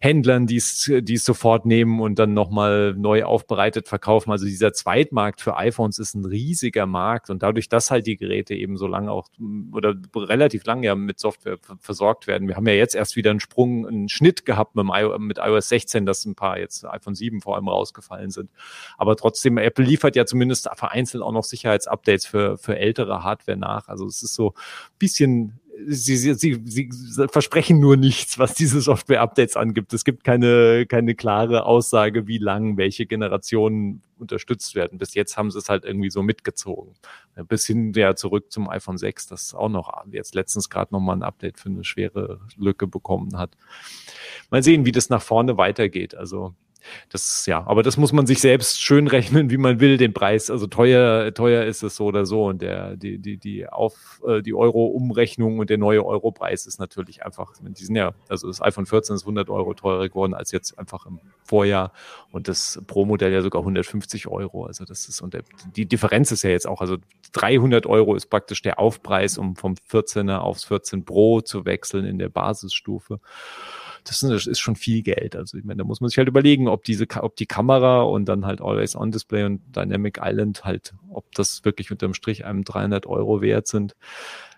Händlern, 0.03 0.47
die 0.47 0.55
es, 0.55 0.91
die 0.91 1.13
es 1.13 1.23
sofort 1.23 1.67
nehmen 1.67 2.01
und 2.01 2.17
dann 2.17 2.33
nochmal 2.33 2.95
neu 2.97 3.23
aufbereitet 3.23 3.87
verkaufen. 3.87 4.31
Also 4.31 4.47
dieser 4.47 4.73
Zweitmarkt 4.73 5.41
für 5.41 5.57
iPhones 5.57 5.99
ist 5.99 6.15
ein 6.15 6.25
riesiger 6.25 6.87
Markt 6.87 7.29
und 7.29 7.43
dadurch, 7.43 7.69
dass 7.69 7.91
halt 7.91 8.07
die 8.07 8.17
Geräte 8.17 8.55
eben 8.55 8.77
so 8.77 8.87
lange 8.87 9.11
auch 9.11 9.27
oder 9.71 9.93
relativ 10.15 10.65
lange 10.65 10.87
ja 10.87 10.95
mit 10.95 11.19
Software 11.19 11.59
versorgt 11.79 12.25
werden. 12.25 12.47
Wir 12.47 12.55
haben 12.55 12.67
ja 12.67 12.73
jetzt 12.73 12.95
erst 12.95 13.15
wieder 13.15 13.29
einen 13.29 13.39
Sprung, 13.39 13.87
einen 13.87 14.09
Schnitt 14.09 14.43
gehabt 14.43 14.75
mit, 14.75 14.87
mit 15.19 15.37
iOS 15.37 15.69
16, 15.69 16.07
dass 16.07 16.25
ein 16.25 16.33
paar 16.33 16.57
jetzt 16.57 16.83
iPhone 16.83 17.13
7 17.13 17.39
vor 17.39 17.55
allem 17.55 17.67
rausgefallen 17.67 18.31
sind. 18.31 18.49
Aber 18.97 19.15
trotzdem, 19.15 19.59
Apple 19.59 19.85
liefert 19.85 20.15
ja 20.15 20.25
zumindest 20.25 20.67
vereinzelt 20.73 21.21
auch 21.21 21.31
noch 21.31 21.43
Sicherheitsupdates 21.43 22.25
für, 22.25 22.57
für 22.57 22.75
ältere 22.75 23.23
Hardware 23.23 23.57
nach. 23.57 23.87
Also 23.87 24.07
es 24.07 24.23
ist 24.23 24.33
so 24.33 24.55
ein 24.55 24.97
bisschen 24.97 25.60
sie, 25.87 26.17
sie, 26.17 26.33
sie, 26.33 26.61
sie 26.65 26.89
versprechen 27.27 27.79
nur 27.79 27.97
nichts, 27.97 28.39
was 28.39 28.53
diese 28.53 28.81
Software-Updates 28.81 29.55
angibt. 29.55 29.93
Es 29.93 30.03
gibt 30.03 30.23
keine, 30.23 30.85
keine 30.85 31.15
klare 31.15 31.65
Aussage, 31.65 32.27
wie 32.27 32.37
lang 32.37 32.77
welche 32.77 33.05
Generationen 33.05 34.01
unterstützt 34.17 34.75
werden. 34.75 34.97
Bis 34.97 35.13
jetzt 35.13 35.37
haben 35.37 35.51
sie 35.51 35.57
es 35.57 35.69
halt 35.69 35.83
irgendwie 35.83 36.09
so 36.09 36.21
mitgezogen. 36.23 36.93
Bis 37.47 37.65
hin 37.65 37.93
ja 37.93 38.15
zurück 38.15 38.51
zum 38.51 38.69
iPhone 38.69 38.97
6, 38.97 39.27
das 39.27 39.53
auch 39.53 39.69
noch 39.69 39.91
jetzt 40.11 40.35
letztens 40.35 40.69
gerade 40.69 40.93
nochmal 40.93 41.17
ein 41.17 41.23
Update 41.23 41.59
für 41.59 41.69
eine 41.69 41.83
schwere 41.83 42.39
Lücke 42.57 42.87
bekommen 42.87 43.37
hat. 43.37 43.57
Mal 44.49 44.63
sehen, 44.63 44.85
wie 44.85 44.91
das 44.91 45.09
nach 45.09 45.21
vorne 45.21 45.57
weitergeht. 45.57 46.15
Also 46.15 46.53
das, 47.09 47.45
ja, 47.45 47.65
aber 47.65 47.83
das 47.83 47.97
muss 47.97 48.13
man 48.13 48.25
sich 48.25 48.39
selbst 48.39 48.81
schön 48.81 49.07
rechnen, 49.07 49.49
wie 49.49 49.57
man 49.57 49.79
will, 49.79 49.97
den 49.97 50.13
Preis. 50.13 50.49
Also 50.49 50.67
teuer, 50.67 51.33
teuer 51.33 51.65
ist 51.65 51.83
es 51.83 51.95
so 51.95 52.05
oder 52.05 52.25
so. 52.25 52.45
Und 52.45 52.61
der, 52.61 52.95
die, 52.95 53.17
die, 53.17 53.37
die 53.37 53.67
auf, 53.67 54.21
äh, 54.27 54.41
die 54.41 54.53
Euro-Umrechnung 54.53 55.59
und 55.59 55.69
der 55.69 55.77
neue 55.77 56.05
Euro-Preis 56.05 56.65
ist 56.65 56.79
natürlich 56.79 57.25
einfach, 57.25 57.53
die 57.61 57.83
sind 57.83 57.95
ja, 57.95 58.13
also 58.29 58.47
das 58.47 58.61
iPhone 58.61 58.85
14 58.85 59.15
ist 59.15 59.23
100 59.23 59.49
Euro 59.49 59.73
teurer 59.73 60.07
geworden 60.09 60.33
als 60.33 60.51
jetzt 60.51 60.77
einfach 60.77 61.05
im 61.05 61.19
Vorjahr 61.43 61.91
und 62.31 62.47
das 62.47 62.81
Pro-Modell 62.87 63.31
ja 63.31 63.41
sogar 63.41 63.61
150 63.61 64.27
Euro. 64.27 64.65
Also 64.65 64.85
das 64.85 65.07
ist, 65.07 65.21
und 65.21 65.33
der, 65.33 65.43
die 65.75 65.85
Differenz 65.85 66.31
ist 66.31 66.43
ja 66.43 66.49
jetzt 66.49 66.67
auch, 66.67 66.81
also 66.81 66.97
300 67.33 67.85
Euro 67.85 68.15
ist 68.15 68.27
praktisch 68.27 68.61
der 68.61 68.79
Aufpreis, 68.79 69.37
um 69.37 69.55
vom 69.55 69.75
14er 69.89 70.37
aufs 70.37 70.65
14 70.65 71.05
Pro 71.05 71.41
zu 71.41 71.65
wechseln 71.65 72.05
in 72.05 72.19
der 72.19 72.29
Basisstufe 72.29 73.19
das 74.03 74.23
ist 74.23 74.59
schon 74.59 74.75
viel 74.75 75.03
Geld. 75.03 75.35
Also 75.35 75.57
ich 75.57 75.63
meine, 75.63 75.79
da 75.79 75.83
muss 75.83 76.01
man 76.01 76.09
sich 76.09 76.17
halt 76.17 76.27
überlegen, 76.27 76.67
ob 76.67 76.83
diese, 76.83 77.05
ob 77.21 77.35
die 77.35 77.45
Kamera 77.45 78.01
und 78.01 78.25
dann 78.25 78.45
halt 78.45 78.61
Always 78.61 78.95
On 78.95 79.11
Display 79.11 79.43
und 79.43 79.61
Dynamic 79.75 80.19
Island 80.21 80.63
halt, 80.63 80.93
ob 81.09 81.31
das 81.33 81.63
wirklich 81.63 81.91
unterm 81.91 82.13
Strich 82.13 82.45
einem 82.45 82.63
300 82.63 83.05
Euro 83.05 83.41
wert 83.41 83.67
sind. 83.67 83.95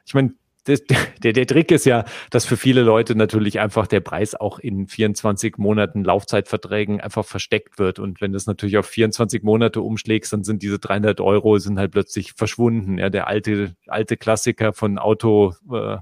Ich 0.06 0.14
meine, 0.14 0.34
das, 0.66 0.84
der, 1.24 1.34
der 1.34 1.48
Trick 1.48 1.72
ist 1.72 1.86
ja, 1.86 2.06
dass 2.30 2.46
für 2.46 2.58
viele 2.58 2.82
Leute 2.82 3.16
natürlich 3.16 3.60
einfach 3.60 3.88
der 3.88 4.00
Preis 4.00 4.36
auch 4.36 4.60
in 4.60 4.88
24 4.88 5.58
Monaten 5.58 6.04
Laufzeitverträgen 6.04 7.02
einfach 7.02 7.26
versteckt 7.26 7.80
wird. 7.80 8.00
Und 8.00 8.22
wenn 8.22 8.34
das 8.34 8.46
natürlich 8.46 8.78
auf 8.78 8.86
24 8.86 9.44
Monate 9.44 9.82
umschlägst, 9.82 10.34
dann 10.34 10.44
sind 10.44 10.64
diese 10.64 10.80
300 10.80 11.22
Euro 11.22 11.58
sind 11.58 11.80
halt 11.80 11.92
plötzlich 11.92 12.34
verschwunden. 12.34 12.98
Ja, 12.98 13.10
der 13.10 13.28
alte, 13.28 13.76
alte 13.88 14.18
Klassiker 14.18 14.74
von 14.74 14.98
Auto, 14.98 15.54
äh, 15.72 15.98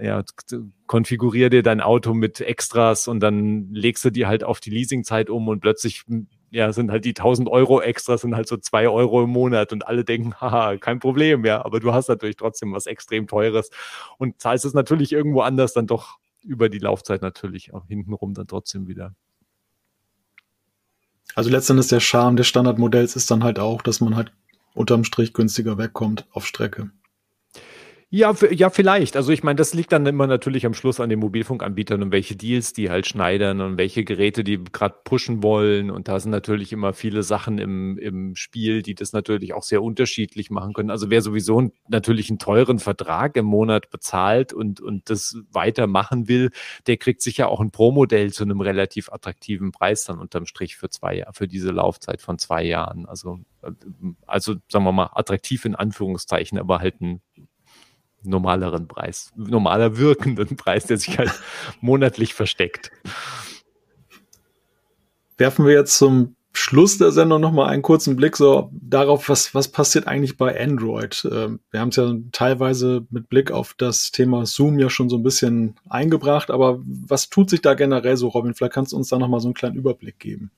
ja, 0.00 0.22
konfigurier 0.86 1.50
dir 1.50 1.62
dein 1.62 1.80
Auto 1.80 2.14
mit 2.14 2.40
Extras 2.40 3.08
und 3.08 3.20
dann 3.20 3.72
legst 3.72 4.04
du 4.04 4.10
die 4.10 4.26
halt 4.26 4.44
auf 4.44 4.60
die 4.60 4.70
Leasingzeit 4.70 5.30
um 5.30 5.48
und 5.48 5.60
plötzlich 5.60 6.04
ja, 6.52 6.70
sind 6.70 6.90
halt 6.90 7.06
die 7.06 7.14
1000 7.14 7.48
Euro 7.48 7.80
extra, 7.80 8.18
sind 8.18 8.36
halt 8.36 8.46
so 8.46 8.58
zwei 8.58 8.86
Euro 8.86 9.24
im 9.24 9.30
Monat 9.30 9.72
und 9.72 9.86
alle 9.86 10.04
denken, 10.04 10.34
haha, 10.40 10.76
kein 10.76 11.00
Problem, 11.00 11.44
ja, 11.46 11.64
aber 11.64 11.80
du 11.80 11.92
hast 11.94 12.08
natürlich 12.08 12.36
trotzdem 12.36 12.72
was 12.74 12.86
extrem 12.86 13.26
Teures 13.26 13.70
und 14.18 14.40
zahlst 14.40 14.66
es 14.66 14.74
natürlich 14.74 15.12
irgendwo 15.12 15.40
anders 15.40 15.72
dann 15.72 15.86
doch 15.86 16.18
über 16.42 16.68
die 16.68 16.78
Laufzeit 16.78 17.22
natürlich 17.22 17.72
auch 17.72 17.86
hintenrum 17.86 18.34
dann 18.34 18.46
trotzdem 18.46 18.86
wieder. 18.86 19.14
Also 21.34 21.48
letztendlich 21.48 21.88
der 21.88 22.00
Charme 22.00 22.36
des 22.36 22.48
Standardmodells 22.48 23.16
ist 23.16 23.30
dann 23.30 23.42
halt 23.42 23.58
auch, 23.58 23.80
dass 23.80 24.02
man 24.02 24.14
halt 24.14 24.32
unterm 24.74 25.04
Strich 25.04 25.32
günstiger 25.32 25.78
wegkommt 25.78 26.26
auf 26.32 26.46
Strecke. 26.46 26.90
Ja, 28.14 28.34
ja, 28.50 28.68
vielleicht. 28.68 29.16
Also 29.16 29.32
ich 29.32 29.42
meine, 29.42 29.56
das 29.56 29.72
liegt 29.72 29.90
dann 29.90 30.04
immer 30.04 30.26
natürlich 30.26 30.66
am 30.66 30.74
Schluss 30.74 31.00
an 31.00 31.08
den 31.08 31.18
Mobilfunkanbietern 31.18 32.02
und 32.02 32.12
welche 32.12 32.36
Deals 32.36 32.74
die 32.74 32.90
halt 32.90 33.06
schneidern 33.06 33.62
und 33.62 33.78
welche 33.78 34.04
Geräte 34.04 34.44
die 34.44 34.62
gerade 34.62 34.96
pushen 35.02 35.42
wollen. 35.42 35.90
Und 35.90 36.08
da 36.08 36.20
sind 36.20 36.30
natürlich 36.30 36.74
immer 36.74 36.92
viele 36.92 37.22
Sachen 37.22 37.56
im, 37.56 37.96
im 37.96 38.36
Spiel, 38.36 38.82
die 38.82 38.94
das 38.94 39.14
natürlich 39.14 39.54
auch 39.54 39.62
sehr 39.62 39.82
unterschiedlich 39.82 40.50
machen 40.50 40.74
können. 40.74 40.90
Also 40.90 41.08
wer 41.08 41.22
sowieso 41.22 41.72
natürlich 41.88 42.28
einen 42.28 42.38
teuren 42.38 42.80
Vertrag 42.80 43.34
im 43.38 43.46
Monat 43.46 43.88
bezahlt 43.88 44.52
und, 44.52 44.82
und 44.82 45.08
das 45.08 45.38
weitermachen 45.50 46.28
will, 46.28 46.50
der 46.86 46.98
kriegt 46.98 47.22
sicher 47.22 47.48
auch 47.48 47.60
ein 47.60 47.70
Pro-Modell 47.70 48.30
zu 48.30 48.44
einem 48.44 48.60
relativ 48.60 49.10
attraktiven 49.10 49.72
Preis 49.72 50.04
dann 50.04 50.18
unterm 50.18 50.44
Strich 50.44 50.76
für 50.76 50.90
zwei 50.90 51.16
Jahre, 51.16 51.32
für 51.32 51.48
diese 51.48 51.70
Laufzeit 51.70 52.20
von 52.20 52.36
zwei 52.38 52.62
Jahren. 52.62 53.06
Also, 53.06 53.40
also 54.26 54.56
sagen 54.68 54.84
wir 54.84 54.92
mal, 54.92 55.08
attraktiv 55.14 55.64
in 55.64 55.74
Anführungszeichen, 55.74 56.58
aber 56.58 56.80
halt 56.80 57.00
ein 57.00 57.22
normaleren 58.22 58.88
Preis, 58.88 59.32
normaler 59.36 59.96
wirkenden 59.98 60.56
Preis, 60.56 60.86
der 60.86 60.98
sich 60.98 61.18
halt 61.18 61.32
monatlich 61.80 62.34
versteckt. 62.34 62.90
Werfen 65.38 65.66
wir 65.66 65.72
jetzt 65.72 65.96
zum 65.98 66.36
Schluss 66.54 66.98
der 66.98 67.12
Sendung 67.12 67.40
nochmal 67.40 67.70
einen 67.70 67.82
kurzen 67.82 68.14
Blick 68.14 68.36
so 68.36 68.70
darauf, 68.72 69.28
was, 69.30 69.54
was 69.54 69.68
passiert 69.68 70.06
eigentlich 70.06 70.36
bei 70.36 70.60
Android. 70.60 71.26
Ähm, 71.32 71.60
wir 71.70 71.80
haben 71.80 71.88
es 71.88 71.96
ja 71.96 72.14
teilweise 72.30 73.06
mit 73.10 73.30
Blick 73.30 73.50
auf 73.50 73.74
das 73.76 74.12
Thema 74.12 74.44
Zoom 74.44 74.78
ja 74.78 74.90
schon 74.90 75.08
so 75.08 75.16
ein 75.16 75.22
bisschen 75.22 75.76
eingebracht, 75.88 76.50
aber 76.50 76.80
was 76.84 77.30
tut 77.30 77.48
sich 77.48 77.62
da 77.62 77.72
generell 77.74 78.18
so, 78.18 78.28
Robin? 78.28 78.54
Vielleicht 78.54 78.74
kannst 78.74 78.92
du 78.92 78.96
uns 78.96 79.08
da 79.08 79.18
nochmal 79.18 79.40
so 79.40 79.48
einen 79.48 79.54
kleinen 79.54 79.76
Überblick 79.76 80.18
geben. 80.18 80.50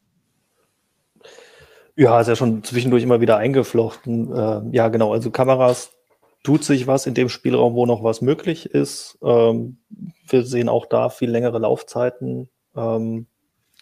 Ja, 1.96 2.20
ist 2.20 2.26
ja 2.26 2.34
schon 2.34 2.64
zwischendurch 2.64 3.04
immer 3.04 3.20
wieder 3.20 3.36
eingeflochten. 3.36 4.32
Äh, 4.32 4.62
ja, 4.72 4.88
genau, 4.88 5.12
also 5.12 5.30
Kameras 5.30 5.93
tut 6.45 6.62
sich 6.62 6.86
was 6.86 7.07
in 7.07 7.14
dem 7.14 7.28
Spielraum, 7.28 7.74
wo 7.74 7.86
noch 7.86 8.05
was 8.05 8.20
möglich 8.20 8.66
ist. 8.66 9.18
Ähm, 9.24 9.78
wir 10.28 10.45
sehen 10.45 10.68
auch 10.68 10.86
da 10.86 11.09
viel 11.09 11.30
längere 11.30 11.59
Laufzeiten, 11.59 12.49
ähm, 12.76 13.26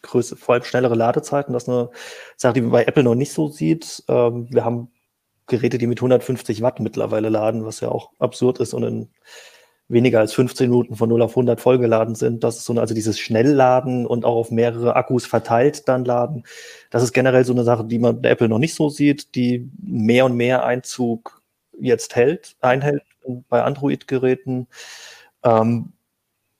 größere, 0.00 0.38
vor 0.38 0.54
allem 0.54 0.64
schnellere 0.64 0.94
Ladezeiten. 0.94 1.52
Das 1.52 1.64
ist 1.64 1.68
eine 1.68 1.90
Sache, 2.36 2.54
die 2.54 2.60
man 2.62 2.70
bei 2.70 2.84
Apple 2.84 3.02
noch 3.02 3.16
nicht 3.16 3.32
so 3.32 3.48
sieht. 3.48 4.04
Ähm, 4.08 4.46
wir 4.50 4.64
haben 4.64 4.90
Geräte, 5.48 5.76
die 5.76 5.88
mit 5.88 5.98
150 5.98 6.62
Watt 6.62 6.80
mittlerweile 6.80 7.28
laden, 7.28 7.66
was 7.66 7.80
ja 7.80 7.88
auch 7.88 8.10
absurd 8.20 8.60
ist 8.60 8.74
und 8.74 8.84
in 8.84 9.10
weniger 9.88 10.20
als 10.20 10.32
15 10.32 10.70
Minuten 10.70 10.94
von 10.94 11.08
0 11.08 11.20
auf 11.20 11.32
100 11.32 11.60
vollgeladen 11.60 12.14
sind. 12.14 12.44
Das 12.44 12.58
ist 12.58 12.64
so, 12.64 12.72
eine, 12.72 12.80
also 12.80 12.94
dieses 12.94 13.18
Schnellladen 13.18 14.06
und 14.06 14.24
auch 14.24 14.36
auf 14.36 14.50
mehrere 14.52 14.94
Akkus 14.94 15.26
verteilt 15.26 15.88
dann 15.88 16.04
laden. 16.04 16.44
Das 16.90 17.02
ist 17.02 17.12
generell 17.12 17.44
so 17.44 17.52
eine 17.52 17.64
Sache, 17.64 17.84
die 17.84 17.98
man 17.98 18.22
bei 18.22 18.30
Apple 18.30 18.48
noch 18.48 18.60
nicht 18.60 18.74
so 18.74 18.88
sieht, 18.88 19.34
die 19.34 19.68
mehr 19.82 20.24
und 20.24 20.36
mehr 20.36 20.64
Einzug 20.64 21.41
jetzt 21.82 22.16
hält, 22.16 22.56
einhält 22.60 23.02
bei 23.48 23.62
Android-Geräten. 23.62 24.68
Ähm, 25.44 25.92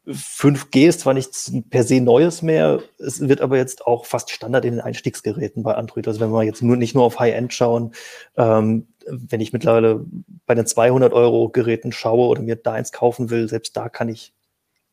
5G 0.07 0.89
ist 0.89 1.01
zwar 1.01 1.15
nichts 1.15 1.53
per 1.71 1.85
se 1.85 2.01
Neues 2.01 2.43
mehr, 2.43 2.83
es 2.99 3.21
wird 3.21 3.41
aber 3.41 3.57
jetzt 3.57 3.87
auch 3.87 4.05
fast 4.05 4.31
Standard 4.31 4.65
in 4.65 4.73
den 4.73 4.81
Einstiegsgeräten 4.81 5.63
bei 5.63 5.77
Android. 5.77 6.09
Also 6.09 6.19
wenn 6.19 6.31
wir 6.31 6.43
jetzt 6.43 6.63
nur 6.63 6.77
nicht 6.77 6.95
nur 6.95 7.05
auf 7.05 7.21
High-End 7.21 7.55
schauen, 7.55 7.93
ähm, 8.37 8.89
wenn 9.07 9.41
ich 9.41 9.53
mittlerweile 9.53 10.05
bei 10.47 10.55
den 10.55 10.67
200 10.67 11.13
Euro 11.13 11.49
Geräten 11.51 11.93
schaue 11.93 12.27
oder 12.27 12.43
mir 12.43 12.57
da 12.57 12.73
eins 12.73 12.91
kaufen 12.91 13.31
will, 13.31 13.49
selbst 13.49 13.77
da 13.77 13.89
kann 13.89 14.09
ich 14.09 14.35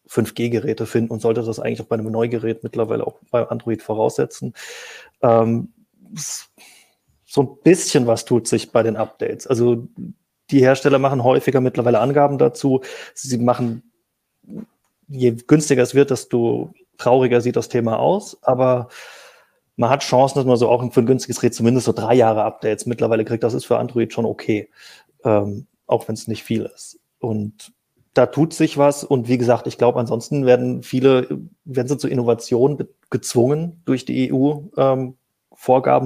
5G-Geräte 0.07 0.85
finden 0.85 1.11
und 1.11 1.21
sollte 1.21 1.43
das 1.43 1.59
eigentlich 1.59 1.81
auch 1.81 1.85
bei 1.85 1.95
einem 1.95 2.11
Neugerät 2.11 2.63
mittlerweile 2.63 3.05
auch 3.05 3.19
bei 3.31 3.47
Android 3.47 3.81
voraussetzen. 3.81 4.53
Ähm, 5.21 5.73
so 7.25 7.41
ein 7.43 7.49
bisschen 7.63 8.07
was 8.07 8.25
tut 8.25 8.47
sich 8.47 8.71
bei 8.71 8.83
den 8.83 8.95
Updates. 8.95 9.45
Also 9.47 9.87
die 10.51 10.61
Hersteller 10.61 10.99
machen 10.99 11.23
häufiger 11.23 11.61
mittlerweile 11.61 11.99
Angaben 11.99 12.37
dazu. 12.37 12.81
Sie 13.13 13.37
machen, 13.37 13.91
je 15.07 15.31
günstiger 15.31 15.83
es 15.83 15.95
wird, 15.95 16.11
desto 16.11 16.73
trauriger 16.97 17.41
sieht 17.41 17.55
das 17.55 17.69
Thema 17.69 17.99
aus. 17.99 18.37
Aber 18.41 18.89
man 19.75 19.89
hat 19.89 20.03
Chancen, 20.03 20.37
dass 20.37 20.45
man 20.45 20.57
so 20.57 20.69
auch 20.69 20.91
für 20.91 21.01
ein 21.01 21.05
günstiges 21.05 21.39
Gerät 21.39 21.55
zumindest 21.55 21.85
so 21.85 21.93
drei 21.93 22.15
Jahre 22.15 22.43
Updates 22.43 22.85
mittlerweile 22.85 23.25
kriegt. 23.25 23.43
Das 23.43 23.53
ist 23.53 23.65
für 23.65 23.77
Android 23.77 24.11
schon 24.11 24.25
okay, 24.25 24.69
ähm, 25.23 25.67
auch 25.87 26.07
wenn 26.07 26.15
es 26.15 26.27
nicht 26.27 26.43
viel 26.43 26.69
ist. 26.73 26.99
Und 27.19 27.71
da 28.13 28.25
tut 28.25 28.53
sich 28.53 28.77
was. 28.77 29.03
Und 29.03 29.27
wie 29.27 29.37
gesagt, 29.37 29.67
ich 29.67 29.77
glaube, 29.77 29.99
ansonsten 29.99 30.45
werden 30.45 30.83
viele, 30.83 31.27
werden 31.63 31.87
sie 31.87 31.97
zur 31.97 32.11
Innovation 32.11 32.87
gezwungen 33.09 33.81
durch 33.85 34.05
die 34.05 34.33
EU. 34.33 34.59
Ähm, 34.77 35.15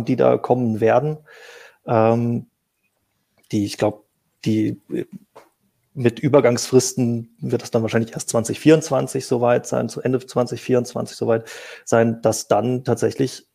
die 0.05 0.15
da 0.15 0.37
kommen 0.37 0.79
werden, 0.81 1.17
ähm, 1.85 2.47
die, 3.51 3.65
ich 3.65 3.77
glaube, 3.77 4.02
die 4.45 4.81
mit 5.93 6.19
Übergangsfristen 6.19 7.35
wird 7.39 7.63
es 7.63 7.71
dann 7.71 7.83
wahrscheinlich 7.83 8.13
erst 8.13 8.29
2024 8.29 9.25
soweit 9.25 9.67
sein, 9.67 9.89
zu 9.89 10.01
Ende 10.01 10.25
2024 10.25 11.15
soweit 11.15 11.47
sein, 11.85 12.21
dass 12.21 12.47
dann 12.47 12.83
tatsächlich 12.83 13.47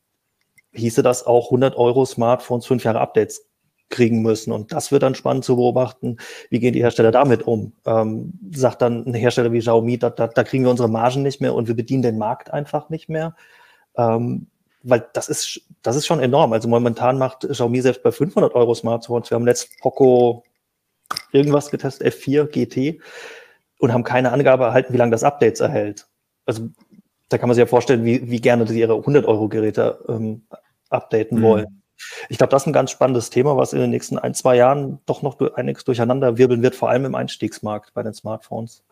hieße 0.72 1.02
das 1.02 1.26
auch 1.26 1.46
100 1.46 1.76
Euro 1.76 2.04
Smartphones, 2.04 2.66
fünf 2.66 2.84
Jahre 2.84 3.00
Updates 3.00 3.48
kriegen 3.90 4.22
müssen. 4.22 4.52
Und 4.52 4.70
das 4.72 4.92
wird 4.92 5.02
dann 5.02 5.14
spannend 5.14 5.44
zu 5.44 5.56
beobachten, 5.56 6.18
wie 6.50 6.60
gehen 6.60 6.74
die 6.74 6.82
Hersteller 6.82 7.10
damit 7.10 7.42
um. 7.42 7.72
Ähm, 7.86 8.34
sagt 8.52 8.82
dann 8.82 9.06
ein 9.06 9.14
Hersteller 9.14 9.52
wie 9.52 9.60
Xiaomi, 9.60 9.98
da, 9.98 10.10
da, 10.10 10.28
da 10.28 10.44
kriegen 10.44 10.64
wir 10.64 10.70
unsere 10.70 10.88
Margen 10.88 11.22
nicht 11.22 11.40
mehr 11.40 11.54
und 11.54 11.68
wir 11.68 11.74
bedienen 11.74 12.02
den 12.02 12.18
Markt 12.18 12.52
einfach 12.52 12.90
nicht 12.90 13.08
mehr. 13.08 13.34
Ähm, 13.96 14.46
weil 14.82 15.08
das 15.12 15.28
ist, 15.28 15.62
das 15.82 15.96
ist 15.96 16.06
schon 16.06 16.20
enorm. 16.20 16.52
Also 16.52 16.68
momentan 16.68 17.18
macht 17.18 17.48
Xiaomi 17.48 17.80
selbst 17.80 18.02
bei 18.02 18.12
500 18.12 18.54
Euro 18.54 18.74
Smartphones. 18.74 19.30
Wir 19.30 19.36
haben 19.36 19.46
letzt 19.46 19.70
Poco 19.80 20.44
irgendwas 21.32 21.70
getestet, 21.70 22.14
F4 22.14 22.44
GT 22.46 23.00
und 23.78 23.92
haben 23.92 24.04
keine 24.04 24.32
Angabe 24.32 24.64
erhalten, 24.64 24.92
wie 24.92 24.98
lange 24.98 25.12
das 25.12 25.24
Updates 25.24 25.60
erhält. 25.60 26.06
Also 26.46 26.68
da 27.28 27.38
kann 27.38 27.48
man 27.48 27.54
sich 27.54 27.62
ja 27.62 27.66
vorstellen, 27.66 28.04
wie, 28.04 28.30
wie 28.30 28.40
gerne 28.40 28.66
sie 28.66 28.80
ihre 28.80 28.96
100 28.96 29.26
Euro 29.26 29.48
Geräte 29.48 30.04
ähm, 30.08 30.42
updaten 30.88 31.38
mhm. 31.38 31.42
wollen. 31.42 31.82
Ich 32.28 32.38
glaube, 32.38 32.50
das 32.50 32.62
ist 32.62 32.68
ein 32.68 32.72
ganz 32.72 32.90
spannendes 32.90 33.30
Thema, 33.30 33.56
was 33.56 33.72
in 33.72 33.80
den 33.80 33.90
nächsten 33.90 34.18
ein, 34.18 34.34
zwei 34.34 34.56
Jahren 34.56 35.00
doch 35.06 35.22
noch 35.22 35.40
einiges 35.56 35.84
durcheinander 35.84 36.38
wirbeln 36.38 36.62
wird, 36.62 36.76
vor 36.76 36.90
allem 36.90 37.04
im 37.04 37.14
Einstiegsmarkt 37.14 37.92
bei 37.92 38.02
den 38.02 38.14
Smartphones. 38.14 38.84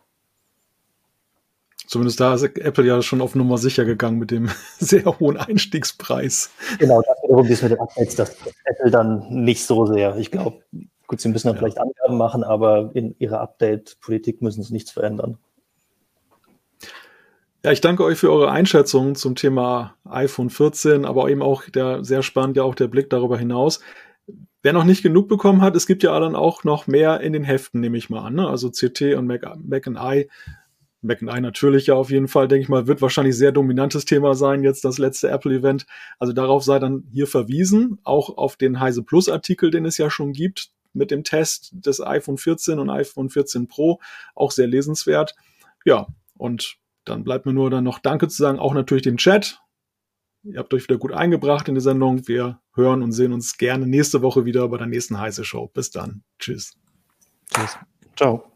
Zumindest 1.86 2.18
da 2.18 2.34
ist 2.34 2.42
Apple 2.42 2.84
ja 2.84 3.00
schon 3.00 3.20
auf 3.20 3.36
Nummer 3.36 3.58
sicher 3.58 3.84
gegangen 3.84 4.18
mit 4.18 4.32
dem 4.32 4.50
sehr 4.78 5.04
hohen 5.20 5.36
Einstiegspreis. 5.36 6.50
Genau, 6.78 7.00
das 7.02 7.16
wiederum 7.22 7.46
ist 7.46 7.62
mit 7.62 7.72
den 7.72 7.80
Updates, 7.80 8.16
das 8.16 8.36
Apple 8.64 8.90
dann 8.90 9.24
nicht 9.30 9.64
so 9.64 9.86
sehr. 9.86 10.16
Ich 10.16 10.32
glaube, 10.32 10.62
gut, 11.06 11.20
sie 11.20 11.28
müssen 11.28 11.48
dann 11.48 11.56
ja. 11.56 11.60
vielleicht 11.60 11.78
Angaben 11.78 12.16
machen, 12.16 12.44
aber 12.44 12.90
in 12.94 13.14
ihrer 13.18 13.40
Update-Politik 13.40 14.42
müssen 14.42 14.62
sie 14.62 14.72
nichts 14.72 14.90
verändern. 14.90 15.38
Ja, 17.66 17.72
ich 17.72 17.80
danke 17.80 18.04
euch 18.04 18.16
für 18.16 18.30
eure 18.30 18.52
Einschätzungen 18.52 19.16
zum 19.16 19.34
Thema 19.34 19.96
iPhone 20.08 20.50
14, 20.50 21.04
aber 21.04 21.28
eben 21.28 21.42
auch 21.42 21.68
der 21.68 22.04
sehr 22.04 22.22
spannend 22.22 22.56
ja 22.56 22.62
auch 22.62 22.76
der 22.76 22.86
Blick 22.86 23.10
darüber 23.10 23.36
hinaus. 23.36 23.80
Wer 24.62 24.72
noch 24.72 24.84
nicht 24.84 25.02
genug 25.02 25.26
bekommen 25.26 25.62
hat, 25.62 25.74
es 25.74 25.88
gibt 25.88 26.04
ja 26.04 26.18
dann 26.20 26.36
auch 26.36 26.62
noch 26.62 26.86
mehr 26.86 27.20
in 27.22 27.32
den 27.32 27.42
Heften, 27.42 27.80
nehme 27.80 27.98
ich 27.98 28.08
mal 28.08 28.24
an. 28.24 28.34
Ne? 28.34 28.48
Also 28.48 28.70
CT 28.70 29.16
und 29.16 29.26
Mac, 29.26 29.42
Mac 29.64 29.86
and 29.88 29.98
I. 30.00 30.28
Mac 31.02 31.22
and 31.22 31.36
I 31.36 31.40
natürlich 31.40 31.88
ja 31.88 31.94
auf 31.94 32.10
jeden 32.10 32.28
Fall, 32.28 32.46
denke 32.46 32.62
ich 32.62 32.68
mal, 32.68 32.86
wird 32.86 33.02
wahrscheinlich 33.02 33.36
sehr 33.36 33.52
dominantes 33.52 34.04
Thema 34.04 34.34
sein, 34.34 34.62
jetzt 34.62 34.84
das 34.84 34.98
letzte 34.98 35.28
Apple-Event. 35.28 35.86
Also 36.18 36.32
darauf 36.32 36.62
sei 36.64 36.78
dann 36.78 37.04
hier 37.12 37.26
verwiesen, 37.26 37.98
auch 38.04 38.36
auf 38.36 38.56
den 38.56 38.78
Heise 38.78 39.02
Plus-Artikel, 39.02 39.70
den 39.72 39.86
es 39.86 39.98
ja 39.98 40.08
schon 40.08 40.32
gibt, 40.32 40.70
mit 40.96 41.10
dem 41.10 41.24
Test 41.24 41.70
des 41.72 42.00
iPhone 42.00 42.38
14 42.38 42.78
und 42.78 42.90
iPhone 42.90 43.30
14 43.30 43.68
Pro, 43.68 44.00
auch 44.34 44.50
sehr 44.50 44.66
lesenswert. 44.66 45.34
Ja, 45.84 46.06
und 46.34 46.78
dann 47.04 47.24
bleibt 47.24 47.46
mir 47.46 47.52
nur 47.52 47.70
dann 47.70 47.84
noch 47.84 48.00
Danke 48.00 48.28
zu 48.28 48.36
sagen, 48.36 48.58
auch 48.58 48.74
natürlich 48.74 49.04
dem 49.04 49.16
Chat. 49.16 49.60
Ihr 50.42 50.58
habt 50.58 50.72
euch 50.74 50.84
wieder 50.84 50.98
gut 50.98 51.12
eingebracht 51.12 51.68
in 51.68 51.74
die 51.74 51.80
Sendung. 51.80 52.26
Wir 52.28 52.60
hören 52.74 53.02
und 53.02 53.12
sehen 53.12 53.32
uns 53.32 53.56
gerne 53.56 53.86
nächste 53.86 54.22
Woche 54.22 54.44
wieder 54.44 54.68
bei 54.68 54.78
der 54.78 54.86
nächsten 54.86 55.18
heiße 55.18 55.44
Show. 55.44 55.68
Bis 55.68 55.90
dann. 55.90 56.22
Tschüss. 56.38 56.76
Tschüss. 57.52 57.78
Ciao. 58.16 58.55